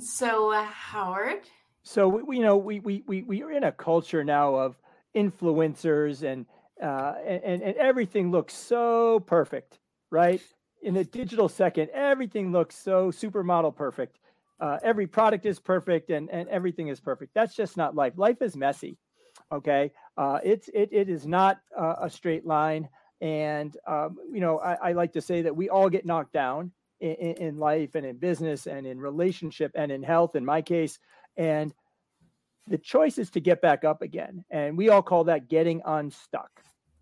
So 0.00 0.52
uh, 0.52 0.64
Howard. 0.64 1.42
So 1.82 2.08
we, 2.08 2.38
you 2.38 2.42
know, 2.42 2.56
we 2.56 2.80
we 2.80 3.02
we 3.06 3.22
we 3.22 3.42
are 3.42 3.52
in 3.52 3.64
a 3.64 3.72
culture 3.72 4.24
now 4.24 4.54
of 4.54 4.76
influencers 5.14 6.22
and 6.22 6.46
uh, 6.82 7.14
and 7.24 7.62
and 7.62 7.76
everything 7.76 8.30
looks 8.30 8.54
so 8.54 9.20
perfect, 9.20 9.78
right? 10.10 10.40
In 10.82 10.96
a 10.96 11.04
digital 11.04 11.48
second, 11.48 11.90
everything 11.94 12.52
looks 12.52 12.76
so 12.76 13.10
supermodel 13.10 13.74
perfect. 13.74 14.18
Uh, 14.60 14.78
every 14.82 15.06
product 15.06 15.44
is 15.44 15.58
perfect 15.58 16.10
and, 16.10 16.30
and 16.30 16.48
everything 16.48 16.88
is 16.88 16.98
perfect. 16.98 17.32
That's 17.34 17.54
just 17.54 17.76
not 17.76 17.94
life. 17.94 18.14
Life 18.16 18.40
is 18.40 18.56
messy. 18.56 18.98
Okay, 19.52 19.92
uh, 20.16 20.38
it's 20.42 20.68
it 20.72 20.88
it 20.92 21.08
is 21.08 21.26
not 21.26 21.60
uh, 21.76 21.96
a 22.00 22.10
straight 22.10 22.46
line, 22.46 22.88
and 23.20 23.76
um, 23.86 24.16
you 24.32 24.40
know 24.40 24.58
I, 24.58 24.74
I, 24.74 24.92
like 24.92 25.12
to 25.12 25.20
say 25.20 25.42
that 25.42 25.54
we 25.54 25.68
all 25.68 25.90
get 25.90 26.06
knocked 26.06 26.32
down 26.32 26.72
in, 27.00 27.14
in 27.14 27.58
life 27.58 27.94
and 27.94 28.06
in 28.06 28.16
business 28.16 28.66
and 28.66 28.86
in 28.86 28.98
relationship 28.98 29.72
and 29.74 29.92
in 29.92 30.02
health. 30.02 30.34
In 30.34 30.44
my 30.44 30.62
case, 30.62 30.98
and 31.36 31.74
the 32.66 32.78
choice 32.78 33.18
is 33.18 33.30
to 33.30 33.40
get 33.40 33.60
back 33.60 33.84
up 33.84 34.00
again, 34.00 34.44
and 34.50 34.76
we 34.76 34.88
all 34.88 35.02
call 35.02 35.24
that 35.24 35.48
getting 35.48 35.82
unstuck, 35.84 36.50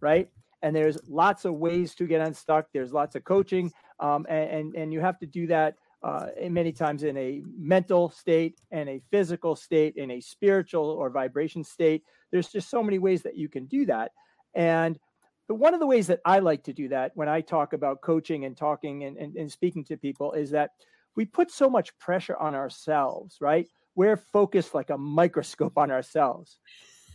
right? 0.00 0.28
And 0.62 0.74
there's 0.74 0.98
lots 1.08 1.44
of 1.44 1.54
ways 1.54 1.94
to 1.96 2.06
get 2.06 2.20
unstuck. 2.20 2.66
There's 2.72 2.92
lots 2.92 3.14
of 3.14 3.22
coaching, 3.22 3.72
um, 4.00 4.26
and, 4.28 4.50
and 4.50 4.74
and 4.74 4.92
you 4.92 5.00
have 5.00 5.18
to 5.20 5.26
do 5.26 5.46
that 5.46 5.76
uh, 6.04 6.26
many 6.50 6.70
times 6.70 7.02
in 7.02 7.16
a 7.16 7.42
mental 7.56 8.10
state 8.10 8.60
and 8.70 8.88
a 8.90 9.00
physical 9.10 9.56
state, 9.56 9.96
in 9.96 10.10
a 10.10 10.20
spiritual 10.20 10.84
or 10.84 11.08
vibration 11.08 11.64
state. 11.64 12.02
There's 12.34 12.48
just 12.48 12.68
so 12.68 12.82
many 12.82 12.98
ways 12.98 13.22
that 13.22 13.36
you 13.36 13.48
can 13.48 13.66
do 13.66 13.86
that. 13.86 14.10
And 14.54 14.98
but 15.46 15.54
one 15.54 15.72
of 15.72 15.78
the 15.78 15.86
ways 15.86 16.08
that 16.08 16.18
I 16.24 16.40
like 16.40 16.64
to 16.64 16.72
do 16.72 16.88
that 16.88 17.12
when 17.14 17.28
I 17.28 17.42
talk 17.42 17.74
about 17.74 18.00
coaching 18.00 18.44
and 18.44 18.56
talking 18.56 19.04
and, 19.04 19.16
and, 19.16 19.36
and 19.36 19.52
speaking 19.52 19.84
to 19.84 19.96
people 19.96 20.32
is 20.32 20.50
that 20.50 20.70
we 21.14 21.26
put 21.26 21.52
so 21.52 21.70
much 21.70 21.96
pressure 21.98 22.36
on 22.36 22.56
ourselves, 22.56 23.36
right? 23.40 23.68
We're 23.94 24.16
focused 24.16 24.74
like 24.74 24.90
a 24.90 24.98
microscope 24.98 25.78
on 25.78 25.92
ourselves. 25.92 26.58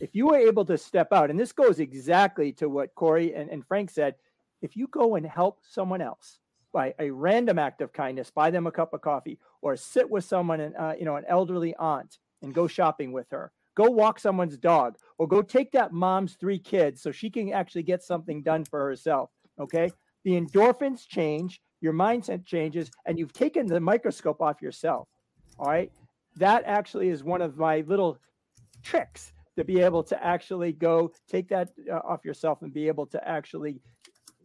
If 0.00 0.14
you 0.14 0.28
were 0.28 0.38
able 0.38 0.64
to 0.64 0.78
step 0.78 1.12
out, 1.12 1.28
and 1.28 1.38
this 1.38 1.52
goes 1.52 1.80
exactly 1.80 2.52
to 2.52 2.70
what 2.70 2.94
Kory 2.94 3.34
and, 3.34 3.50
and 3.50 3.66
Frank 3.66 3.90
said, 3.90 4.14
if 4.62 4.74
you 4.74 4.86
go 4.86 5.16
and 5.16 5.26
help 5.26 5.58
someone 5.68 6.00
else, 6.00 6.38
by 6.72 6.94
a 6.98 7.10
random 7.10 7.58
act 7.58 7.82
of 7.82 7.92
kindness, 7.92 8.30
buy 8.30 8.50
them 8.50 8.66
a 8.66 8.72
cup 8.72 8.94
of 8.94 9.02
coffee, 9.02 9.38
or 9.60 9.76
sit 9.76 10.08
with 10.08 10.24
someone, 10.24 10.60
and 10.60 10.76
uh, 10.76 10.94
you 10.98 11.04
know, 11.04 11.16
an 11.16 11.24
elderly 11.28 11.74
aunt, 11.76 12.18
and 12.40 12.54
go 12.54 12.66
shopping 12.66 13.12
with 13.12 13.28
her. 13.30 13.52
Go 13.76 13.90
walk 13.90 14.18
someone's 14.18 14.56
dog, 14.56 14.96
or 15.18 15.26
go 15.26 15.42
take 15.42 15.72
that 15.72 15.92
mom's 15.92 16.34
three 16.34 16.58
kids 16.58 17.02
so 17.02 17.12
she 17.12 17.30
can 17.30 17.52
actually 17.52 17.84
get 17.84 18.02
something 18.02 18.42
done 18.42 18.64
for 18.64 18.80
herself. 18.84 19.30
Okay, 19.58 19.90
the 20.24 20.32
endorphins 20.32 21.06
change, 21.06 21.60
your 21.80 21.92
mindset 21.92 22.44
changes, 22.44 22.90
and 23.06 23.18
you've 23.18 23.32
taken 23.32 23.66
the 23.66 23.80
microscope 23.80 24.40
off 24.40 24.60
yourself. 24.60 25.08
All 25.58 25.66
right, 25.66 25.92
that 26.36 26.64
actually 26.66 27.08
is 27.08 27.22
one 27.22 27.42
of 27.42 27.56
my 27.56 27.82
little 27.86 28.18
tricks 28.82 29.32
to 29.56 29.64
be 29.64 29.80
able 29.80 30.02
to 30.02 30.24
actually 30.24 30.72
go 30.72 31.12
take 31.28 31.48
that 31.48 31.70
uh, 31.90 31.96
off 31.96 32.24
yourself 32.24 32.62
and 32.62 32.72
be 32.72 32.88
able 32.88 33.06
to 33.06 33.28
actually 33.28 33.80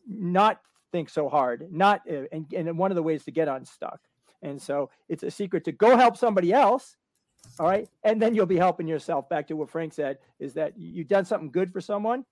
not 0.08 0.60
think 0.92 1.10
so 1.10 1.30
hard 1.30 1.68
not 1.72 2.02
uh, 2.10 2.24
and, 2.32 2.46
and 2.54 2.78
one 2.78 2.92
of 2.92 2.96
the 2.96 3.04
ways 3.04 3.24
to 3.24 3.32
get 3.32 3.48
unstuck 3.48 4.00
and 4.42 4.62
so 4.62 4.90
it's 5.10 5.24
a 5.24 5.32
secret 5.32 5.64
to 5.64 5.72
go 5.72 5.96
help 5.98 6.18
somebody 6.18 6.54
else 6.54 6.96
all 7.60 7.68
right 7.68 7.88
and 8.04 8.22
then 8.22 8.34
you'll 8.36 8.46
be 8.46 8.58
helping 8.58 8.88
yourself 8.88 9.28
back 9.30 9.48
to 9.48 9.56
what 9.56 9.70
frank 9.70 9.93
said 9.93 10.18
is 10.39 10.54
that 10.54 10.74
you've 10.78 11.08
done 11.08 11.26
something 11.26 11.52
good 11.52 11.72
for 11.72 11.82
someone 11.82 12.26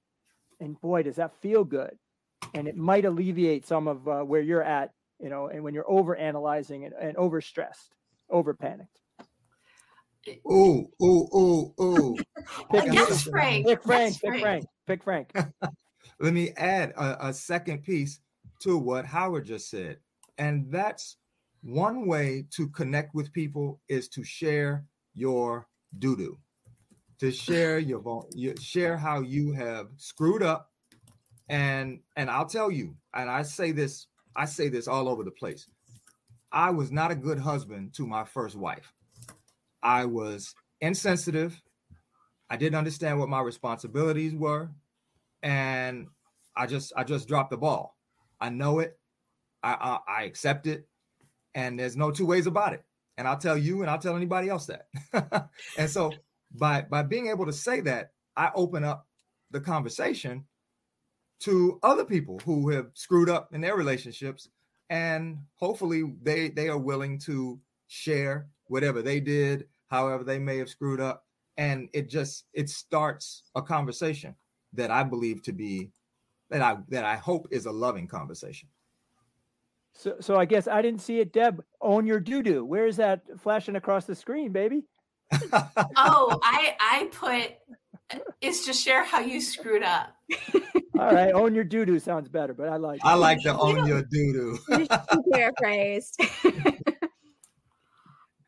and 0.59 0.79
boy 0.81 1.03
does 1.03 1.15
that 1.15 1.33
feel 1.41 1.63
good 1.63 1.97
and 2.53 2.67
it 2.67 2.75
might 2.75 3.05
alleviate 3.05 3.65
some 3.65 3.87
of 3.87 4.07
uh, 4.07 4.21
where 4.21 4.41
you're 4.41 4.63
at 4.63 4.91
you 5.19 5.29
know 5.29 5.47
and 5.47 5.63
when 5.63 5.73
you're 5.73 5.89
over 5.89 6.15
analyzing 6.15 6.85
and, 6.85 6.93
and 6.99 7.15
over 7.17 7.41
stressed 7.41 7.95
over 8.29 8.53
panicked 8.53 8.99
Ooh, 10.49 10.87
ooh, 11.01 11.27
ooh, 11.35 11.73
ooh. 11.81 12.15
Pick, 12.71 12.93
Yes, 12.93 13.23
Frank. 13.23 13.67
pick 13.67 13.83
frank 13.83 14.13
Yes, 14.13 14.19
pick 14.19 14.39
frank 14.39 14.65
pick 14.87 15.03
frank 15.03 15.33
Let 16.19 16.33
me 16.33 16.51
add 16.57 16.91
a, 16.91 17.27
a 17.27 17.33
second 17.33 17.83
piece 17.83 18.19
to 18.61 18.77
what 18.77 19.05
Howard 19.05 19.45
just 19.45 19.69
said. 19.69 19.97
And 20.37 20.71
that's 20.71 21.17
one 21.61 22.07
way 22.07 22.45
to 22.51 22.67
connect 22.69 23.13
with 23.13 23.33
people 23.33 23.81
is 23.89 24.07
to 24.09 24.23
share 24.23 24.85
your 25.13 25.67
doo 25.97 26.15
doo, 26.15 26.37
to 27.19 27.31
share 27.31 27.79
your, 27.79 27.99
vul- 27.99 28.29
you 28.33 28.55
share 28.59 28.97
how 28.97 29.21
you 29.21 29.53
have 29.53 29.87
screwed 29.97 30.43
up. 30.43 30.71
And 31.49 31.99
and 32.15 32.29
I'll 32.29 32.47
tell 32.47 32.71
you, 32.71 32.95
and 33.13 33.29
I 33.29 33.43
say 33.43 33.71
this, 33.71 34.07
I 34.35 34.45
say 34.45 34.69
this 34.69 34.87
all 34.87 35.09
over 35.09 35.23
the 35.23 35.31
place. 35.31 35.67
I 36.51 36.71
was 36.71 36.91
not 36.91 37.11
a 37.11 37.15
good 37.15 37.39
husband 37.39 37.93
to 37.95 38.07
my 38.07 38.23
first 38.23 38.55
wife. 38.55 38.93
I 39.81 40.05
was 40.05 40.55
insensitive. 40.81 41.61
I 42.49 42.57
didn't 42.57 42.75
understand 42.77 43.19
what 43.19 43.29
my 43.29 43.41
responsibilities 43.41 44.33
were 44.35 44.69
and 45.43 46.07
I 46.55 46.65
just 46.65 46.93
I 46.95 47.03
just 47.03 47.27
dropped 47.27 47.51
the 47.51 47.57
ball. 47.57 47.97
I 48.41 48.49
know 48.49 48.79
it. 48.79 48.97
I, 49.61 49.99
I 50.07 50.19
I 50.19 50.23
accept 50.23 50.65
it, 50.65 50.87
and 51.53 51.77
there's 51.77 51.97
no 51.97 52.09
two 52.11 52.25
ways 52.25 52.47
about 52.47 52.73
it. 52.73 52.83
And 53.17 53.27
I'll 53.27 53.37
tell 53.37 53.57
you, 53.57 53.81
and 53.81 53.89
I'll 53.89 53.99
tell 53.99 54.15
anybody 54.15 54.49
else 54.49 54.67
that. 54.67 55.49
and 55.77 55.89
so 55.89 56.11
by 56.53 56.81
by 56.81 57.03
being 57.03 57.27
able 57.27 57.45
to 57.45 57.53
say 57.53 57.81
that, 57.81 58.11
I 58.35 58.51
open 58.55 58.83
up 58.83 59.07
the 59.51 59.61
conversation 59.61 60.45
to 61.41 61.79
other 61.83 62.05
people 62.05 62.39
who 62.45 62.69
have 62.69 62.87
screwed 62.93 63.29
up 63.29 63.53
in 63.53 63.61
their 63.61 63.75
relationships, 63.75 64.49
and 64.89 65.37
hopefully 65.55 66.13
they 66.21 66.49
they 66.49 66.69
are 66.69 66.77
willing 66.77 67.19
to 67.19 67.59
share 67.87 68.47
whatever 68.65 69.01
they 69.01 69.19
did, 69.19 69.67
however 69.89 70.23
they 70.23 70.39
may 70.39 70.57
have 70.57 70.69
screwed 70.69 70.99
up, 70.99 71.25
and 71.57 71.89
it 71.93 72.09
just 72.09 72.45
it 72.53 72.69
starts 72.69 73.43
a 73.55 73.61
conversation 73.61 74.35
that 74.73 74.89
I 74.89 75.03
believe 75.03 75.43
to 75.43 75.51
be 75.51 75.91
that 76.49 76.61
I 76.61 76.77
that 76.89 77.05
I 77.05 77.15
hope 77.15 77.47
is 77.51 77.65
a 77.65 77.71
loving 77.71 78.07
conversation. 78.07 78.69
So, 79.93 80.15
so 80.19 80.35
I 80.35 80.45
guess 80.45 80.67
I 80.67 80.81
didn't 80.81 81.01
see 81.01 81.19
it. 81.19 81.33
Deb, 81.33 81.63
own 81.81 82.05
your 82.05 82.19
doo 82.19 82.41
doo. 82.41 82.65
Where 82.65 82.87
is 82.87 82.97
that 82.97 83.21
flashing 83.39 83.75
across 83.75 84.05
the 84.05 84.15
screen, 84.15 84.51
baby? 84.51 84.83
Oh, 85.95 86.39
I 86.43 86.75
I 86.79 87.09
put 87.11 88.21
is 88.41 88.65
to 88.65 88.73
share 88.73 89.03
how 89.03 89.19
you 89.19 89.41
screwed 89.41 89.83
up. 89.83 90.15
All 90.99 91.13
right, 91.13 91.33
own 91.33 91.55
your 91.55 91.63
doo 91.63 91.85
doo 91.85 91.99
sounds 91.99 92.29
better, 92.29 92.53
but 92.53 92.69
I 92.69 92.77
like. 92.77 92.99
I 93.03 93.13
it. 93.13 93.17
like 93.17 93.41
to 93.41 93.57
own 93.57 93.87
your 93.87 94.03
doo 94.03 94.33
doo. 94.33 94.59
You 94.69 94.77
should 94.79 94.89
be 94.89 95.17
paraphrased. 95.33 96.19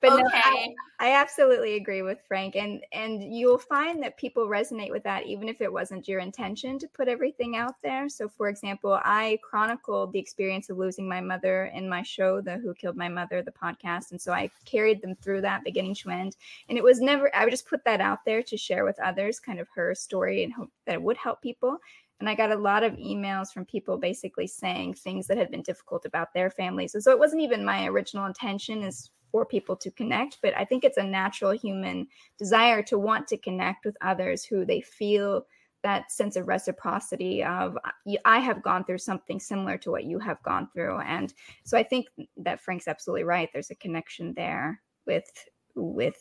But 0.07 0.17
no, 0.17 0.23
I, 0.33 0.51
Okay. 0.53 0.75
I 0.99 1.11
absolutely 1.11 1.75
agree 1.75 2.01
with 2.01 2.19
Frank, 2.27 2.55
and 2.55 2.83
and 2.93 3.21
you'll 3.21 3.57
find 3.57 4.01
that 4.03 4.17
people 4.17 4.47
resonate 4.47 4.91
with 4.91 5.03
that, 5.03 5.25
even 5.25 5.49
if 5.49 5.59
it 5.59 5.71
wasn't 5.71 6.07
your 6.07 6.19
intention 6.19 6.79
to 6.79 6.87
put 6.87 7.07
everything 7.07 7.57
out 7.57 7.75
there. 7.83 8.07
So, 8.07 8.29
for 8.29 8.47
example, 8.47 8.99
I 9.03 9.39
chronicled 9.43 10.13
the 10.13 10.19
experience 10.19 10.69
of 10.69 10.77
losing 10.77 11.07
my 11.07 11.19
mother 11.19 11.65
in 11.65 11.89
my 11.89 12.01
show, 12.01 12.39
the 12.41 12.57
Who 12.57 12.73
Killed 12.73 12.95
My 12.95 13.09
Mother, 13.09 13.41
the 13.41 13.51
podcast, 13.51 14.11
and 14.11 14.21
so 14.21 14.31
I 14.31 14.49
carried 14.63 15.01
them 15.01 15.15
through 15.15 15.41
that 15.41 15.63
beginning 15.63 15.95
to 15.95 16.09
end. 16.11 16.37
And 16.69 16.77
it 16.77 16.83
was 16.83 17.01
never 17.01 17.33
I 17.35 17.43
would 17.43 17.51
just 17.51 17.67
put 17.67 17.83
that 17.85 18.01
out 18.01 18.19
there 18.25 18.41
to 18.43 18.57
share 18.57 18.85
with 18.85 18.99
others, 18.99 19.39
kind 19.39 19.59
of 19.59 19.67
her 19.75 19.93
story, 19.95 20.43
and 20.43 20.53
hope 20.53 20.71
that 20.85 20.95
it 20.95 21.01
would 21.01 21.17
help 21.17 21.41
people. 21.41 21.77
And 22.19 22.29
I 22.29 22.35
got 22.35 22.51
a 22.51 22.55
lot 22.55 22.83
of 22.83 22.93
emails 22.93 23.51
from 23.51 23.65
people 23.65 23.97
basically 23.97 24.47
saying 24.47 24.93
things 24.93 25.27
that 25.27 25.37
had 25.37 25.51
been 25.51 25.61
difficult 25.61 26.05
about 26.05 26.33
their 26.33 26.49
families. 26.49 26.95
And 26.95 27.03
so 27.03 27.11
it 27.11 27.19
wasn't 27.19 27.41
even 27.41 27.65
my 27.65 27.87
original 27.87 28.25
intention 28.25 28.83
is 28.83 29.11
for 29.35 29.45
people 29.45 29.75
to 29.75 29.91
connect, 29.91 30.37
but 30.41 30.55
I 30.55 30.63
think 30.63 30.85
it's 30.85 30.95
a 30.95 31.03
natural 31.03 31.51
human 31.51 32.07
desire 32.39 32.81
to 32.83 32.97
want 32.97 33.27
to 33.27 33.37
connect 33.37 33.83
with 33.83 33.97
others 33.99 34.45
who 34.45 34.63
they 34.63 34.79
feel 34.79 35.45
that 35.83 36.09
sense 36.09 36.37
of 36.37 36.47
reciprocity 36.47 37.43
of 37.43 37.77
I 38.23 38.39
have 38.39 38.63
gone 38.63 38.85
through 38.85 38.99
something 38.99 39.41
similar 39.41 39.77
to 39.79 39.91
what 39.91 40.05
you 40.05 40.19
have 40.19 40.41
gone 40.43 40.69
through. 40.73 40.99
And 40.99 41.33
so 41.65 41.77
I 41.77 41.83
think 41.83 42.05
that 42.37 42.61
Frank's 42.61 42.87
absolutely 42.87 43.25
right. 43.25 43.49
There's 43.51 43.71
a 43.71 43.75
connection 43.75 44.33
there 44.37 44.81
with 45.05 45.29
with 45.75 46.15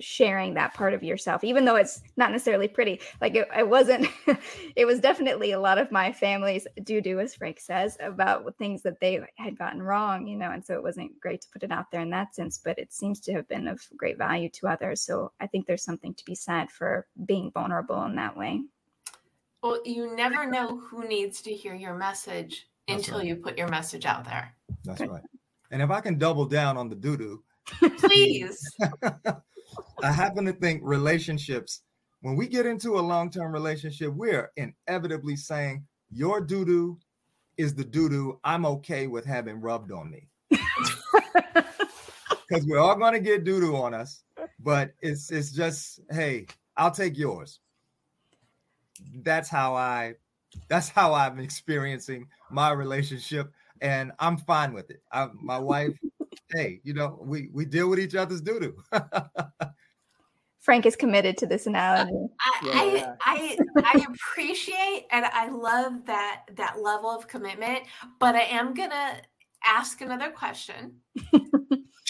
sharing 0.00 0.54
that 0.54 0.74
part 0.74 0.94
of 0.94 1.02
yourself 1.02 1.44
even 1.44 1.64
though 1.64 1.76
it's 1.76 2.02
not 2.16 2.30
necessarily 2.30 2.68
pretty 2.68 3.00
like 3.20 3.34
it, 3.34 3.48
it 3.56 3.68
wasn't 3.68 4.06
it 4.76 4.84
was 4.84 5.00
definitely 5.00 5.52
a 5.52 5.60
lot 5.60 5.78
of 5.78 5.90
my 5.90 6.12
family's 6.12 6.66
do 6.82 7.00
do 7.00 7.20
as 7.20 7.34
frank 7.34 7.58
says 7.60 7.96
about 8.00 8.44
things 8.58 8.82
that 8.82 9.00
they 9.00 9.20
had 9.36 9.58
gotten 9.58 9.82
wrong 9.82 10.26
you 10.26 10.36
know 10.36 10.50
and 10.50 10.64
so 10.64 10.74
it 10.74 10.82
wasn't 10.82 11.20
great 11.20 11.40
to 11.40 11.48
put 11.52 11.62
it 11.62 11.70
out 11.72 11.90
there 11.90 12.02
in 12.02 12.10
that 12.10 12.34
sense 12.34 12.58
but 12.62 12.78
it 12.78 12.92
seems 12.92 13.20
to 13.20 13.32
have 13.32 13.46
been 13.48 13.68
of 13.68 13.80
great 13.96 14.18
value 14.18 14.48
to 14.48 14.66
others 14.68 15.00
so 15.00 15.32
i 15.40 15.46
think 15.46 15.66
there's 15.66 15.84
something 15.84 16.14
to 16.14 16.24
be 16.24 16.34
said 16.34 16.70
for 16.70 17.06
being 17.26 17.50
vulnerable 17.52 18.02
in 18.04 18.14
that 18.16 18.36
way 18.36 18.62
Well, 19.62 19.80
you 19.84 20.14
never 20.14 20.46
know 20.48 20.78
who 20.78 21.08
needs 21.08 21.40
to 21.42 21.52
hear 21.52 21.74
your 21.74 21.94
message 21.94 22.68
That's 22.86 23.08
until 23.08 23.18
right. 23.18 23.26
you 23.26 23.36
put 23.36 23.58
your 23.58 23.68
message 23.68 24.06
out 24.06 24.24
there. 24.24 24.54
That's 24.84 25.00
right. 25.00 25.22
And 25.72 25.82
if 25.82 25.90
I 25.90 26.00
can 26.00 26.18
double 26.18 26.44
down 26.46 26.76
on 26.76 26.88
the 26.88 26.94
doo 26.94 27.16
doo, 27.16 27.42
Please. 27.98 28.58
I 30.02 30.12
happen 30.12 30.44
to 30.46 30.52
think 30.52 30.82
relationships, 30.84 31.82
when 32.20 32.36
we 32.36 32.46
get 32.46 32.66
into 32.66 32.98
a 32.98 33.00
long 33.00 33.30
term 33.30 33.52
relationship, 33.52 34.12
we're 34.14 34.50
inevitably 34.56 35.36
saying, 35.36 35.84
Your 36.10 36.40
doo 36.40 36.64
doo 36.64 36.98
is 37.56 37.74
the 37.74 37.84
doo 37.84 38.08
doo 38.08 38.40
I'm 38.44 38.66
okay 38.66 39.06
with 39.06 39.24
having 39.24 39.60
rubbed 39.60 39.92
on 39.92 40.10
me. 40.10 40.28
Because 42.48 42.64
we're 42.64 42.78
all 42.78 42.94
going 42.94 43.12
to 43.12 43.18
get 43.18 43.42
doo 43.42 43.60
doo 43.60 43.74
on 43.74 43.92
us, 43.92 44.22
but 44.60 44.92
it's 45.00 45.32
it's 45.32 45.50
just, 45.50 45.98
hey, 46.12 46.46
I'll 46.76 46.92
take 46.92 47.18
yours. 47.18 47.58
That's 49.24 49.48
how 49.48 49.74
I 49.74 50.14
that's 50.68 50.88
how 50.88 51.12
I'm 51.12 51.38
experiencing 51.40 52.28
my 52.50 52.70
relationship, 52.70 53.50
and 53.80 54.12
I'm 54.20 54.36
fine 54.36 54.72
with 54.72 54.90
it. 54.90 55.02
I, 55.10 55.28
my 55.34 55.58
wife, 55.58 55.98
hey, 56.52 56.80
you 56.84 56.94
know, 56.94 57.18
we 57.20 57.48
we 57.52 57.64
deal 57.64 57.88
with 57.88 57.98
each 57.98 58.14
other's 58.14 58.40
doo 58.40 58.60
doo. 58.60 59.00
frank 60.60 60.84
is 60.84 60.96
committed 60.96 61.38
to 61.38 61.46
this 61.46 61.66
analogy 61.68 62.26
I, 62.40 63.14
I 63.22 63.56
I 63.76 63.84
I 63.84 64.06
appreciate 64.08 65.06
and 65.12 65.24
I 65.24 65.48
love 65.48 66.04
that 66.06 66.42
that 66.56 66.80
level 66.80 67.10
of 67.10 67.28
commitment, 67.28 67.84
but 68.18 68.34
I 68.34 68.42
am 68.42 68.74
gonna 68.74 69.20
ask 69.64 70.00
another 70.00 70.30
question. 70.30 70.96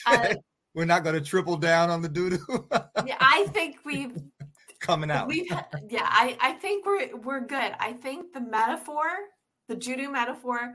Uh, 0.09 0.34
We're 0.72 0.84
not 0.84 1.03
going 1.03 1.16
to 1.16 1.20
triple 1.20 1.57
down 1.57 1.91
on 1.91 2.01
the 2.01 2.09
doo 2.09 2.30
doo 2.30 2.68
yeah, 3.07 3.16
I 3.18 3.49
think 3.53 3.78
we've 3.84 4.16
coming 4.80 5.11
out. 5.11 5.26
We've, 5.26 5.51
yeah, 5.89 6.07
I, 6.09 6.37
I 6.41 6.53
think 6.53 6.87
we're 6.87 7.16
we're 7.16 7.41
good. 7.41 7.72
I 7.80 7.93
think 7.95 8.32
the 8.32 8.41
metaphor, 8.41 9.07
the 9.66 9.74
judo 9.74 10.09
metaphor, 10.11 10.74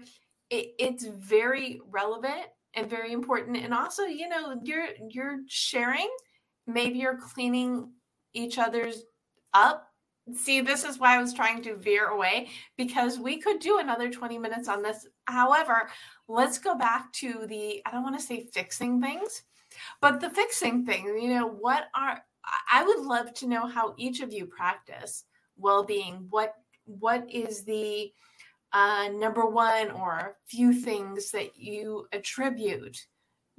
it, 0.49 0.73
it's 0.79 1.05
very 1.05 1.79
relevant 1.89 2.47
and 2.73 2.89
very 2.89 3.11
important. 3.11 3.57
And 3.57 3.73
also, 3.73 4.03
you 4.03 4.29
know, 4.29 4.59
you're 4.63 4.87
you're 5.09 5.39
sharing. 5.47 6.09
Maybe 6.67 6.99
you're 6.99 7.17
cleaning 7.17 7.91
each 8.33 8.57
other's 8.57 9.03
up. 9.53 9.87
See, 10.35 10.61
this 10.61 10.83
is 10.83 10.99
why 10.99 11.17
I 11.17 11.21
was 11.21 11.33
trying 11.33 11.63
to 11.63 11.75
veer 11.75 12.07
away 12.07 12.49
because 12.77 13.19
we 13.19 13.37
could 13.37 13.59
do 13.59 13.79
another 13.79 14.09
20 14.09 14.37
minutes 14.37 14.69
on 14.69 14.83
this. 14.83 15.07
However, 15.25 15.89
let's 16.27 16.59
go 16.59 16.77
back 16.77 17.11
to 17.13 17.45
the 17.47 17.81
I 17.85 17.91
don't 17.91 18.03
want 18.03 18.19
to 18.19 18.25
say 18.25 18.47
fixing 18.53 19.01
things, 19.01 19.43
but 19.99 20.21
the 20.21 20.29
fixing 20.29 20.85
thing, 20.85 21.05
you 21.05 21.33
know, 21.33 21.47
what 21.47 21.85
are 21.95 22.21
I 22.71 22.83
would 22.83 22.99
love 22.99 23.33
to 23.35 23.47
know 23.47 23.67
how 23.67 23.95
each 23.97 24.21
of 24.21 24.31
you 24.31 24.45
practice 24.45 25.25
well-being. 25.57 26.27
What 26.29 26.53
what 26.85 27.29
is 27.29 27.63
the 27.63 28.11
uh, 28.73 29.09
number 29.13 29.45
one 29.45 29.91
or 29.91 30.17
a 30.17 30.35
few 30.47 30.73
things 30.73 31.31
that 31.31 31.57
you 31.57 32.07
attribute 32.13 33.05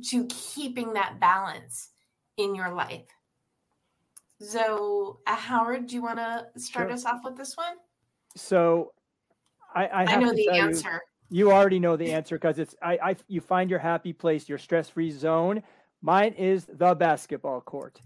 to 0.05 0.27
keeping 0.27 0.95
that 0.95 1.21
balance 1.21 1.91
in 2.37 2.55
your 2.55 2.73
life. 2.73 3.07
So, 4.41 5.21
uh, 5.27 5.37
Howard, 5.37 5.87
do 5.87 5.95
you 5.95 6.03
want 6.03 6.19
to 6.19 6.47
start 6.57 6.89
sure. 6.89 6.95
us 6.95 7.05
off 7.05 7.21
with 7.25 7.37
this 7.37 7.57
one? 7.57 7.75
So, 8.37 8.93
I, 9.75 9.87
I, 9.87 10.03
I 10.05 10.17
know 10.17 10.33
the 10.33 10.49
answer. 10.49 11.01
You, 11.31 11.47
you, 11.47 11.53
already 11.53 11.79
know 11.79 11.97
the 11.97 12.13
answer 12.13 12.37
because 12.37 12.59
it's 12.59 12.75
I, 12.83 12.99
I. 13.03 13.17
You 13.29 13.41
find 13.41 13.71
your 13.71 13.79
happy 13.79 14.13
place, 14.13 14.49
your 14.49 14.59
stress-free 14.59 15.13
zone. 15.13 15.63
Mine 16.03 16.33
is 16.33 16.67
the 16.67 16.95
basketball 16.95 17.61
court. 17.61 18.01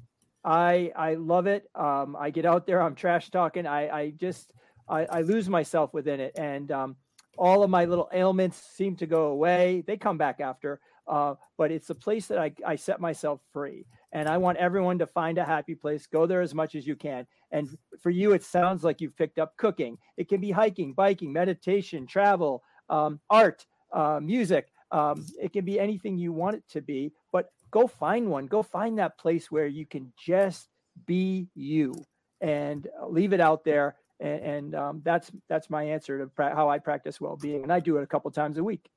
I 0.45 0.93
I 0.95 1.15
love 1.15 1.47
it. 1.47 1.69
Um, 1.75 2.17
I 2.19 2.31
get 2.31 2.45
out 2.45 2.67
there. 2.67 2.83
I'm 2.83 2.95
trash 2.95 3.31
talking. 3.31 3.67
I 3.67 3.89
I 3.89 4.11
just 4.11 4.53
I, 4.89 5.05
I 5.07 5.21
lose 5.23 5.49
myself 5.49 5.93
within 5.93 6.21
it, 6.21 6.39
and 6.39 6.71
um, 6.73 6.97
all 7.37 7.63
of 7.63 7.71
my 7.71 7.85
little 7.85 8.09
ailments 8.13 8.61
seem 8.77 8.97
to 8.97 9.07
go 9.07 9.27
away. 9.27 9.85
They 9.87 9.97
come 9.97 10.19
back 10.19 10.41
after, 10.41 10.81
uh, 11.07 11.35
but 11.57 11.71
it's 11.71 11.91
a 11.91 11.95
place 11.95 12.27
that 12.27 12.39
I, 12.39 12.53
I 12.67 12.77
set 12.77 13.01
myself 13.01 13.41
free. 13.53 13.87
And 14.13 14.29
I 14.29 14.39
want 14.39 14.59
everyone 14.59 14.99
to 15.01 15.07
find 15.07 15.37
a 15.37 15.45
happy 15.45 15.75
place. 15.75 16.07
Go 16.07 16.27
there 16.27 16.41
as 16.41 16.55
much 16.55 16.75
as 16.75 16.87
you 16.87 16.97
can. 16.97 17.27
And 17.51 17.77
for 18.01 18.11
you, 18.11 18.33
it 18.33 18.43
sounds 18.43 18.83
like 18.83 19.01
you've 19.01 19.17
picked 19.17 19.39
up 19.39 19.57
cooking. 19.59 19.99
It 20.17 20.29
can 20.29 20.41
be 20.41 20.51
hiking, 20.51 20.95
biking, 20.95 21.33
meditation, 21.33 22.07
travel, 22.07 22.63
um, 22.89 23.21
art, 23.29 23.67
uh, 23.93 24.21
music. 24.23 24.69
Um, 24.91 25.27
it 25.41 25.53
can 25.53 25.65
be 25.65 25.79
anything 25.79 26.17
you 26.17 26.33
want 26.33 26.57
it 26.57 26.65
to 26.71 26.81
be. 26.81 27.13
But 27.31 27.51
go 27.71 27.87
find 27.87 28.31
one. 28.31 28.47
Go 28.47 28.63
find 28.63 28.99
that 28.99 29.19
place 29.19 29.51
where 29.51 29.67
you 29.67 29.85
can 29.85 30.13
just 30.19 30.69
be 31.05 31.49
you 31.55 31.95
and 32.41 32.87
leave 33.09 33.35
it 33.35 33.41
out 33.41 33.65
there. 33.65 33.97
And, 34.21 34.41
and 34.41 34.75
um, 34.75 35.03
that's 35.05 35.31
that's 35.49 35.69
my 35.69 35.83
answer 35.85 36.19
to 36.19 36.27
pra- 36.27 36.55
how 36.55 36.69
I 36.69 36.79
practice 36.79 37.21
well-being, 37.21 37.63
and 37.63 37.73
I 37.73 37.81
do 37.81 37.99
it 37.99 38.03
a 38.03 38.07
couple 38.07 38.31
times 38.31 38.59
a 38.59 38.65
week. 38.65 38.89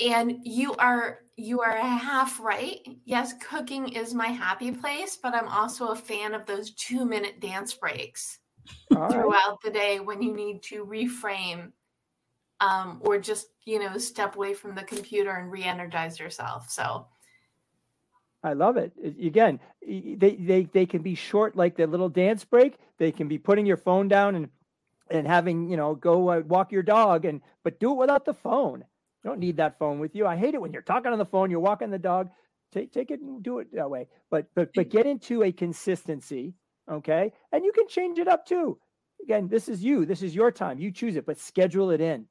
And 0.00 0.38
you 0.44 0.74
are 0.76 1.20
you 1.36 1.60
are 1.60 1.76
half 1.76 2.40
right. 2.40 2.78
Yes 3.04 3.34
cooking 3.40 3.90
is 3.90 4.14
my 4.14 4.28
happy 4.28 4.72
place 4.72 5.18
but 5.22 5.34
i'm 5.34 5.48
also 5.48 5.88
a 5.88 5.96
fan 5.96 6.34
of 6.34 6.46
those 6.46 6.72
two 6.72 7.04
minute 7.04 7.40
dance 7.40 7.74
breaks 7.74 8.38
throughout 8.88 9.60
the 9.62 9.70
day 9.70 10.00
when 10.00 10.22
you 10.22 10.34
need 10.34 10.62
to 10.62 10.84
reframe 10.84 11.72
um, 12.60 13.00
or 13.02 13.18
just 13.18 13.48
you 13.64 13.78
know 13.78 13.98
step 13.98 14.36
away 14.36 14.54
from 14.54 14.74
the 14.74 14.82
computer 14.82 15.30
and 15.30 15.50
re-energize 15.50 16.18
yourself. 16.18 16.70
So 16.70 17.06
I 18.42 18.54
love 18.54 18.76
it. 18.76 18.92
Again, 19.04 19.60
they, 19.86 20.36
they 20.40 20.64
they 20.64 20.86
can 20.86 21.02
be 21.02 21.14
short, 21.14 21.56
like 21.56 21.76
the 21.76 21.86
little 21.86 22.08
dance 22.08 22.44
break. 22.44 22.78
They 22.98 23.12
can 23.12 23.28
be 23.28 23.38
putting 23.38 23.66
your 23.66 23.76
phone 23.76 24.08
down 24.08 24.34
and 24.34 24.48
and 25.10 25.26
having 25.26 25.68
you 25.70 25.76
know 25.76 25.94
go 25.94 26.30
uh, 26.30 26.40
walk 26.40 26.72
your 26.72 26.82
dog, 26.82 27.24
and 27.24 27.42
but 27.64 27.78
do 27.80 27.92
it 27.92 27.98
without 27.98 28.24
the 28.24 28.34
phone. 28.34 28.84
You 29.22 29.30
don't 29.30 29.40
need 29.40 29.58
that 29.58 29.78
phone 29.78 29.98
with 29.98 30.14
you. 30.14 30.26
I 30.26 30.36
hate 30.36 30.54
it 30.54 30.60
when 30.60 30.72
you're 30.72 30.80
talking 30.82 31.12
on 31.12 31.18
the 31.18 31.26
phone, 31.26 31.50
you're 31.50 31.60
walking 31.60 31.90
the 31.90 31.98
dog. 31.98 32.30
Take 32.72 32.92
take 32.92 33.10
it 33.10 33.20
and 33.20 33.42
do 33.42 33.58
it 33.58 33.74
that 33.74 33.90
way. 33.90 34.08
But 34.30 34.46
but 34.54 34.70
but 34.74 34.88
get 34.88 35.06
into 35.06 35.42
a 35.42 35.52
consistency, 35.52 36.54
okay? 36.90 37.32
And 37.52 37.64
you 37.64 37.72
can 37.72 37.88
change 37.88 38.18
it 38.18 38.28
up 38.28 38.46
too. 38.46 38.78
Again, 39.22 39.48
this 39.48 39.68
is 39.68 39.84
you. 39.84 40.06
This 40.06 40.22
is 40.22 40.34
your 40.34 40.50
time. 40.50 40.78
You 40.78 40.90
choose 40.90 41.16
it, 41.16 41.26
but 41.26 41.38
schedule 41.38 41.90
it 41.90 42.00
in. 42.00 42.26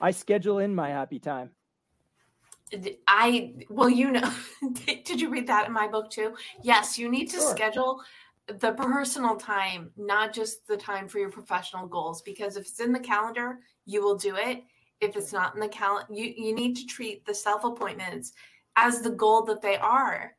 I 0.00 0.12
schedule 0.12 0.60
in 0.60 0.74
my 0.76 0.90
happy 0.90 1.18
time. 1.18 1.50
I 3.06 3.54
well, 3.68 3.90
you 3.90 4.10
know, 4.12 4.32
did 5.04 5.20
you 5.20 5.28
read 5.28 5.46
that 5.48 5.66
in 5.66 5.72
my 5.72 5.88
book 5.88 6.10
too? 6.10 6.34
Yes, 6.62 6.98
you 6.98 7.10
need 7.10 7.26
to 7.30 7.38
sure. 7.38 7.50
schedule 7.50 8.02
the 8.46 8.72
personal 8.72 9.36
time, 9.36 9.90
not 9.96 10.32
just 10.32 10.66
the 10.66 10.76
time 10.76 11.08
for 11.08 11.18
your 11.18 11.30
professional 11.30 11.86
goals. 11.86 12.22
Because 12.22 12.56
if 12.56 12.66
it's 12.66 12.80
in 12.80 12.92
the 12.92 13.00
calendar, 13.00 13.58
you 13.86 14.02
will 14.02 14.16
do 14.16 14.36
it 14.36 14.64
if 15.00 15.16
it's 15.16 15.32
not 15.32 15.54
in 15.54 15.60
the 15.60 15.68
calendar 15.68 16.06
you 16.12 16.32
you 16.36 16.54
need 16.54 16.76
to 16.76 16.86
treat 16.86 17.24
the 17.24 17.34
self 17.34 17.64
appointments 17.64 18.32
as 18.76 19.00
the 19.00 19.10
goal 19.10 19.42
that 19.42 19.62
they 19.62 19.76
are 19.76 20.36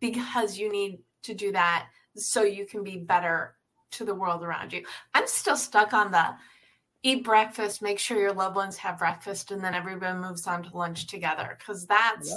because 0.00 0.56
you 0.56 0.70
need 0.70 1.00
to 1.22 1.34
do 1.34 1.52
that 1.52 1.88
so 2.16 2.42
you 2.42 2.66
can 2.66 2.82
be 2.82 2.96
better 2.96 3.56
to 3.90 4.04
the 4.04 4.14
world 4.14 4.42
around 4.42 4.72
you 4.72 4.84
i'm 5.14 5.26
still 5.26 5.56
stuck 5.56 5.92
on 5.92 6.10
the 6.10 6.34
eat 7.02 7.24
breakfast 7.24 7.82
make 7.82 7.98
sure 7.98 8.18
your 8.20 8.32
loved 8.32 8.56
ones 8.56 8.76
have 8.76 8.98
breakfast 8.98 9.50
and 9.50 9.62
then 9.62 9.74
everyone 9.74 10.20
moves 10.20 10.46
on 10.46 10.62
to 10.62 10.76
lunch 10.76 11.06
together 11.06 11.56
because 11.58 11.86
that's 11.86 12.34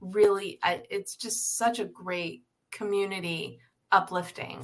really 0.00 0.58
it's 0.90 1.16
just 1.16 1.56
such 1.56 1.78
a 1.78 1.84
great 1.84 2.42
community 2.70 3.58
uplifting 3.92 4.58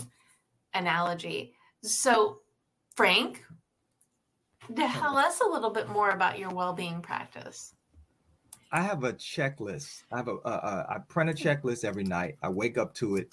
analogy 0.75 1.55
so 1.83 2.41
frank 2.95 3.43
Tell 4.77 5.17
us 5.17 5.41
a 5.41 5.49
little 5.49 5.71
bit 5.71 5.89
more 5.89 6.11
about 6.11 6.39
your 6.39 6.51
well-being 6.51 7.01
practice. 7.01 7.75
I 8.73 8.83
have 8.83 9.03
a 9.05 9.13
checklist. 9.15 10.05
I 10.13 10.19
have 10.19 10.29
a. 10.29 10.35
Uh, 10.45 10.87
I 10.89 10.99
print 11.09 11.31
a 11.31 11.33
checklist 11.33 11.85
every 11.85 12.05
night. 12.05 12.37
I 12.43 12.49
wake 12.49 12.79
up 12.79 12.95
to 12.95 13.17
it. 13.17 13.29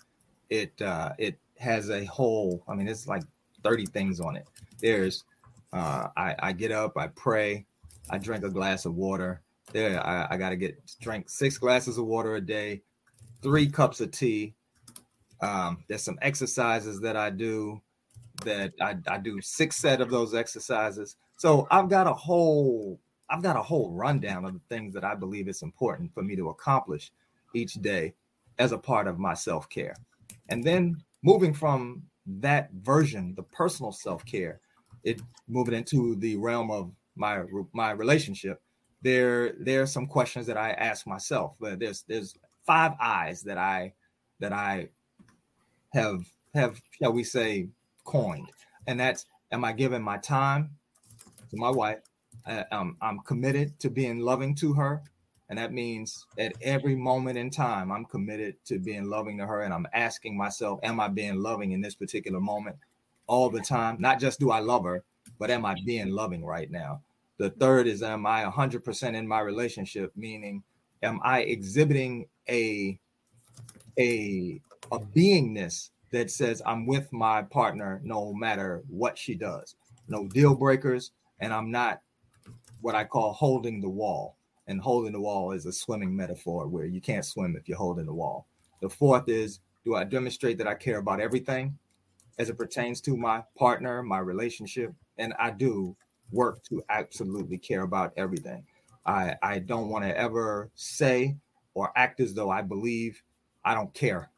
It 0.50 0.82
uh, 0.82 1.12
it 1.20 1.38
has 1.60 1.92
a 1.92 2.06
whole. 2.06 2.64
I 2.68 2.74
mean, 2.74 2.88
it's 2.88 3.08
like 3.08 3.24
thirty 3.64 3.86
things 3.86 4.20
on 4.20 4.36
it. 4.36 4.48
There's. 4.80 5.26
Uh, 5.74 6.08
I 6.16 6.36
I 6.40 6.52
get 6.54 6.72
up. 6.72 6.98
I 6.98 7.08
pray. 7.08 7.66
I 8.10 8.18
drink 8.18 8.44
a 8.44 8.50
glass 8.50 8.86
of 8.86 8.96
water. 8.96 9.42
There, 9.74 10.06
I, 10.06 10.28
I 10.32 10.38
got 10.38 10.52
to 10.52 10.56
get 10.56 10.80
drink 11.02 11.30
six 11.30 11.58
glasses 11.58 11.98
of 11.98 12.06
water 12.06 12.36
a 12.36 12.42
day, 12.42 12.84
three 13.42 13.68
cups 13.68 14.00
of 14.00 14.12
tea. 14.12 14.56
Um, 15.42 15.84
there's 15.88 16.04
some 16.04 16.18
exercises 16.22 17.02
that 17.02 17.18
I 17.18 17.30
do 17.30 17.82
that 18.46 18.72
I, 18.80 18.96
I 19.08 19.18
do 19.18 19.42
six 19.42 19.76
set 19.76 20.00
of 20.00 20.10
those 20.10 20.34
exercises. 20.34 21.18
So 21.38 21.68
I've 21.70 21.90
got 21.90 22.08
a 22.08 22.14
whole 22.14 23.00
I've 23.30 23.44
got 23.44 23.58
a 23.58 23.62
whole 23.62 23.92
rundown 23.92 24.46
of 24.46 24.54
the 24.54 24.62
things 24.70 24.94
that 24.94 25.04
I 25.04 25.16
believe 25.16 25.48
it's 25.48 25.64
important 25.64 26.14
for 26.14 26.24
me 26.24 26.36
to 26.38 26.50
accomplish 26.50 27.12
each 27.54 27.74
day 27.74 28.14
as 28.58 28.72
a 28.72 28.78
part 28.78 29.08
of 29.08 29.20
my 29.20 29.34
self-care. 29.34 29.96
And 30.50 30.64
then 30.64 31.04
moving 31.24 31.54
from 31.54 32.04
that 32.26 32.72
version, 32.72 33.34
the 33.36 33.44
personal 33.44 33.92
self-care, 33.92 34.62
it 35.04 35.22
moving 35.48 35.76
into 35.76 36.16
the 36.16 36.38
realm 36.38 36.72
of 36.72 36.92
my 37.16 37.44
my 37.74 37.92
relationship, 37.92 38.62
there 39.02 39.54
there 39.60 39.82
are 39.82 39.88
some 39.88 40.08
questions 40.08 40.48
that 40.48 40.58
I 40.58 40.72
ask 40.72 41.08
myself. 41.08 41.56
But 41.60 41.80
there's 41.80 42.04
there's 42.08 42.36
five 42.66 42.94
eyes 43.02 43.44
that 43.44 43.58
I 43.58 43.94
that 44.40 44.54
I 44.54 44.90
have 45.94 46.26
have 46.54 46.82
shall 47.02 47.14
we 47.14 47.24
say 47.24 47.70
coined, 48.04 48.50
and 48.88 49.00
that's 49.00 49.26
am 49.52 49.66
I 49.66 49.74
giving 49.74 50.02
my 50.02 50.18
time? 50.18 50.78
to 51.50 51.58
my 51.58 51.70
wife. 51.70 52.00
I, 52.46 52.64
um, 52.72 52.98
I'm 53.02 53.20
committed 53.20 53.80
to 53.80 53.90
being 53.90 54.20
loving 54.20 54.56
to 54.56 54.74
her. 54.74 55.02
And 55.50 55.58
that 55.58 55.72
means 55.72 56.26
at 56.38 56.54
every 56.62 56.96
moment 56.96 57.38
in 57.38 57.50
time, 57.50 57.92
I'm 57.92 58.06
committed 58.06 58.56
to 58.66 58.80
being 58.80 59.06
loving 59.06 59.38
to 59.38 59.46
her. 59.46 59.62
And 59.62 59.74
I'm 59.74 59.88
asking 59.94 60.38
myself, 60.38 60.80
am 60.84 61.00
I 61.00 61.08
being 61.08 61.42
loving 61.42 61.72
in 61.72 61.82
this 61.82 61.96
particular 61.96 62.40
moment 62.40 62.76
all 63.28 63.50
the 63.50 63.62
time? 63.62 63.98
Not 64.00 64.20
just 64.20 64.40
do 64.40 64.52
I 64.52 64.60
love 64.60 64.84
her, 64.86 65.04
but 65.40 65.52
am 65.52 65.66
I 65.66 65.76
being 65.86 66.10
loving 66.10 66.44
right 66.44 66.72
now? 66.72 67.02
The 67.38 67.52
third 67.52 67.88
is, 67.88 68.02
am 68.02 68.26
I 68.26 68.44
100% 68.44 69.16
in 69.16 69.28
my 69.28 69.40
relationship? 69.42 70.12
Meaning, 70.16 70.64
am 71.04 71.20
I 71.24 71.42
exhibiting 71.42 72.28
a, 72.50 73.00
a, 74.00 74.60
a 74.92 75.00
beingness 75.00 75.90
that 76.12 76.32
says 76.32 76.62
I'm 76.66 76.88
with 76.88 77.12
my 77.14 77.44
partner 77.44 78.02
no 78.04 78.34
matter 78.34 78.84
what 78.90 79.18
she 79.18 79.36
does? 79.36 79.76
No 80.08 80.28
deal 80.28 80.56
breakers, 80.56 81.12
and 81.40 81.54
I'm 81.54 81.70
not 81.70 82.02
what 82.82 82.96
I 82.96 83.04
call 83.04 83.34
holding 83.34 83.82
the 83.82 83.90
wall. 83.90 84.36
And 84.70 84.82
holding 84.82 85.14
the 85.14 85.22
wall 85.22 85.54
is 85.54 85.66
a 85.66 85.72
swimming 85.72 86.14
metaphor 86.14 86.68
where 86.68 86.86
you 86.86 87.00
can't 87.00 87.24
swim 87.24 87.56
if 87.56 87.70
you're 87.70 87.78
holding 87.78 88.06
the 88.06 88.14
wall. 88.14 88.48
The 88.82 88.90
fourth 88.90 89.30
is 89.30 89.60
do 89.86 89.96
I 89.96 90.04
demonstrate 90.04 90.58
that 90.58 90.68
I 90.68 90.74
care 90.74 90.98
about 90.98 91.22
everything 91.22 91.78
as 92.40 92.50
it 92.50 92.58
pertains 92.58 93.02
to 93.02 93.18
my 93.18 93.44
partner, 93.58 94.04
my 94.04 94.20
relationship? 94.20 94.94
And 95.18 95.34
I 95.40 95.52
do 95.52 95.96
work 96.32 96.64
to 96.66 96.84
absolutely 96.90 97.58
care 97.58 97.82
about 97.82 98.14
everything. 98.18 98.64
I, 99.06 99.36
I 99.42 99.60
don't 99.60 99.90
want 99.90 100.04
to 100.04 100.18
ever 100.18 100.70
say 100.76 101.38
or 101.74 101.92
act 101.96 102.20
as 102.20 102.34
though 102.34 102.50
I 102.50 102.62
believe 102.62 103.22
I 103.64 103.74
don't 103.74 103.94
care. 103.94 104.30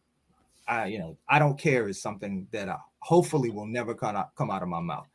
I, 0.67 0.85
you 0.85 0.99
know, 0.99 1.17
I 1.27 1.39
don't 1.39 1.57
care 1.57 1.87
is 1.87 2.01
something 2.01 2.47
that 2.51 2.69
I 2.69 2.77
hopefully 2.99 3.49
will 3.49 3.65
never 3.65 3.95
come 3.95 4.15
out, 4.15 4.35
come 4.35 4.51
out 4.51 4.61
of 4.61 4.69
my 4.69 4.79
mouth. 4.79 5.07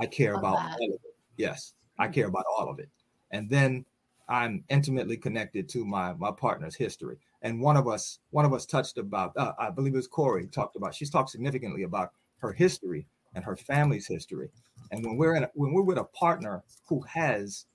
I 0.00 0.06
care 0.06 0.34
about 0.34 0.56
all 0.56 0.74
of 0.74 0.78
it. 0.80 1.00
Yes, 1.36 1.74
I 1.98 2.06
care 2.06 2.26
mm-hmm. 2.26 2.36
about 2.36 2.44
all 2.56 2.68
of 2.68 2.78
it. 2.78 2.88
And 3.32 3.50
then 3.50 3.84
I'm 4.28 4.62
intimately 4.68 5.16
connected 5.16 5.68
to 5.70 5.84
my 5.84 6.12
my 6.12 6.30
partner's 6.30 6.76
history. 6.76 7.18
And 7.42 7.60
one 7.60 7.76
of 7.76 7.88
us, 7.88 8.18
one 8.30 8.44
of 8.44 8.52
us 8.52 8.66
touched 8.66 8.98
about, 8.98 9.32
uh, 9.36 9.52
I 9.58 9.70
believe 9.70 9.94
it 9.94 9.96
was 9.96 10.06
Kory 10.06 10.46
talked 10.46 10.76
about. 10.76 10.94
She's 10.94 11.10
talked 11.10 11.30
significantly 11.30 11.84
about 11.84 12.12
her 12.40 12.52
history 12.52 13.06
and 13.34 13.44
her 13.44 13.56
family's 13.56 14.06
history. 14.06 14.50
And 14.90 15.04
when 15.04 15.16
we're 15.16 15.36
in, 15.36 15.44
a, 15.44 15.50
when 15.54 15.72
we're 15.72 15.82
with 15.82 15.98
a 15.98 16.04
partner 16.04 16.62
who 16.88 17.00
has 17.02 17.66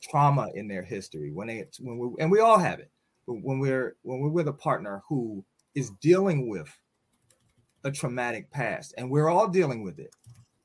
trauma 0.00 0.50
in 0.54 0.68
their 0.68 0.82
history, 0.82 1.30
when 1.32 1.46
they, 1.46 1.64
when 1.80 1.98
we, 1.98 2.08
and 2.20 2.30
we 2.30 2.40
all 2.40 2.58
have 2.58 2.80
it, 2.80 2.90
but 3.26 3.34
when 3.42 3.58
we're 3.58 3.94
when 4.02 4.20
we're 4.20 4.30
with 4.30 4.48
a 4.48 4.52
partner 4.52 5.02
who 5.06 5.44
is 5.74 5.90
dealing 6.00 6.48
with 6.48 6.74
a 7.84 7.90
traumatic 7.90 8.50
past, 8.50 8.94
and 8.96 9.10
we're 9.10 9.28
all 9.28 9.48
dealing 9.48 9.84
with 9.84 9.98
it, 9.98 10.14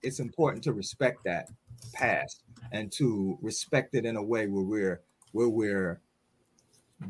it's 0.01 0.19
important 0.19 0.63
to 0.63 0.73
respect 0.73 1.23
that 1.25 1.49
past 1.93 2.43
and 2.71 2.91
to 2.93 3.37
respect 3.41 3.95
it 3.95 4.05
in 4.05 4.15
a 4.15 4.23
way 4.23 4.47
where 4.47 4.63
we're 4.63 5.01
where 5.33 5.49
we're 5.49 6.01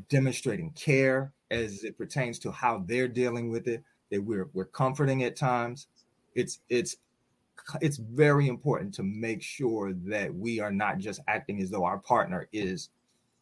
demonstrating 0.09 0.71
care 0.71 1.31
as 1.51 1.83
it 1.83 1.97
pertains 1.97 2.39
to 2.39 2.51
how 2.51 2.83
they're 2.87 3.07
dealing 3.07 3.51
with 3.51 3.67
it 3.67 3.83
that 4.09 4.23
we're 4.23 4.49
we're 4.53 4.65
comforting 4.65 5.23
at 5.23 5.35
times 5.35 5.87
it's 6.35 6.59
it's 6.69 6.97
it's 7.81 7.97
very 7.97 8.47
important 8.47 8.93
to 8.93 9.03
make 9.03 9.41
sure 9.41 9.93
that 9.93 10.33
we 10.33 10.59
are 10.59 10.71
not 10.71 10.97
just 10.97 11.21
acting 11.27 11.61
as 11.61 11.69
though 11.69 11.85
our 11.85 11.99
partner 11.99 12.47
is 12.51 12.89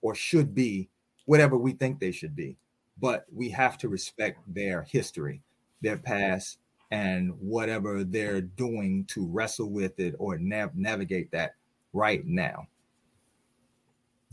or 0.02 0.14
should 0.14 0.54
be 0.54 0.90
whatever 1.26 1.58
we 1.58 1.72
think 1.72 2.00
they 2.00 2.12
should 2.12 2.36
be 2.36 2.58
but 3.00 3.26
we 3.34 3.50
have 3.50 3.78
to 3.78 3.90
respect 3.90 4.40
their 4.48 4.84
history 4.84 5.42
their 5.82 5.98
past 5.98 6.60
and 6.92 7.32
whatever 7.40 8.04
they're 8.04 8.42
doing 8.42 9.06
to 9.06 9.26
wrestle 9.26 9.70
with 9.70 10.00
it 10.00 10.14
or 10.20 10.38
nav- 10.38 10.76
navigate 10.76 11.32
that 11.32 11.56
right 11.94 12.26
now. 12.26 12.68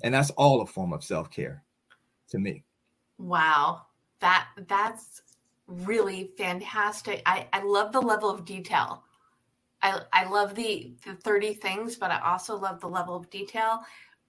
And 0.02 0.14
that's 0.14 0.30
all 0.30 0.60
a 0.60 0.66
form 0.66 0.92
of 0.92 1.04
self-care 1.04 1.62
to 2.30 2.38
me. 2.38 2.64
Wow. 3.16 3.82
That 4.20 4.48
that's 4.66 5.22
really 5.68 6.30
fantastic. 6.36 7.22
I 7.26 7.46
i 7.52 7.62
love 7.62 7.92
the 7.92 8.00
level 8.00 8.30
of 8.30 8.44
detail. 8.44 9.04
I 9.82 10.00
i 10.12 10.28
love 10.28 10.54
the 10.54 10.94
the 11.04 11.14
30 11.14 11.54
things 11.54 11.96
but 11.96 12.10
i 12.10 12.18
also 12.20 12.56
love 12.56 12.80
the 12.80 12.88
level 12.88 13.14
of 13.14 13.30
detail 13.30 13.80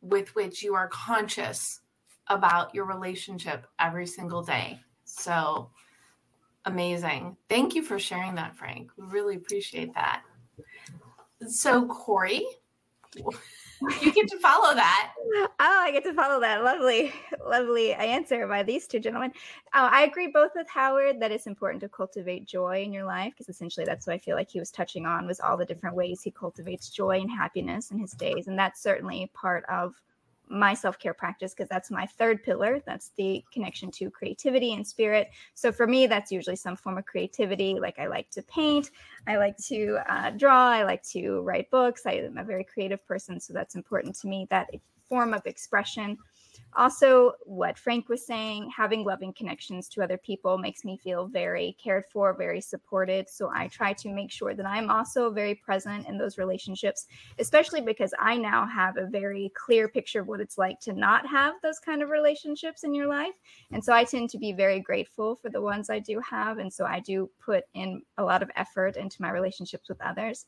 with 0.01 0.33
which 0.35 0.61
you 0.61 0.75
are 0.75 0.87
conscious 0.89 1.81
about 2.27 2.73
your 2.75 2.85
relationship 2.85 3.65
every 3.79 4.05
single 4.05 4.43
day. 4.43 4.79
So 5.03 5.71
amazing. 6.65 7.35
Thank 7.49 7.73
you 7.73 7.81
for 7.81 7.97
sharing 7.99 8.35
that 8.35 8.55
frank. 8.55 8.91
We 8.97 9.05
really 9.07 9.35
appreciate 9.35 9.93
that. 9.95 10.21
So 11.47 11.87
kory 11.87 12.45
you 13.15 14.11
get 14.11 14.27
to 14.27 14.39
follow 14.39 14.73
that. 14.73 15.13
Oh, 15.35 15.51
I 15.59 15.91
get 15.91 16.03
to 16.03 16.13
follow 16.13 16.39
that. 16.41 16.63
Lovely, 16.63 17.13
lovely 17.45 17.93
answer 17.93 18.47
by 18.47 18.63
these 18.63 18.87
two 18.87 18.99
gentlemen. 18.99 19.31
Uh, 19.73 19.89
I 19.91 20.03
agree 20.03 20.27
both 20.27 20.51
with 20.55 20.67
Howard 20.69 21.19
that 21.21 21.31
it's 21.31 21.47
important 21.47 21.81
to 21.81 21.89
cultivate 21.89 22.45
joy 22.45 22.83
in 22.83 22.91
your 22.91 23.05
life 23.05 23.33
because 23.33 23.49
essentially 23.49 23.85
that's 23.85 24.05
what 24.05 24.13
I 24.13 24.19
feel 24.19 24.35
like 24.35 24.49
he 24.49 24.59
was 24.59 24.71
touching 24.71 25.05
on 25.05 25.27
was 25.27 25.39
all 25.39 25.57
the 25.57 25.65
different 25.65 25.95
ways 25.95 26.21
he 26.21 26.31
cultivates 26.31 26.89
joy 26.89 27.19
and 27.19 27.29
happiness 27.29 27.91
in 27.91 27.99
his 27.99 28.11
days, 28.11 28.47
and 28.47 28.59
that's 28.59 28.81
certainly 28.81 29.29
part 29.33 29.63
of 29.69 30.01
my 30.49 30.73
self 30.73 30.97
care 30.97 31.13
practice 31.13 31.53
because 31.53 31.69
that's 31.69 31.91
my 31.91 32.05
third 32.05 32.43
pillar. 32.43 32.81
That's 32.85 33.11
the 33.15 33.43
connection 33.53 33.91
to 33.91 34.09
creativity 34.09 34.73
and 34.73 34.85
spirit. 34.85 35.29
So 35.53 35.71
for 35.71 35.87
me, 35.87 36.07
that's 36.07 36.31
usually 36.31 36.55
some 36.55 36.75
form 36.75 36.97
of 36.97 37.05
creativity. 37.05 37.79
Like 37.79 37.99
I 37.99 38.07
like 38.07 38.29
to 38.31 38.41
paint, 38.43 38.91
I 39.27 39.37
like 39.37 39.57
to 39.67 39.99
uh, 40.09 40.31
draw, 40.31 40.69
I 40.69 40.83
like 40.83 41.03
to 41.09 41.41
write 41.41 41.69
books. 41.69 42.05
I 42.05 42.13
am 42.13 42.37
a 42.37 42.43
very 42.43 42.63
creative 42.63 43.05
person, 43.07 43.39
so 43.39 43.53
that's 43.53 43.75
important 43.75 44.15
to 44.19 44.27
me. 44.27 44.47
That 44.49 44.69
form 45.07 45.33
of 45.33 45.45
expression 45.45 46.17
also 46.75 47.33
what 47.43 47.77
frank 47.77 48.09
was 48.09 48.25
saying 48.25 48.69
having 48.75 49.03
loving 49.03 49.33
connections 49.33 49.89
to 49.89 50.03
other 50.03 50.17
people 50.17 50.57
makes 50.57 50.85
me 50.85 50.97
feel 50.97 51.27
very 51.27 51.75
cared 51.83 52.05
for 52.05 52.33
very 52.33 52.61
supported. 52.61 53.29
So 53.29 53.51
i 53.53 53.67
try 53.67 53.93
to 53.93 54.09
make 54.09 54.31
sure 54.31 54.53
that 54.53 54.65
i'm 54.65 54.89
also 54.89 55.31
very 55.31 55.55
present 55.55 56.07
in 56.07 56.17
those 56.17 56.37
relationships 56.37 57.07
especially 57.39 57.81
because 57.81 58.13
i 58.19 58.37
now 58.37 58.67
have 58.67 58.97
a 58.97 59.07
very 59.07 59.51
clear 59.55 59.87
picture 59.87 60.21
of 60.21 60.27
what 60.27 60.41
it's 60.41 60.57
like 60.57 60.79
to 60.81 60.93
not 60.93 61.25
have 61.27 61.55
those 61.63 61.79
kind 61.79 62.01
of 62.01 62.09
relationships 62.09 62.83
in 62.83 62.93
your 62.93 63.07
life. 63.07 63.35
And 63.71 63.83
so 63.83 63.93
i 63.93 64.03
tend 64.03 64.29
to 64.31 64.37
be 64.37 64.53
very 64.53 64.79
grateful 64.79 65.35
for 65.35 65.49
the 65.49 65.61
ones 65.61 65.89
i 65.89 65.99
do 65.99 66.19
have. 66.19 66.59
And 66.59 66.71
so 66.71 66.85
i 66.85 66.99
do 66.99 67.29
put 67.43 67.63
in 67.73 68.01
a 68.17 68.23
lot 68.23 68.43
of 68.43 68.51
effort 68.55 68.95
into 68.95 69.21
my 69.21 69.31
relationships 69.31 69.89
with 69.89 70.01
others 70.01 70.45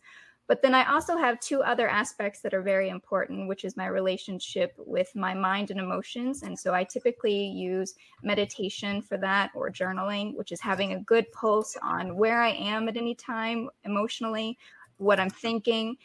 but 0.47 0.61
then 0.61 0.75
I 0.75 0.91
also 0.91 1.15
have 1.17 1.39
two 1.39 1.61
other 1.61 1.87
aspects 1.87 2.41
that 2.41 2.53
are 2.53 2.61
very 2.61 2.89
important, 2.89 3.47
which 3.47 3.63
is 3.63 3.77
my 3.77 3.87
relationship 3.87 4.73
with 4.77 5.15
my 5.15 5.33
mind 5.33 5.71
and 5.71 5.79
emotions. 5.79 6.43
And 6.43 6.57
so 6.57 6.73
I 6.73 6.83
typically 6.83 7.47
use 7.47 7.95
meditation 8.21 9.01
for 9.01 9.17
that 9.19 9.51
or 9.55 9.69
journaling, 9.69 10.35
which 10.35 10.51
is 10.51 10.59
having 10.59 10.93
a 10.93 10.99
good 11.01 11.31
pulse 11.31 11.77
on 11.81 12.17
where 12.17 12.41
I 12.41 12.51
am 12.51 12.89
at 12.89 12.97
any 12.97 13.15
time 13.15 13.69
emotionally, 13.85 14.57
what 14.97 15.19
I'm 15.19 15.29
thinking. 15.29 15.95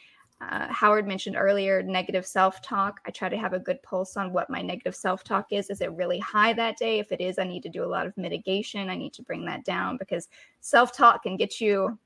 Uh, 0.41 0.69
Howard 0.69 1.09
mentioned 1.09 1.35
earlier 1.37 1.83
negative 1.83 2.27
self 2.27 2.61
talk. 2.61 3.01
I 3.07 3.11
try 3.11 3.31
to 3.31 3.39
have 3.39 3.55
a 3.55 3.59
good 3.59 3.83
pulse 3.83 4.19
on 4.19 4.35
what 4.35 4.51
my 4.51 4.61
negative 4.61 4.95
self 4.95 5.25
talk 5.25 5.47
is. 5.51 5.71
Is 5.71 5.81
it 5.81 5.91
really 5.93 6.19
high 6.19 6.53
that 6.53 6.77
day? 6.77 6.99
If 6.99 7.11
it 7.11 7.23
is, 7.23 7.39
I 7.39 7.45
need 7.45 7.63
to 7.63 7.71
do 7.71 7.85
a 7.85 7.87
lot 7.87 8.07
of 8.07 8.17
mitigation. 8.19 8.91
I 8.91 8.97
need 8.97 9.15
to 9.15 9.23
bring 9.23 9.47
that 9.47 9.65
down 9.65 9.97
because 9.97 10.29
self 10.61 10.95
talk 10.95 11.23
can 11.23 11.39
get 11.39 11.59
you 11.59 11.99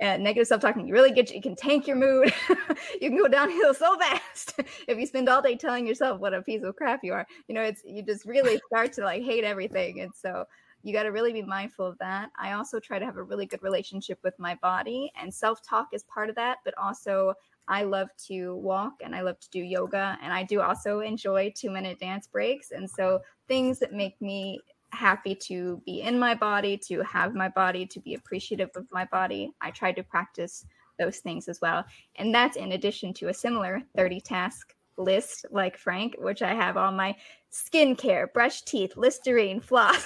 and 0.00 0.22
negative 0.22 0.46
self-talking 0.46 0.86
you 0.86 0.94
really 0.94 1.10
get 1.10 1.30
you, 1.30 1.36
you 1.36 1.42
can 1.42 1.56
tank 1.56 1.86
your 1.86 1.96
mood. 1.96 2.32
You 3.00 3.10
can 3.10 3.18
go 3.18 3.28
downhill 3.28 3.74
so 3.74 3.96
fast 3.98 4.54
if 4.88 4.98
you 4.98 5.06
spend 5.06 5.28
all 5.28 5.42
day 5.42 5.56
telling 5.56 5.86
yourself 5.86 6.20
what 6.20 6.34
a 6.34 6.42
piece 6.42 6.62
of 6.62 6.74
crap 6.76 7.04
you 7.04 7.12
are. 7.12 7.26
You 7.46 7.54
know 7.54 7.62
it's 7.62 7.82
you 7.84 8.02
just 8.02 8.24
really 8.24 8.60
start 8.66 8.92
to 8.94 9.04
like 9.04 9.22
hate 9.22 9.44
everything 9.44 10.00
and 10.00 10.10
so 10.14 10.44
you 10.82 10.92
got 10.92 11.02
to 11.04 11.10
really 11.10 11.32
be 11.32 11.42
mindful 11.42 11.86
of 11.86 11.98
that. 11.98 12.30
I 12.38 12.52
also 12.52 12.78
try 12.78 12.98
to 12.98 13.04
have 13.04 13.16
a 13.16 13.22
really 13.22 13.46
good 13.46 13.62
relationship 13.62 14.18
with 14.22 14.38
my 14.38 14.54
body 14.56 15.12
and 15.20 15.32
self-talk 15.32 15.88
is 15.92 16.04
part 16.04 16.28
of 16.28 16.36
that 16.36 16.58
but 16.64 16.74
also 16.78 17.34
I 17.68 17.82
love 17.82 18.08
to 18.28 18.56
walk 18.56 18.94
and 19.04 19.14
I 19.14 19.20
love 19.20 19.38
to 19.40 19.50
do 19.50 19.60
yoga 19.60 20.18
and 20.22 20.32
I 20.32 20.42
do 20.42 20.60
also 20.60 21.00
enjoy 21.00 21.52
2 21.54 21.70
minute 21.70 22.00
dance 22.00 22.26
breaks 22.26 22.70
and 22.70 22.88
so 22.88 23.20
things 23.46 23.78
that 23.80 23.92
make 23.92 24.20
me 24.20 24.60
happy 24.92 25.34
to 25.34 25.82
be 25.84 26.02
in 26.02 26.18
my 26.18 26.34
body, 26.34 26.76
to 26.76 27.02
have 27.02 27.34
my 27.34 27.48
body, 27.48 27.86
to 27.86 28.00
be 28.00 28.14
appreciative 28.14 28.70
of 28.74 28.86
my 28.90 29.04
body. 29.06 29.52
I 29.60 29.70
try 29.70 29.92
to 29.92 30.02
practice 30.02 30.64
those 30.98 31.18
things 31.18 31.48
as 31.48 31.60
well. 31.60 31.84
And 32.16 32.34
that's 32.34 32.56
in 32.56 32.72
addition 32.72 33.14
to 33.14 33.28
a 33.28 33.34
similar 33.34 33.82
30 33.96 34.20
task 34.20 34.74
list 34.96 35.46
like 35.50 35.78
Frank, 35.78 36.16
which 36.18 36.42
I 36.42 36.54
have 36.54 36.76
all 36.76 36.92
my 36.92 37.14
skincare, 37.52 38.32
brush 38.32 38.62
teeth, 38.62 38.96
Listerine, 38.96 39.60
floss, 39.60 40.04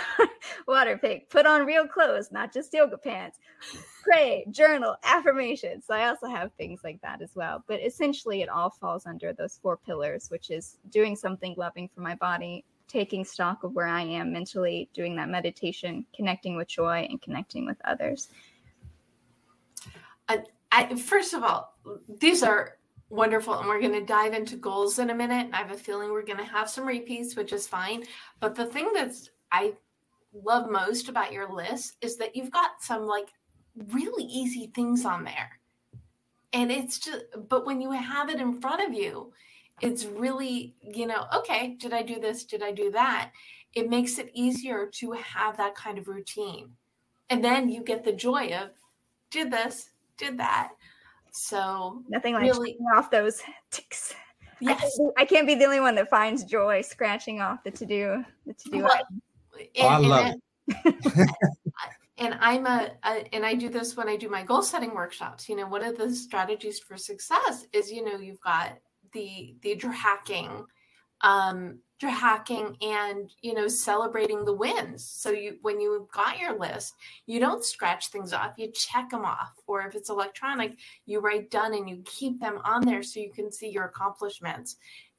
water 0.66 0.98
pick, 0.98 1.30
put 1.30 1.46
on 1.46 1.64
real 1.64 1.86
clothes, 1.86 2.30
not 2.32 2.52
just 2.52 2.74
yoga 2.74 2.98
pants, 2.98 3.38
pray, 4.02 4.44
journal, 4.50 4.96
affirmations. 5.04 5.84
So 5.86 5.94
I 5.94 6.08
also 6.08 6.26
have 6.26 6.52
things 6.52 6.80
like 6.84 7.00
that 7.02 7.22
as 7.22 7.30
well. 7.34 7.64
But 7.66 7.80
essentially, 7.80 8.42
it 8.42 8.48
all 8.48 8.70
falls 8.70 9.06
under 9.06 9.32
those 9.32 9.58
four 9.62 9.76
pillars, 9.76 10.30
which 10.30 10.50
is 10.50 10.78
doing 10.90 11.16
something 11.16 11.54
loving 11.56 11.88
for 11.94 12.00
my 12.00 12.16
body, 12.16 12.64
taking 12.88 13.24
stock 13.24 13.62
of 13.62 13.74
where 13.74 13.86
I 13.86 14.02
am 14.02 14.32
mentally, 14.32 14.88
doing 14.94 15.14
that 15.16 15.28
meditation, 15.28 16.04
connecting 16.14 16.56
with 16.56 16.68
joy, 16.68 17.06
and 17.08 17.20
connecting 17.20 17.66
with 17.66 17.76
others. 17.84 18.28
I, 20.28 20.42
I, 20.72 20.96
first 20.96 21.34
of 21.34 21.42
all, 21.42 21.76
these 22.18 22.42
are 22.42 22.78
wonderful, 23.10 23.54
and 23.54 23.68
we're 23.68 23.80
going 23.80 23.92
to 23.92 24.04
dive 24.04 24.34
into 24.34 24.56
goals 24.56 24.98
in 24.98 25.10
a 25.10 25.14
minute. 25.14 25.50
I 25.52 25.58
have 25.58 25.70
a 25.70 25.76
feeling 25.76 26.10
we're 26.10 26.24
going 26.24 26.38
to 26.38 26.44
have 26.44 26.68
some 26.68 26.86
repeats, 26.86 27.36
which 27.36 27.52
is 27.52 27.66
fine. 27.66 28.04
But 28.40 28.54
the 28.54 28.66
thing 28.66 28.90
that's 28.94 29.30
I 29.52 29.74
love 30.32 30.70
most 30.70 31.08
about 31.08 31.32
your 31.32 31.50
list 31.52 31.96
is 32.02 32.16
that 32.16 32.36
you've 32.36 32.50
got 32.50 32.82
some 32.82 33.06
like 33.06 33.28
really 33.92 34.24
easy 34.24 34.70
things 34.74 35.04
on 35.04 35.24
there. 35.24 35.58
And 36.52 36.70
it's 36.70 36.98
just, 36.98 37.24
but 37.48 37.66
when 37.66 37.80
you 37.80 37.90
have 37.90 38.30
it 38.30 38.40
in 38.40 38.60
front 38.60 38.86
of 38.86 38.94
you, 38.94 39.32
it's 39.80 40.04
really, 40.04 40.74
you 40.82 41.06
know, 41.06 41.26
okay, 41.34 41.76
did 41.78 41.92
I 41.92 42.02
do 42.02 42.20
this? 42.20 42.44
Did 42.44 42.62
I 42.62 42.72
do 42.72 42.90
that? 42.92 43.30
It 43.74 43.88
makes 43.88 44.18
it 44.18 44.30
easier 44.34 44.86
to 44.94 45.12
have 45.12 45.56
that 45.56 45.74
kind 45.74 45.98
of 45.98 46.08
routine. 46.08 46.70
And 47.30 47.44
then 47.44 47.68
you 47.68 47.82
get 47.82 48.04
the 48.04 48.12
joy 48.12 48.48
of 48.48 48.70
did 49.30 49.50
this, 49.50 49.90
did 50.16 50.38
that. 50.38 50.70
So 51.30 52.02
nothing 52.08 52.34
like 52.34 52.42
really, 52.42 52.76
off 52.96 53.10
those 53.10 53.42
ticks. 53.70 54.14
Yes. 54.60 54.80
I 54.80 54.80
can't, 54.80 54.96
be, 54.96 55.22
I 55.22 55.24
can't, 55.24 55.46
be, 55.46 55.54
the 55.54 55.64
only 55.66 55.80
one 55.80 55.94
that 55.96 56.10
finds 56.10 56.44
joy 56.44 56.80
scratching 56.80 57.40
off 57.40 57.62
the 57.62 57.70
to 57.70 57.86
do 57.86 58.24
the 58.46 58.54
to 58.54 58.70
do. 58.70 58.78
Well, 58.82 58.90
oh, 59.78 59.86
I 59.86 59.98
love 59.98 60.34
it. 60.66 61.30
and 62.18 62.36
I'm 62.40 62.66
a, 62.66 62.90
a, 63.04 63.34
and 63.34 63.46
I 63.46 63.54
do 63.54 63.68
this 63.68 63.96
when 63.96 64.08
I 64.08 64.16
do 64.16 64.28
my 64.28 64.42
goal 64.42 64.62
setting 64.62 64.94
workshops. 64.94 65.48
You 65.48 65.56
know, 65.56 65.66
one 65.68 65.84
of 65.84 65.96
the 65.96 66.12
strategies 66.12 66.80
for 66.80 66.96
success 66.96 67.66
is 67.72 67.92
you 67.92 68.04
know 68.04 68.18
you've 68.18 68.40
got 68.40 68.78
the 69.12 69.54
the 69.62 69.76
hacking 69.90 70.64
um 71.22 71.78
hacking 72.00 72.76
and 72.80 73.32
you 73.42 73.52
know 73.54 73.66
celebrating 73.66 74.44
the 74.44 74.52
wins. 74.52 75.04
So 75.04 75.30
you 75.30 75.58
when 75.62 75.80
you 75.80 76.08
got 76.14 76.38
your 76.38 76.56
list 76.56 76.94
you 77.26 77.40
don't 77.40 77.64
scratch 77.64 78.08
things 78.08 78.32
off 78.32 78.54
you 78.56 78.70
check 78.72 79.10
them 79.10 79.24
off. 79.24 79.50
Or 79.66 79.82
if 79.82 79.96
it's 79.96 80.10
electronic 80.10 80.76
you 81.06 81.18
write 81.18 81.50
done 81.50 81.74
and 81.74 81.88
you 81.88 82.02
keep 82.04 82.38
them 82.38 82.60
on 82.64 82.84
there 82.84 83.02
so 83.02 83.18
you 83.18 83.32
can 83.32 83.50
see 83.50 83.68
your 83.68 83.86
accomplishments 83.86 84.76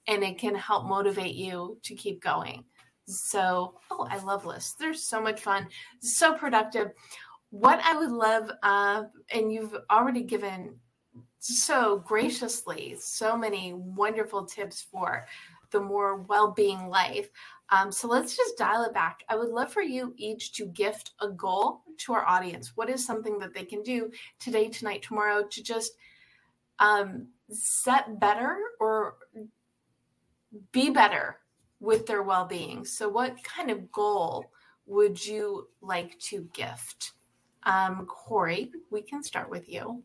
and 0.07 0.23
it 0.23 0.37
can 0.37 0.55
help 0.55 0.85
motivate 0.85 1.35
you 1.35 1.77
to 1.83 1.95
keep 1.95 2.21
going. 2.21 2.63
So 3.05 3.73
oh 3.91 4.07
i 4.09 4.17
love 4.23 4.45
lists. 4.45 4.75
They're 4.75 4.93
so 4.93 5.21
much 5.21 5.41
fun. 5.41 5.67
So 5.99 6.33
productive. 6.33 6.91
What 7.49 7.81
i 7.83 7.97
would 7.97 8.11
love 8.11 8.49
uh, 8.63 9.03
and 9.33 9.51
you've 9.51 9.75
already 9.91 10.21
given 10.21 10.75
so 11.39 11.99
graciously 12.05 12.95
so 12.99 13.37
many 13.37 13.73
wonderful 13.73 14.45
tips 14.45 14.81
for 14.81 15.25
the 15.71 15.79
more 15.79 16.17
well-being 16.23 16.87
life. 16.87 17.29
Um, 17.69 17.91
so 17.91 18.07
let's 18.07 18.35
just 18.35 18.57
dial 18.57 18.83
it 18.83 18.93
back. 18.93 19.23
I 19.29 19.35
would 19.35 19.49
love 19.49 19.71
for 19.71 19.83
you 19.83 20.13
each 20.17 20.53
to 20.53 20.65
gift 20.65 21.11
a 21.21 21.29
goal 21.29 21.83
to 21.99 22.13
our 22.13 22.25
audience. 22.27 22.71
What 22.75 22.89
is 22.89 23.05
something 23.05 23.37
that 23.39 23.53
they 23.53 23.63
can 23.63 23.83
do 23.83 24.11
today, 24.39 24.69
tonight, 24.69 25.03
tomorrow 25.03 25.45
to 25.49 25.63
just 25.63 25.93
um, 26.79 27.27
set 27.51 28.19
better 28.19 28.57
or 28.79 29.15
be 30.71 30.89
better 30.89 31.37
with 31.79 32.07
their 32.07 32.23
well-being? 32.23 32.85
So, 32.85 33.07
what 33.07 33.43
kind 33.43 33.69
of 33.69 33.91
goal 33.91 34.51
would 34.87 35.23
you 35.23 35.67
like 35.81 36.17
to 36.19 36.49
gift? 36.53 37.13
Um, 37.63 38.07
Kory, 38.07 38.71
we 38.89 39.03
can 39.03 39.21
start 39.21 39.49
with 39.51 39.69
you. 39.69 40.01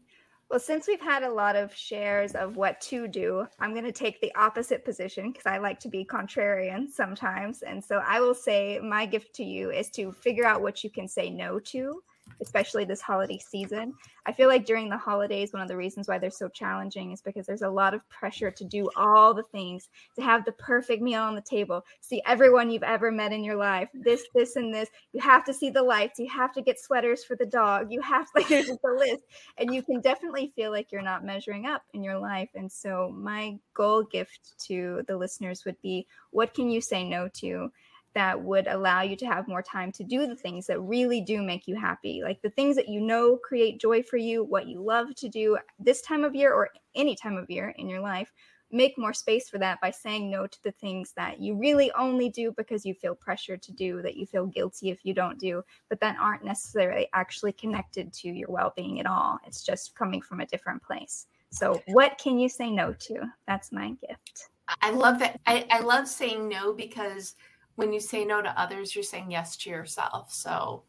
Well, 0.55 0.61
since 0.61 0.87
we've 0.87 1.01
had 1.01 1.25
a 1.25 1.33
lot 1.33 1.57
of 1.57 1.75
shares 1.75 2.37
of 2.37 2.57
what 2.57 2.81
to 2.83 3.09
do, 3.09 3.45
I'm 3.59 3.73
going 3.73 3.87
to 3.87 3.91
take 3.91 4.21
the 4.21 4.33
opposite 4.37 4.85
position 4.85 5.33
because 5.33 5.47
I 5.47 5.59
like 5.59 5.81
to 5.81 5.89
be 5.89 6.05
contrarian 6.05 6.89
sometimes. 6.89 7.63
And 7.63 7.83
so 7.83 8.01
I 8.07 8.21
will 8.21 8.37
say 8.37 8.79
my 8.79 9.05
gift 9.05 9.35
to 9.35 9.43
you 9.43 9.73
is 9.73 9.91
to 9.91 10.13
figure 10.13 10.45
out 10.45 10.63
what 10.63 10.85
you 10.85 10.91
can 10.91 11.09
say 11.09 11.29
no 11.29 11.59
to 11.59 12.05
especially 12.41 12.85
this 12.85 13.01
holiday 13.01 13.39
season. 13.39 13.95
I 14.27 14.33
feel 14.33 14.49
like 14.49 14.65
during 14.65 14.89
the 14.89 14.97
holidays, 14.97 15.53
one 15.53 15.63
of 15.63 15.69
the 15.69 15.77
reasons 15.77 16.09
why 16.09 16.19
they're 16.19 16.31
so 16.31 16.49
challenging 16.49 17.13
is 17.13 17.21
because 17.21 17.47
there's 17.47 17.63
a 17.63 17.69
lot 17.69 17.95
of 17.95 18.09
pressure 18.09 18.51
to 18.51 18.65
do 18.65 18.89
all 18.97 19.35
the 19.35 19.43
things, 19.43 19.89
to 20.17 20.23
have 20.23 20.45
the 20.45 20.53
perfect 20.53 21.03
meal 21.03 21.23
on 21.23 21.35
the 21.35 21.43
table, 21.43 21.85
see 22.01 22.23
everyone 22.27 22.71
you've 22.71 22.83
ever 22.83 23.11
met 23.11 23.33
in 23.33 23.45
your 23.45 23.57
life, 23.57 23.89
this, 23.93 24.25
this, 24.35 24.57
and 24.57 24.73
this. 24.73 24.89
You 25.13 25.21
have 25.21 25.45
to 25.45 25.55
see 25.55 25.71
the 25.71 25.83
lights. 25.83 26.19
You 26.19 26.29
have 26.31 26.53
to 26.55 26.63
get 26.63 26.81
sweaters 26.81 27.25
for 27.25 27.37
the 27.37 27.47
dog. 27.47 27.91
You 27.91 28.01
have 28.01 28.27
to, 28.27 28.31
like, 28.37 28.49
there's 28.49 28.67
just 28.67 28.81
a 28.85 28.93
list. 28.93 29.23
And 29.59 29.75
you 29.75 29.83
can 29.83 30.01
definitely 30.01 30.53
feel 30.57 30.71
like 30.71 30.91
you're 30.91 31.03
not 31.03 31.25
measuring 31.25 31.67
up 31.67 31.83
in 31.93 32.03
your 32.03 32.19
life. 32.19 32.49
And 32.55 32.71
so, 32.71 33.15
my 33.15 33.59
goal 33.75 34.03
gift 34.03 34.55
to 34.67 35.03
the 35.07 35.17
listeners 35.17 35.65
would 35.65 35.81
be 35.83 36.07
what 36.31 36.55
can 36.55 36.71
you 36.71 36.81
say 36.81 37.05
no 37.05 37.29
to? 37.35 37.71
That 38.15 38.41
would 38.41 38.67
allow 38.67 39.03
you 39.03 39.17
to 39.17 39.27
have 39.27 39.49
more 39.49 39.63
time 39.63 39.91
to 39.93 40.05
do 40.05 40.27
the 40.27 40.37
things 40.37 40.67
that 40.67 40.81
really 40.81 41.21
do 41.21 41.43
make 41.43 41.67
you 41.67 41.77
happy, 41.77 42.23
like 42.23 42.41
the 42.43 42.51
things 42.51 42.77
that 42.77 42.89
you 42.89 43.01
know 43.01 43.37
create 43.37 43.81
joy 43.81 44.03
for 44.03 44.17
you, 44.17 44.45
what 44.45 44.67
you 44.67 44.81
love 44.81 45.15
to 45.17 45.29
do 45.29 45.59
this 45.79 46.01
time 46.03 46.25
of 46.25 46.35
year 46.35 46.53
or 46.53 46.71
any 46.95 47.17
time 47.17 47.37
of 47.37 47.51
year 47.51 47.75
in 47.77 47.89
your 47.89 48.01
life. 48.01 48.33
Make 48.71 48.99
more 48.99 49.13
space 49.13 49.49
for 49.49 49.59
that 49.59 49.81
by 49.81 49.91
saying 49.91 50.31
no 50.31 50.47
to 50.47 50.63
the 50.65 50.73
things 50.73 51.13
that 51.17 51.41
you 51.41 51.55
really 51.55 51.93
only 51.93 52.29
do 52.29 52.53
because 52.57 52.85
you 52.85 52.95
feel 52.95 53.15
pressured 53.15 53.63
to 53.63 53.73
do, 53.73 54.03
that 54.03 54.17
you 54.17 54.27
feel 54.27 54.47
guilty 54.47 54.91
if 54.91 55.05
you 55.05 55.15
don't 55.15 55.39
do, 55.39 55.63
but 55.89 56.01
that 56.01 56.17
aren't 56.21 56.45
necessarily 56.45 57.09
actually 57.13 57.53
connected 57.53 58.13
to 58.15 58.29
your 58.29 58.49
well 58.49 58.73
being 58.75 58.99
at 58.99 59.07
all. 59.07 59.39
It's 59.47 59.63
just 59.63 59.95
coming 59.95 60.21
from 60.21 60.41
a 60.41 60.47
different 60.47 60.83
place. 60.83 61.27
So, 61.51 61.81
what 61.87 62.19
can 62.19 62.37
you 62.37 62.49
say 62.49 62.69
no 62.71 62.93
to? 62.93 63.21
That's 63.47 63.71
my 63.71 63.91
gift. 64.07 64.49
I 64.83 64.91
love 64.91 65.19
that. 65.21 65.41
I, 65.47 65.67
I 65.71 65.81
love 65.81 66.09
saying 66.09 66.49
no 66.49 66.73
because 66.73 67.37
when 67.77 67.93
you 67.93 68.01
say 68.01 68.25
no 68.25 68.41
to 68.43 68.61
others, 68.61 68.95
you're 68.95 69.05
saying 69.05 69.31
yes 69.31 69.57
to 69.59 69.71
yourself. 69.71 70.33
So 70.33 70.85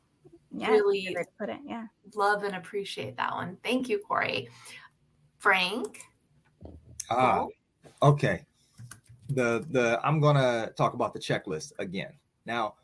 yeah, 0.52 0.70
really 0.70 1.16
put 1.40 1.50
it, 1.50 1.60
yeah. 1.66 1.88
Love 2.16 2.44
and 2.44 2.56
appreciate 2.56 3.18
that 3.18 3.34
one. 3.34 3.58
Thank 3.64 3.90
you, 3.90 4.00
Kory. 4.00 4.50
Frank. 5.38 6.02
Ah, 7.10 7.46
okay. 8.02 8.44
The 9.30 9.66
the 9.72 10.00
I'm 10.04 10.20
gonna 10.20 10.72
talk 10.78 10.94
about 10.94 11.14
the 11.14 11.20
checklist 11.20 11.74
again. 11.80 12.14
Now, 12.46 12.76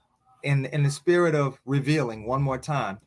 in 0.43 0.65
in 0.67 0.83
the 0.83 0.91
spirit 0.91 1.35
of 1.35 1.59
revealing 1.65 2.25
one 2.25 2.41
more 2.41 2.57
time, 2.57 2.99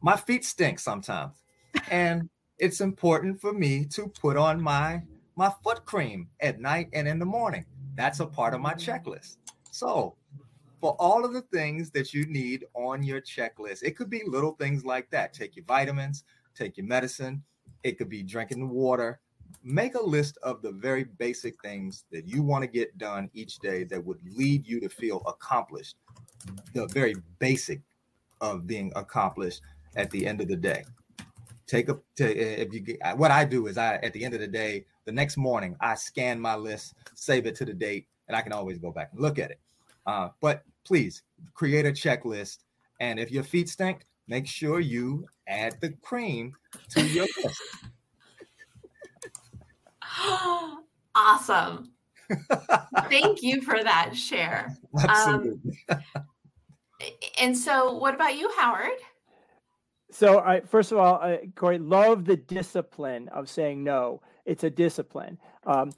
my 0.00 0.16
feet 0.16 0.44
stink 0.44 0.78
sometimes. 0.78 1.42
And 1.90 2.28
it's 2.58 2.80
important 2.80 3.40
for 3.40 3.52
me 3.52 3.84
to 3.86 4.08
put 4.08 4.36
on 4.36 4.60
my 4.60 5.02
my 5.36 5.52
foot 5.62 5.84
cream 5.84 6.28
at 6.40 6.60
night 6.60 6.88
and 6.92 7.06
in 7.06 7.18
the 7.18 7.26
morning. 7.26 7.64
That's 7.94 8.20
a 8.20 8.26
part 8.26 8.54
of 8.54 8.60
my 8.60 8.74
checklist. 8.74 9.36
So, 9.78 10.16
for 10.80 10.96
all 10.98 11.24
of 11.24 11.32
the 11.32 11.42
things 11.42 11.92
that 11.92 12.12
you 12.12 12.26
need 12.26 12.64
on 12.74 13.04
your 13.04 13.20
checklist, 13.20 13.84
it 13.84 13.96
could 13.96 14.10
be 14.10 14.22
little 14.26 14.56
things 14.56 14.84
like 14.84 15.08
that. 15.10 15.32
Take 15.32 15.54
your 15.54 15.64
vitamins, 15.66 16.24
take 16.56 16.76
your 16.76 16.86
medicine, 16.86 17.44
it 17.84 17.96
could 17.96 18.08
be 18.08 18.24
drinking 18.24 18.70
water. 18.70 19.20
Make 19.62 19.94
a 19.94 20.02
list 20.02 20.36
of 20.42 20.62
the 20.62 20.72
very 20.72 21.04
basic 21.04 21.62
things 21.62 22.06
that 22.10 22.26
you 22.26 22.42
want 22.42 22.62
to 22.62 22.68
get 22.68 22.98
done 22.98 23.30
each 23.34 23.60
day 23.60 23.84
that 23.84 24.04
would 24.04 24.18
lead 24.36 24.66
you 24.66 24.80
to 24.80 24.88
feel 24.88 25.22
accomplished. 25.28 25.94
The 26.74 26.88
very 26.88 27.14
basic 27.38 27.80
of 28.40 28.66
being 28.66 28.92
accomplished 28.96 29.60
at 29.94 30.10
the 30.10 30.26
end 30.26 30.40
of 30.40 30.48
the 30.48 30.56
day. 30.56 30.84
Take 31.68 31.88
a 31.88 32.00
eh, 32.18 32.64
if 32.64 32.72
you 32.72 32.80
get 32.80 33.16
what 33.16 33.30
I 33.30 33.44
do 33.44 33.68
is 33.68 33.78
I 33.78 33.96
at 33.96 34.12
the 34.12 34.24
end 34.24 34.34
of 34.34 34.40
the 34.40 34.48
day, 34.48 34.86
the 35.04 35.12
next 35.12 35.36
morning, 35.36 35.76
I 35.80 35.94
scan 35.94 36.40
my 36.40 36.56
list, 36.56 36.94
save 37.14 37.46
it 37.46 37.54
to 37.56 37.64
the 37.64 37.74
date, 37.74 38.08
and 38.26 38.36
I 38.36 38.42
can 38.42 38.52
always 38.52 38.78
go 38.78 38.90
back 38.90 39.10
and 39.12 39.20
look 39.20 39.38
at 39.38 39.52
it. 39.52 39.60
Uh, 40.08 40.30
but 40.40 40.62
please 40.86 41.22
create 41.52 41.84
a 41.84 41.92
checklist. 41.92 42.64
And 42.98 43.20
if 43.20 43.30
your 43.30 43.42
feet 43.42 43.68
stink, 43.68 44.06
make 44.26 44.46
sure 44.46 44.80
you 44.80 45.26
add 45.46 45.78
the 45.82 45.90
cream 46.02 46.54
to 46.92 47.06
your 47.06 47.26
list. 47.44 47.62
awesome. 51.14 51.92
Thank 53.10 53.42
you 53.42 53.60
for 53.60 53.84
that 53.84 54.16
share. 54.16 54.74
Absolutely. 54.98 55.78
Um, 55.90 55.98
and 57.38 57.56
so, 57.56 57.92
what 57.92 58.14
about 58.14 58.36
you, 58.36 58.50
Howard? 58.56 58.98
So, 60.10 60.40
I 60.40 60.60
first 60.60 60.90
of 60.90 60.96
all, 60.98 61.16
I, 61.16 61.50
Kory, 61.54 61.78
love 61.78 62.24
the 62.24 62.36
discipline 62.36 63.28
of 63.28 63.48
saying 63.48 63.84
no. 63.84 64.22
It's 64.46 64.64
a 64.64 64.70
discipline. 64.70 65.38
Um, 65.66 65.92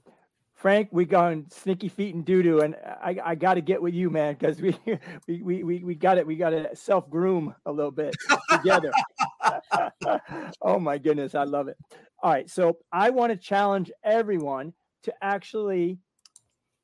Frank, 0.61 0.90
we 0.92 1.06
gone 1.06 1.46
sneaky 1.50 1.88
feet 1.88 2.14
and 2.14 2.22
doo 2.22 2.42
doo, 2.42 2.61
and 2.61 2.76
I, 2.84 3.16
I 3.24 3.34
got 3.34 3.54
to 3.54 3.62
get 3.62 3.80
with 3.80 3.94
you, 3.94 4.11
man, 4.11 4.36
because 4.38 4.61
we, 4.61 4.76
we 5.26 5.42
we 5.42 5.64
we 5.64 5.78
we 5.82 5.94
got 5.94 6.18
it. 6.18 6.26
We 6.26 6.36
got 6.36 6.50
to 6.50 6.76
self 6.76 7.08
groom 7.08 7.54
a 7.64 7.72
little 7.72 7.90
bit 7.90 8.14
together. 8.50 8.92
oh 10.61 10.78
my 10.78 10.98
goodness, 10.98 11.34
I 11.34 11.44
love 11.44 11.68
it. 11.68 11.78
All 12.22 12.30
right, 12.30 12.50
so 12.50 12.76
I 12.92 13.08
want 13.08 13.32
to 13.32 13.38
challenge 13.38 13.90
everyone 14.04 14.74
to 15.04 15.14
actually 15.22 15.96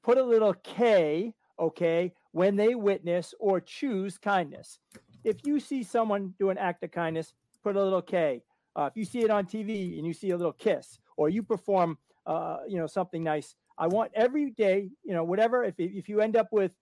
put 0.03 0.17
a 0.17 0.25
little 0.25 0.55
K, 0.55 1.35
okay, 1.59 2.15
when 2.33 2.57
they 2.57 2.75
witness 2.77 3.35
or 3.39 3.61
choose 3.61 4.17
kindness. 4.17 4.79
If 5.23 5.45
you 5.45 5.61
see 5.61 5.83
someone 5.83 6.33
do 6.39 6.49
an 6.49 6.57
act 6.57 6.83
of 6.83 6.93
kindness, 6.93 7.35
put 7.63 7.77
a 7.77 7.85
little 7.85 8.01
K. 8.01 8.43
Uh, 8.75 8.89
if 8.91 8.97
you 8.97 9.05
see 9.05 9.21
it 9.21 9.31
on 9.31 9.45
TV 9.45 9.99
and 9.99 10.07
you 10.07 10.15
see 10.15 10.31
a 10.31 10.37
little 10.37 10.55
kiss, 10.55 10.99
or 11.19 11.29
you 11.29 11.43
perform, 11.43 11.99
uh, 12.25 12.61
you 12.67 12.79
know, 12.79 12.87
something 12.87 13.23
nice 13.23 13.55
I 13.79 13.87
want 13.89 14.13
every 14.15 14.51
day, 14.51 14.91
you 15.05 15.15
know, 15.15 15.25
whatever. 15.25 15.65
If 15.65 15.75
if 15.79 16.09
you 16.09 16.21
end 16.21 16.37
up 16.37 16.49
with 16.51 16.73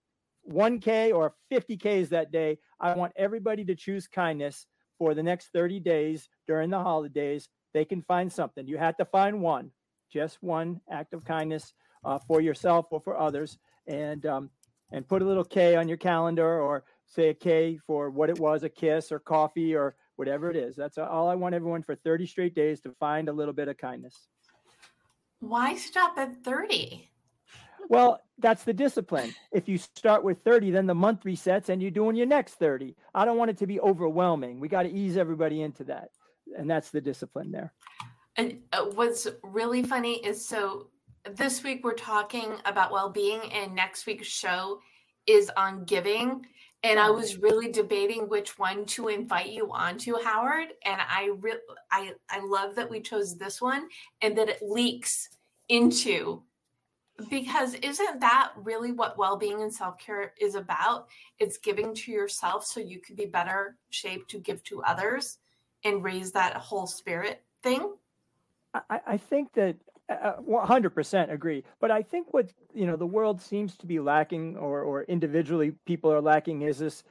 1K 0.51 1.13
or 1.15 1.35
50Ks 1.53 2.11
that 2.11 2.31
day, 2.31 2.59
I 2.81 2.95
want 2.95 3.13
everybody 3.17 3.65
to 3.65 3.75
choose 3.75 4.07
kindness 4.07 4.67
for 4.99 5.15
the 5.15 5.23
next 5.23 5.49
30 5.53 5.81
days 5.81 6.29
during 6.47 6.71
the 6.71 6.79
holidays. 6.79 7.49
They 7.73 7.85
can 7.85 8.03
find 8.03 8.33
something. 8.33 8.67
You 8.67 8.79
had 8.79 8.97
to 8.99 9.05
find 9.05 9.41
one, 9.41 9.71
just 10.13 10.43
one 10.43 10.81
act 10.91 11.15
of 11.15 11.25
kindness 11.25 11.73
uh, 12.05 12.19
for 12.27 12.41
yourself 12.41 12.87
or 12.91 13.01
for 13.01 13.19
others, 13.19 13.59
and 13.87 14.25
um, 14.27 14.51
and 14.93 15.09
put 15.09 15.23
a 15.23 15.25
little 15.25 15.45
K 15.45 15.77
on 15.77 15.89
your 15.89 15.97
calendar 15.97 16.61
or 16.61 16.85
say 17.07 17.31
a 17.31 17.35
K 17.35 17.79
for 17.87 18.11
what 18.11 18.31
it 18.31 18.39
was, 18.39 18.63
a 18.63 18.69
kiss 18.69 19.11
or 19.11 19.19
coffee 19.19 19.75
or 19.75 19.97
whatever 20.17 20.51
it 20.51 20.57
is. 20.57 20.77
That's 20.77 20.99
all 20.99 21.29
I 21.29 21.35
want 21.35 21.55
everyone 21.55 21.83
for 21.83 21.97
30 21.97 22.27
straight 22.27 22.55
days 22.55 22.81
to 22.83 22.95
find 23.01 23.29
a 23.29 23.33
little 23.33 23.55
bit 23.55 23.69
of 23.69 23.77
kindness. 23.77 24.29
Why 25.49 25.77
stop 25.77 26.19
at 26.19 26.43
30? 26.43 27.11
Well, 27.89 28.21
that's 28.39 28.65
the 28.65 28.73
discipline. 28.73 29.35
If 29.53 29.69
you 29.69 29.79
start 29.79 30.25
with 30.25 30.43
30, 30.43 30.71
then 30.71 30.87
the 30.87 30.95
month 30.95 31.25
resets 31.25 31.69
and 31.69 31.83
you're 31.83 31.91
doing 31.91 32.17
your 32.17 32.27
next 32.27 32.55
30. 32.55 32.97
I 33.15 33.25
don't 33.25 33.37
want 33.37 33.51
it 33.51 33.59
to 33.59 33.67
be 33.67 33.81
overwhelming. 33.81 34.59
We 34.59 34.69
got 34.69 34.85
to 34.85 34.93
ease 34.93 35.17
everybody 35.17 35.63
into 35.63 35.85
that. 35.85 36.09
And 36.57 36.69
that's 36.69 36.91
the 36.91 37.01
discipline 37.01 37.51
there. 37.53 37.73
And 38.37 38.61
uh, 38.73 38.87
what's 38.95 39.27
really 39.43 39.83
funny 39.83 40.15
is 40.15 40.47
so 40.47 40.89
this 41.31 41.63
week 41.63 41.85
we're 41.85 41.95
talking 41.95 42.53
about 42.65 42.93
well 42.93 43.09
being, 43.09 43.41
and 43.53 43.75
next 43.75 44.07
week's 44.07 44.27
show 44.27 44.81
is 45.27 45.51
on 45.57 45.85
giving. 45.85 46.47
And 46.85 47.01
I 47.01 47.09
oh. 47.09 47.15
was 47.15 47.39
really 47.39 47.73
debating 47.73 48.29
which 48.29 48.59
one 48.59 48.85
to 48.87 49.09
invite 49.09 49.51
you 49.51 49.73
onto, 49.73 50.23
Howard. 50.23 50.69
And 50.85 51.01
I 51.01 51.31
really, 51.41 51.59
I, 51.91 52.13
I 52.31 52.45
love 52.45 52.77
that 52.77 52.91
we 52.91 53.01
chose 53.01 53.37
this 53.37 53.61
one 53.61 53.89
and 54.21 54.37
that 54.37 54.51
it 54.51 54.63
leaks 54.63 55.31
into 55.71 56.43
because 57.31 57.75
isn't 57.75 58.21
that 58.21 58.53
really 58.57 58.93
what 58.93 59.17
well-being 59.17 59.63
and 59.63 59.73
self-care 59.73 60.33
is 60.41 60.57
about 60.57 61.07
it's 61.39 61.59
giving 61.59 61.95
to 61.95 62.11
yourself 62.11 62.67
so 62.67 62.81
you 62.81 63.01
could 63.01 63.15
be 63.15 63.25
better 63.25 63.77
shaped 63.91 64.29
to 64.29 64.39
give 64.41 64.63
to 64.65 64.83
others 64.83 65.39
and 65.85 66.03
raise 66.03 66.33
that 66.33 66.57
whole 66.57 66.89
spirit 66.89 67.45
thing 67.63 67.95
i, 68.91 69.01
I 69.07 69.17
think 69.17 69.53
that 69.53 69.77
uh, 70.11 70.35
100% 70.49 71.33
agree 71.33 71.65
but 71.81 71.91
i 71.91 72.03
think 72.03 72.33
what 72.33 72.51
you 72.75 72.87
know 72.87 72.97
the 72.97 73.07
world 73.07 73.41
seems 73.41 73.77
to 73.77 73.87
be 73.87 73.99
lacking 74.01 74.57
or 74.57 74.83
or 74.83 75.05
individually 75.05 75.73
people 75.87 76.13
are 76.13 76.21
lacking 76.21 76.63
is 76.63 76.79
this 76.79 77.05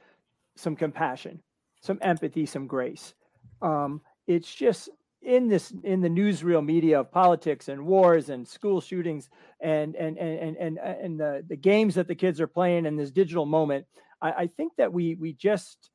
some 0.56 0.76
compassion 0.76 1.40
some 1.80 1.98
empathy 2.02 2.46
some 2.46 2.66
grace 2.66 3.14
um 3.62 4.00
it's 4.26 4.54
just 4.54 4.90
in 5.24 5.48
this 5.48 5.72
in 5.82 6.00
the 6.00 6.08
newsreel 6.08 6.64
media 6.64 7.00
of 7.00 7.10
politics 7.10 7.68
and 7.68 7.84
wars 7.84 8.28
and 8.28 8.46
school 8.46 8.80
shootings 8.80 9.30
and 9.60 9.96
and 9.96 10.18
and 10.18 10.56
and 10.56 10.78
and, 10.78 11.18
the, 11.18 11.42
the 11.48 11.56
games 11.56 11.94
that 11.94 12.06
the 12.06 12.14
kids 12.14 12.40
are 12.40 12.46
playing 12.46 12.84
in 12.84 12.96
this 12.96 13.10
digital 13.10 13.46
moment, 13.46 13.86
I, 14.20 14.32
I 14.32 14.46
think 14.46 14.74
that 14.76 14.92
we 14.92 15.14
we 15.14 15.32
just 15.32 15.90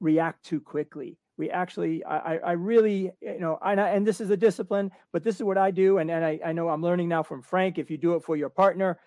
react 0.00 0.44
too 0.44 0.60
quickly. 0.60 1.18
We 1.38 1.50
actually, 1.50 2.02
I, 2.04 2.38
I 2.38 2.52
really, 2.52 3.10
you 3.20 3.38
know, 3.38 3.58
I, 3.60 3.74
and 3.74 4.06
this 4.06 4.20
is 4.20 4.30
a 4.30 4.36
discipline, 4.36 4.90
but 5.12 5.22
this 5.22 5.36
is 5.36 5.42
what 5.42 5.58
I 5.58 5.70
do. 5.70 5.98
And, 5.98 6.10
and 6.10 6.24
I, 6.24 6.40
I 6.44 6.52
know 6.52 6.68
I'm 6.68 6.82
learning 6.82 7.08
now 7.08 7.22
from 7.22 7.42
Frank, 7.42 7.78
if 7.78 7.90
you 7.90 7.98
do 7.98 8.14
it 8.14 8.24
for 8.24 8.36
your 8.36 8.48
partner, 8.48 8.98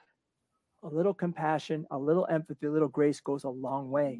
a 0.84 0.88
little 0.88 1.14
compassion, 1.14 1.88
a 1.92 1.98
little 1.98 2.28
empathy, 2.30 2.68
a 2.68 2.72
little 2.72 2.88
grace 2.88 3.20
goes 3.20 3.44
a 3.46 3.50
long 3.50 3.90
way. 3.90 4.20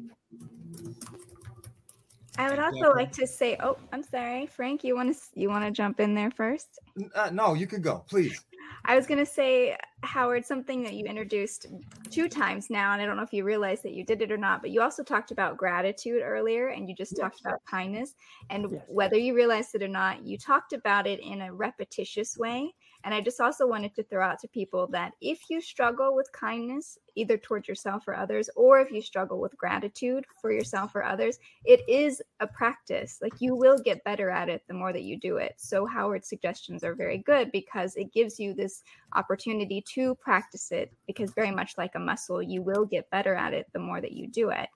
I 2.36 2.48
would 2.48 2.58
also 2.58 2.92
like 2.94 3.12
to 3.12 3.26
say, 3.26 3.56
oh, 3.60 3.76
I'm 3.92 4.02
sorry, 4.02 4.46
Frank. 4.46 4.82
You 4.82 4.96
want 4.96 5.14
to 5.14 5.20
you 5.34 5.48
want 5.48 5.64
to 5.64 5.70
jump 5.70 6.00
in 6.00 6.14
there 6.14 6.30
first? 6.30 6.78
Uh, 7.14 7.30
no, 7.30 7.54
you 7.54 7.66
can 7.66 7.82
go, 7.82 8.04
please. 8.08 8.40
I 8.84 8.96
was 8.96 9.06
going 9.06 9.18
to 9.18 9.26
say, 9.26 9.76
Howard, 10.02 10.44
something 10.44 10.82
that 10.82 10.94
you 10.94 11.04
introduced 11.04 11.66
two 12.10 12.28
times 12.28 12.70
now, 12.70 12.92
and 12.92 13.02
I 13.02 13.06
don't 13.06 13.16
know 13.16 13.22
if 13.22 13.32
you 13.32 13.44
realized 13.44 13.82
that 13.82 13.92
you 13.92 14.04
did 14.04 14.22
it 14.22 14.32
or 14.32 14.36
not, 14.36 14.62
but 14.62 14.70
you 14.70 14.80
also 14.80 15.02
talked 15.02 15.30
about 15.30 15.56
gratitude 15.56 16.22
earlier, 16.24 16.68
and 16.68 16.88
you 16.88 16.94
just 16.94 17.12
yes. 17.12 17.20
talked 17.20 17.40
about 17.40 17.64
kindness. 17.64 18.14
And 18.48 18.70
yes. 18.70 18.82
whether 18.88 19.16
you 19.16 19.34
realized 19.34 19.74
it 19.74 19.82
or 19.82 19.88
not, 19.88 20.24
you 20.24 20.38
talked 20.38 20.72
about 20.72 21.06
it 21.06 21.20
in 21.20 21.42
a 21.42 21.52
repetitious 21.52 22.36
way. 22.38 22.74
And 23.04 23.14
I 23.14 23.20
just 23.20 23.40
also 23.40 23.66
wanted 23.66 23.94
to 23.94 24.02
throw 24.02 24.24
out 24.24 24.38
to 24.40 24.48
people 24.48 24.86
that 24.88 25.12
if 25.20 25.48
you 25.48 25.60
struggle 25.60 26.14
with 26.14 26.30
kindness, 26.32 26.98
either 27.14 27.36
towards 27.36 27.66
yourself 27.66 28.06
or 28.06 28.14
others, 28.14 28.50
or 28.56 28.80
if 28.80 28.90
you 28.90 29.02
struggle 29.02 29.40
with 29.40 29.56
gratitude 29.56 30.24
for 30.40 30.52
yourself 30.52 30.94
or 30.94 31.02
others, 31.02 31.38
it 31.64 31.80
is 31.88 32.22
a 32.40 32.46
practice. 32.46 33.18
Like 33.22 33.40
you 33.40 33.54
will 33.54 33.78
get 33.78 34.04
better 34.04 34.30
at 34.30 34.48
it 34.48 34.62
the 34.68 34.74
more 34.74 34.92
that 34.92 35.02
you 35.02 35.18
do 35.18 35.38
it. 35.38 35.54
So, 35.56 35.86
Howard's 35.86 36.28
suggestions 36.28 36.84
are 36.84 36.94
very 36.94 37.18
good 37.18 37.50
because 37.52 37.96
it 37.96 38.12
gives 38.12 38.38
you 38.38 38.54
this 38.54 38.82
opportunity 39.14 39.82
to 39.94 40.14
practice 40.16 40.70
it, 40.70 40.92
because 41.06 41.32
very 41.32 41.50
much 41.50 41.78
like 41.78 41.94
a 41.94 41.98
muscle, 41.98 42.42
you 42.42 42.62
will 42.62 42.84
get 42.84 43.10
better 43.10 43.34
at 43.34 43.54
it 43.54 43.66
the 43.72 43.78
more 43.78 44.00
that 44.00 44.12
you 44.12 44.28
do 44.28 44.50
it. 44.50 44.68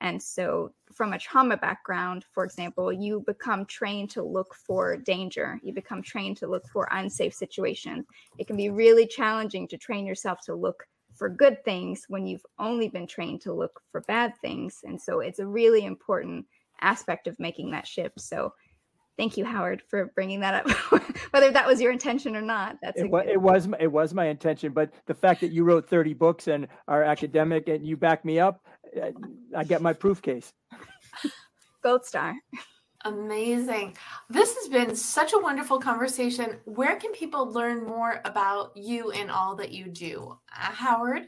And 0.00 0.22
so, 0.22 0.72
from 0.92 1.14
a 1.14 1.18
trauma 1.18 1.56
background, 1.56 2.24
for 2.32 2.44
example, 2.44 2.92
you 2.92 3.24
become 3.26 3.64
trained 3.64 4.10
to 4.10 4.22
look 4.22 4.54
for 4.54 4.96
danger. 4.96 5.58
You 5.62 5.72
become 5.72 6.02
trained 6.02 6.36
to 6.38 6.46
look 6.46 6.68
for 6.68 6.86
unsafe 6.92 7.32
situations. 7.32 8.04
It 8.38 8.46
can 8.46 8.56
be 8.56 8.68
really 8.68 9.06
challenging 9.06 9.66
to 9.68 9.78
train 9.78 10.06
yourself 10.06 10.40
to 10.46 10.54
look 10.54 10.86
for 11.14 11.30
good 11.30 11.64
things 11.64 12.04
when 12.08 12.26
you've 12.26 12.44
only 12.58 12.88
been 12.88 13.06
trained 13.06 13.40
to 13.42 13.54
look 13.54 13.80
for 13.90 14.02
bad 14.02 14.34
things. 14.42 14.80
And 14.84 15.00
so, 15.00 15.20
it's 15.20 15.38
a 15.38 15.46
really 15.46 15.86
important 15.86 16.46
aspect 16.82 17.26
of 17.26 17.40
making 17.40 17.70
that 17.70 17.86
shift. 17.86 18.20
So, 18.20 18.52
thank 19.16 19.36
you 19.36 19.44
howard 19.44 19.82
for 19.88 20.06
bringing 20.14 20.40
that 20.40 20.54
up 20.54 20.70
whether 21.30 21.50
that 21.50 21.66
was 21.66 21.80
your 21.80 21.90
intention 21.90 22.36
or 22.36 22.42
not 22.42 22.76
that's 22.82 23.00
it, 23.00 23.10
was, 23.10 23.24
it 23.26 23.40
was 23.40 23.68
it 23.80 23.90
was 23.90 24.14
my 24.14 24.26
intention 24.26 24.72
but 24.72 24.92
the 25.06 25.14
fact 25.14 25.40
that 25.40 25.52
you 25.52 25.64
wrote 25.64 25.88
30 25.88 26.14
books 26.14 26.48
and 26.48 26.68
are 26.86 27.02
academic 27.02 27.68
and 27.68 27.86
you 27.86 27.96
back 27.96 28.24
me 28.24 28.38
up 28.38 28.64
I 29.56 29.64
get 29.64 29.82
my 29.82 29.92
proof 29.92 30.22
case. 30.22 30.52
Gold 31.82 32.04
star. 32.04 32.34
Amazing. 33.04 33.96
This 34.28 34.56
has 34.56 34.68
been 34.68 34.96
such 34.96 35.32
a 35.32 35.38
wonderful 35.38 35.78
conversation. 35.78 36.56
Where 36.64 36.96
can 36.96 37.12
people 37.12 37.52
learn 37.52 37.84
more 37.84 38.20
about 38.24 38.76
you 38.76 39.12
and 39.12 39.30
all 39.30 39.54
that 39.56 39.70
you 39.70 39.86
do? 39.86 40.36
Uh, 40.52 40.72
Howard? 40.72 41.22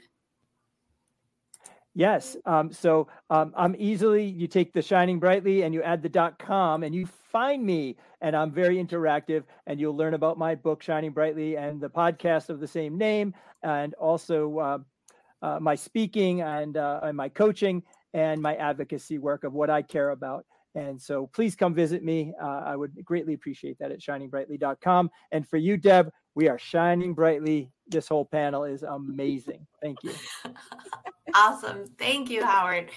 Yes. 1.95 2.37
Um, 2.47 2.73
so 2.73 3.09
um, 3.31 3.53
I'm 3.57 3.77
easily, 3.79 4.25
you 4.25 4.49
take 4.49 4.73
the 4.73 4.83
Shining 4.83 5.21
Brightly 5.21 5.63
and 5.63 5.73
you 5.73 5.83
add 5.83 6.03
the 6.03 6.09
dot 6.09 6.39
com 6.39 6.83
and 6.83 6.95
you 6.95 7.07
find 7.07 7.65
me. 7.65 7.97
And 8.21 8.35
I'm 8.35 8.51
very 8.51 8.77
interactive. 8.77 9.45
And 9.67 9.79
you'll 9.79 9.97
learn 9.97 10.15
about 10.15 10.39
my 10.39 10.57
book, 10.57 10.83
Shining 10.83 11.13
Brightly, 11.13 11.57
and 11.57 11.81
the 11.81 11.91
podcast 11.91 12.49
of 12.49 12.59
the 12.59 12.67
same 12.67 12.99
name. 12.99 13.35
And 13.63 13.95
also, 13.95 14.59
uh, 14.59 14.79
uh, 15.43 15.59
my 15.61 15.75
speaking 15.75 16.43
and, 16.43 16.77
uh, 16.77 17.01
and 17.03 17.17
my 17.17 17.29
coaching 17.29 17.83
and 18.15 18.41
my 18.41 18.57
advocacy 18.57 19.19
work 19.19 19.45
of 19.45 19.53
what 19.53 19.71
I 19.71 19.83
care 19.83 20.11
about. 20.11 20.45
And 20.75 21.01
so 21.01 21.27
please 21.29 21.57
come 21.57 21.75
visit 21.75 22.05
me. 22.05 22.35
Uh, 22.41 22.63
I 22.65 22.77
would 22.77 23.05
greatly 23.05 23.35
appreciate 23.35 23.79
that 23.81 23.91
at 23.91 24.01
shiningbrightly.com. 24.01 25.11
And 25.33 25.49
for 25.49 25.57
you, 25.57 25.77
Deb, 25.77 26.11
we 26.35 26.49
are 26.49 26.59
shining 26.59 27.15
brightly. 27.15 27.73
This 27.89 28.09
whole 28.09 28.25
panel 28.25 28.65
is 28.65 28.83
amazing. 28.83 29.67
Thank 29.83 29.99
you. 30.05 30.13
awesome. 31.35 31.87
Thank 31.99 32.31
you, 32.31 32.45
Howard. 32.45 32.91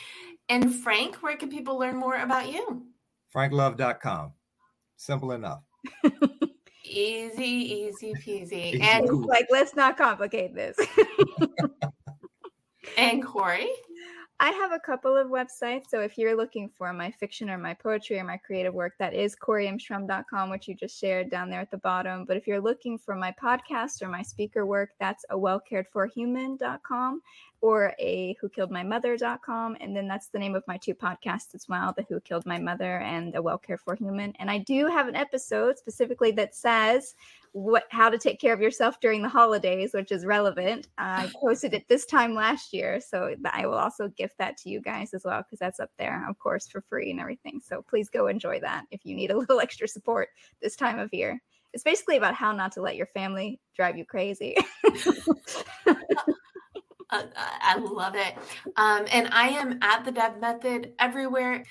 And 0.49 0.75
Frank, 0.75 1.17
where 1.17 1.37
can 1.37 1.49
people 1.49 1.79
learn 1.79 1.97
more 1.97 2.17
about 2.17 2.51
you? 2.51 2.85
Franklove.com. 3.33 4.33
Simple 4.97 5.31
enough. 5.31 5.61
easy, 6.83 7.43
easy 7.43 8.13
peasy. 8.13 8.73
Easy 8.73 8.81
and 8.81 9.25
like, 9.25 9.47
let's 9.49 9.75
not 9.75 9.97
complicate 9.97 10.53
this. 10.53 10.77
And 12.97 13.25
Kory? 13.25 13.69
I 14.43 14.49
have 14.49 14.71
a 14.71 14.79
couple 14.79 15.15
of 15.15 15.27
websites. 15.27 15.83
So 15.89 16.01
if 16.01 16.17
you're 16.17 16.35
looking 16.35 16.67
for 16.67 16.91
my 16.93 17.11
fiction 17.11 17.47
or 17.47 17.59
my 17.59 17.75
poetry 17.75 18.17
or 18.17 18.23
my 18.23 18.37
creative 18.37 18.73
work, 18.73 18.93
that 18.97 19.13
is 19.13 19.35
KoryMShrum.com, 19.35 20.49
which 20.49 20.67
you 20.67 20.73
just 20.73 20.99
shared 20.99 21.29
down 21.29 21.51
there 21.51 21.59
at 21.59 21.69
the 21.69 21.77
bottom. 21.77 22.25
But 22.25 22.37
if 22.37 22.47
you're 22.47 22.59
looking 22.59 22.97
for 22.97 23.15
my 23.15 23.35
podcast 23.39 24.01
or 24.01 24.07
my 24.07 24.23
speaker 24.23 24.65
work, 24.65 24.93
that's 24.99 25.23
a 25.29 25.37
well 25.37 25.59
cared 25.59 25.87
for 25.87 26.07
human.com 26.07 27.21
or 27.61 27.93
a 27.99 28.35
who 28.41 28.49
killed 28.49 28.71
my 28.71 28.81
mother.com. 28.81 29.77
And 29.79 29.95
then 29.95 30.07
that's 30.07 30.29
the 30.29 30.39
name 30.39 30.55
of 30.55 30.63
my 30.67 30.77
two 30.77 30.95
podcasts 30.95 31.53
as 31.53 31.67
well, 31.69 31.93
the 31.95 32.05
Who 32.09 32.19
Killed 32.19 32.47
My 32.47 32.57
Mother 32.57 32.97
and 33.01 33.31
the 33.31 33.43
Well 33.43 33.59
Cared 33.59 33.81
for 33.81 33.93
Human. 33.93 34.33
And 34.39 34.49
I 34.49 34.57
do 34.57 34.87
have 34.87 35.07
an 35.07 35.15
episode 35.15 35.77
specifically 35.77 36.31
that 36.31 36.55
says 36.55 37.13
what 37.53 37.83
how 37.89 38.09
to 38.09 38.17
take 38.17 38.39
care 38.39 38.53
of 38.53 38.61
yourself 38.61 38.99
during 39.01 39.21
the 39.21 39.29
holidays, 39.29 39.91
which 39.93 40.11
is 40.11 40.25
relevant. 40.25 40.87
I 40.97 41.29
posted 41.41 41.73
it 41.73 41.87
this 41.89 42.05
time 42.05 42.33
last 42.33 42.73
year, 42.73 42.99
so 43.01 43.35
I 43.45 43.65
will 43.65 43.77
also 43.77 44.07
gift 44.09 44.35
that 44.39 44.57
to 44.57 44.69
you 44.69 44.81
guys 44.81 45.13
as 45.13 45.23
well 45.25 45.41
because 45.41 45.59
that's 45.59 45.79
up 45.79 45.91
there, 45.97 46.25
of 46.29 46.37
course, 46.39 46.67
for 46.67 46.81
free 46.81 47.11
and 47.11 47.19
everything. 47.19 47.59
So 47.63 47.83
please 47.89 48.09
go 48.09 48.27
enjoy 48.27 48.59
that 48.61 48.85
if 48.91 49.01
you 49.03 49.15
need 49.15 49.31
a 49.31 49.37
little 49.37 49.59
extra 49.59 49.87
support 49.87 50.29
this 50.61 50.75
time 50.75 50.99
of 50.99 51.13
year. 51.13 51.41
It's 51.73 51.83
basically 51.83 52.17
about 52.17 52.35
how 52.35 52.51
not 52.51 52.73
to 52.73 52.81
let 52.81 52.97
your 52.97 53.07
family 53.07 53.59
drive 53.75 53.97
you 53.97 54.05
crazy. 54.05 54.55
Uh, 57.13 57.23
I 57.35 57.77
love 57.77 58.15
it. 58.15 58.35
Um, 58.77 59.05
and 59.11 59.27
I 59.33 59.49
am 59.49 59.79
at 59.81 60.05
the 60.05 60.13
Deb 60.13 60.39
Method 60.39 60.93
everywhere. 60.97 61.65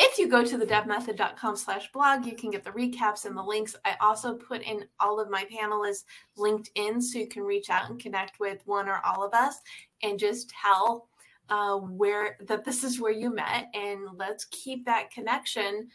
If 0.00 0.16
you 0.16 0.28
go 0.28 0.44
to 0.44 0.56
the 0.56 0.64
debmethod.com 0.64 1.56
slash 1.56 1.90
blog, 1.90 2.24
you 2.24 2.36
can 2.36 2.52
get 2.52 2.62
the 2.62 2.70
recaps 2.70 3.24
and 3.24 3.36
the 3.36 3.42
links. 3.42 3.74
I 3.84 3.96
also 4.00 4.34
put 4.34 4.62
in 4.62 4.84
all 5.00 5.18
of 5.18 5.28
my 5.28 5.44
panelists 5.52 6.04
linked 6.36 6.70
in 6.76 7.02
so 7.02 7.18
you 7.18 7.26
can 7.26 7.42
reach 7.42 7.68
out 7.68 7.90
and 7.90 8.00
connect 8.00 8.38
with 8.38 8.62
one 8.64 8.88
or 8.88 9.00
all 9.04 9.24
of 9.24 9.34
us 9.34 9.56
and 10.04 10.16
just 10.16 10.50
tell 10.50 11.08
uh, 11.48 11.76
where 11.76 12.36
that 12.46 12.64
this 12.64 12.84
is 12.84 13.00
where 13.00 13.12
you 13.12 13.34
met 13.34 13.66
and 13.74 14.00
let's 14.16 14.44
keep 14.52 14.84
that 14.84 15.10
connection, 15.10 15.88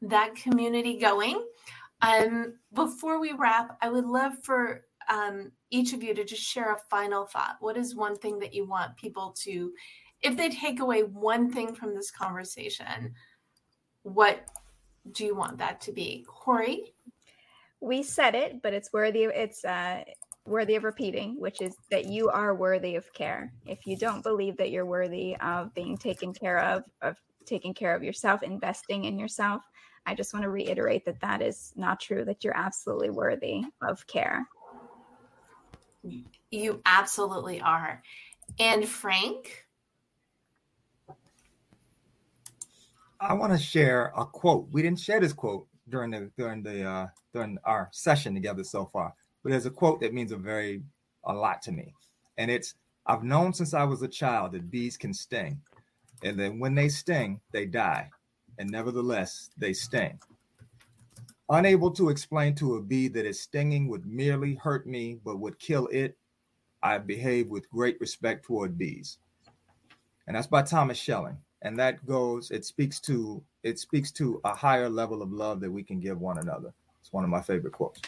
that 0.00 0.36
community 0.36 0.96
going. 0.96 1.44
Um, 2.02 2.54
before 2.72 3.20
we 3.20 3.32
wrap, 3.32 3.76
I 3.82 3.88
would 3.88 4.06
love 4.06 4.34
for 4.44 4.84
um, 5.08 5.50
each 5.70 5.92
of 5.92 6.04
you 6.04 6.14
to 6.14 6.24
just 6.24 6.42
share 6.42 6.72
a 6.72 6.80
final 6.88 7.26
thought. 7.26 7.56
What 7.58 7.76
is 7.76 7.96
one 7.96 8.16
thing 8.16 8.38
that 8.38 8.54
you 8.54 8.64
want 8.64 8.96
people 8.96 9.34
to, 9.40 9.72
if 10.22 10.36
they 10.36 10.50
take 10.50 10.78
away 10.78 11.02
one 11.02 11.50
thing 11.50 11.74
from 11.74 11.96
this 11.96 12.12
conversation, 12.12 13.12
what 14.02 14.44
do 15.12 15.24
you 15.24 15.34
want 15.34 15.58
that 15.58 15.80
to 15.82 15.92
be? 15.92 16.24
Kory? 16.28 16.94
We 17.80 18.02
said 18.02 18.34
it, 18.34 18.62
but 18.62 18.74
it's 18.74 18.92
worthy 18.92 19.24
of, 19.24 19.32
it's 19.34 19.64
uh 19.64 20.04
worthy 20.46 20.74
of 20.74 20.84
repeating, 20.84 21.38
which 21.38 21.60
is 21.60 21.76
that 21.90 22.06
you 22.06 22.28
are 22.28 22.54
worthy 22.54 22.96
of 22.96 23.12
care. 23.12 23.52
If 23.66 23.86
you 23.86 23.96
don't 23.96 24.22
believe 24.22 24.56
that 24.56 24.70
you're 24.70 24.86
worthy 24.86 25.36
of 25.36 25.72
being 25.74 25.96
taken 25.96 26.32
care 26.32 26.58
of, 26.58 26.84
of 27.02 27.16
taking 27.46 27.74
care 27.74 27.94
of 27.94 28.02
yourself, 28.02 28.42
investing 28.42 29.04
in 29.04 29.18
yourself, 29.18 29.62
I 30.06 30.14
just 30.14 30.32
want 30.32 30.44
to 30.44 30.50
reiterate 30.50 31.04
that 31.04 31.20
that 31.20 31.42
is 31.42 31.72
not 31.76 32.00
true, 32.00 32.24
that 32.24 32.42
you're 32.42 32.56
absolutely 32.56 33.10
worthy 33.10 33.64
of 33.82 34.06
care. 34.06 34.46
You 36.50 36.80
absolutely 36.86 37.60
are. 37.60 38.02
And 38.58 38.88
Frank? 38.88 39.66
I 43.20 43.34
want 43.34 43.52
to 43.52 43.58
share 43.58 44.12
a 44.16 44.24
quote. 44.24 44.68
We 44.72 44.80
didn't 44.80 45.00
share 45.00 45.20
this 45.20 45.34
quote 45.34 45.66
during 45.90 46.10
the 46.10 46.30
during 46.38 46.62
the 46.62 46.84
uh, 46.84 47.06
during 47.34 47.58
our 47.64 47.90
session 47.92 48.34
together 48.34 48.64
so 48.64 48.86
far, 48.86 49.12
but 49.42 49.50
there's 49.50 49.66
a 49.66 49.70
quote 49.70 50.00
that 50.00 50.14
means 50.14 50.32
a 50.32 50.36
very 50.36 50.82
a 51.24 51.32
lot 51.32 51.60
to 51.62 51.72
me, 51.72 51.94
and 52.38 52.50
it's 52.50 52.74
I've 53.06 53.22
known 53.22 53.52
since 53.52 53.74
I 53.74 53.84
was 53.84 54.00
a 54.00 54.08
child 54.08 54.52
that 54.52 54.70
bees 54.70 54.96
can 54.96 55.12
sting, 55.12 55.60
and 56.22 56.38
then 56.38 56.58
when 56.58 56.74
they 56.74 56.88
sting, 56.88 57.40
they 57.52 57.66
die, 57.66 58.08
and 58.58 58.70
nevertheless 58.70 59.50
they 59.58 59.74
sting. 59.74 60.18
Unable 61.50 61.90
to 61.90 62.08
explain 62.08 62.54
to 62.54 62.76
a 62.76 62.82
bee 62.82 63.08
that 63.08 63.26
its 63.26 63.40
stinging 63.40 63.88
would 63.88 64.06
merely 64.06 64.54
hurt 64.54 64.86
me 64.86 65.18
but 65.24 65.40
would 65.40 65.58
kill 65.58 65.88
it, 65.88 66.16
I 66.82 66.96
behave 66.98 67.48
with 67.48 67.68
great 67.70 68.00
respect 68.00 68.44
toward 68.46 68.78
bees. 68.78 69.18
And 70.28 70.36
that's 70.36 70.46
by 70.46 70.62
Thomas 70.62 70.96
Schelling 70.96 71.36
and 71.62 71.78
that 71.78 72.04
goes 72.06 72.50
it 72.50 72.64
speaks 72.64 73.00
to 73.00 73.42
it 73.62 73.78
speaks 73.78 74.10
to 74.10 74.40
a 74.44 74.54
higher 74.54 74.88
level 74.88 75.22
of 75.22 75.32
love 75.32 75.60
that 75.60 75.70
we 75.70 75.82
can 75.82 76.00
give 76.00 76.20
one 76.20 76.38
another 76.38 76.72
It's 77.00 77.12
one 77.12 77.24
of 77.24 77.30
my 77.30 77.40
favorite 77.40 77.72
quotes. 77.72 78.00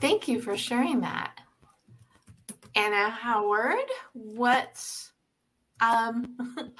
Thank 0.00 0.28
you 0.28 0.40
for 0.40 0.56
sharing 0.56 1.00
that. 1.00 1.40
Anna 2.74 3.10
Howard, 3.10 3.90
what's 4.12 5.12
um 5.80 6.36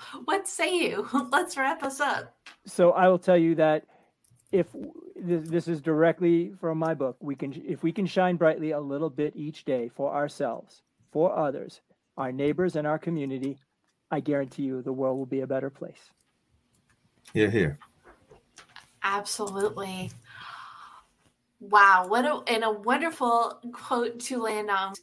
what 0.25 0.49
say 0.49 0.75
you? 0.75 1.09
Let's 1.31 1.57
wrap 1.57 1.83
us 1.83 2.01
up. 2.01 2.35
So 2.67 2.93
I 2.93 3.09
will 3.09 3.19
tell 3.19 3.39
you 3.39 3.55
that 3.57 3.85
if 4.53 4.67
this 5.17 5.69
is 5.69 5.81
directly 5.81 6.53
from 6.61 6.79
my 6.79 6.95
book, 6.95 7.17
we 7.21 7.37
can 7.37 7.53
if 7.67 7.83
we 7.83 7.93
can 7.93 8.07
shine 8.07 8.37
brightly 8.37 8.73
a 8.73 8.81
little 8.81 9.11
bit 9.11 9.35
each 9.37 9.65
day 9.65 9.89
for 9.89 10.13
ourselves, 10.13 10.83
for 11.13 11.37
others, 11.37 11.81
our 12.17 12.33
neighbors 12.33 12.77
and 12.77 12.87
our 12.87 12.99
community, 12.99 13.59
I 14.11 14.21
guarantee 14.21 14.65
you 14.65 14.83
the 14.83 14.93
world 14.93 15.19
will 15.19 15.27
be 15.27 15.41
a 15.41 15.47
better 15.47 15.71
place. 15.71 16.11
Here, 17.33 17.51
here. 17.51 17.79
Absolutely. 19.03 20.11
Wow, 21.61 22.07
what 22.09 22.25
a 22.25 22.43
and 22.53 22.65
a 22.65 22.71
wonderful 22.71 23.61
quote 23.73 24.19
to 24.21 24.43
land 24.43 24.71
on. 24.71 24.95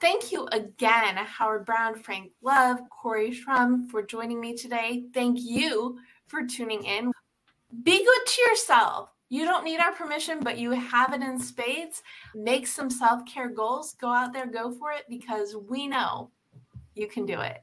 Thank 0.00 0.32
you 0.32 0.46
again, 0.52 1.16
Howard 1.16 1.66
Brown, 1.66 1.94
Frank 1.96 2.30
Love, 2.42 2.78
Kory 2.88 3.32
Shrum 3.32 3.90
for 3.90 4.02
joining 4.02 4.40
me 4.40 4.56
today. 4.56 5.04
Thank 5.12 5.38
you 5.40 5.98
for 6.26 6.46
tuning 6.46 6.84
in. 6.84 7.12
Be 7.82 7.98
good 7.98 8.26
to 8.26 8.42
yourself. 8.42 9.10
You 9.28 9.44
don't 9.44 9.64
need 9.64 9.78
our 9.78 9.92
permission, 9.92 10.40
but 10.40 10.58
you 10.58 10.70
have 10.70 11.12
it 11.12 11.22
in 11.22 11.38
spades. 11.38 12.02
Make 12.34 12.66
some 12.66 12.88
self 12.88 13.24
care 13.26 13.48
goals. 13.48 13.94
Go 14.00 14.08
out 14.08 14.32
there, 14.32 14.46
go 14.46 14.70
for 14.72 14.92
it 14.92 15.04
because 15.08 15.54
we 15.54 15.86
know 15.86 16.30
you 16.94 17.06
can 17.06 17.26
do 17.26 17.40
it. 17.40 17.62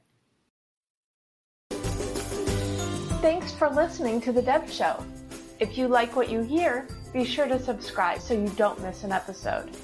Thanks 3.20 3.52
for 3.52 3.68
listening 3.68 4.20
to 4.20 4.32
The 4.32 4.40
Deb 4.40 4.70
Show. 4.70 5.04
If 5.58 5.76
you 5.76 5.88
like 5.88 6.14
what 6.14 6.30
you 6.30 6.40
hear, 6.40 6.86
be 7.12 7.24
sure 7.24 7.48
to 7.48 7.60
subscribe 7.60 8.20
so 8.20 8.32
you 8.32 8.48
don't 8.50 8.80
miss 8.80 9.02
an 9.02 9.10
episode. 9.10 9.76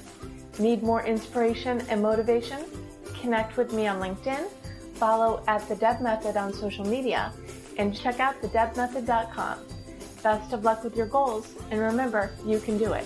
Need 0.57 0.83
more 0.83 1.03
inspiration 1.03 1.81
and 1.89 2.01
motivation? 2.01 2.63
Connect 3.19 3.57
with 3.57 3.73
me 3.73 3.87
on 3.87 3.99
LinkedIn, 3.99 4.47
follow 4.93 5.43
at 5.47 5.67
The 5.67 5.75
Deb 5.75 5.99
Method 5.99 6.37
on 6.37 6.53
social 6.53 6.85
media, 6.85 7.33
and 7.77 7.93
check 7.93 8.21
out 8.21 8.41
thedebmethod.com. 8.41 9.59
Best 10.23 10.53
of 10.53 10.63
luck 10.63 10.85
with 10.85 10.95
your 10.95 11.07
goals, 11.07 11.55
and 11.71 11.81
remember, 11.81 12.31
you 12.45 12.59
can 12.61 12.77
do 12.77 12.93
it. 12.93 13.05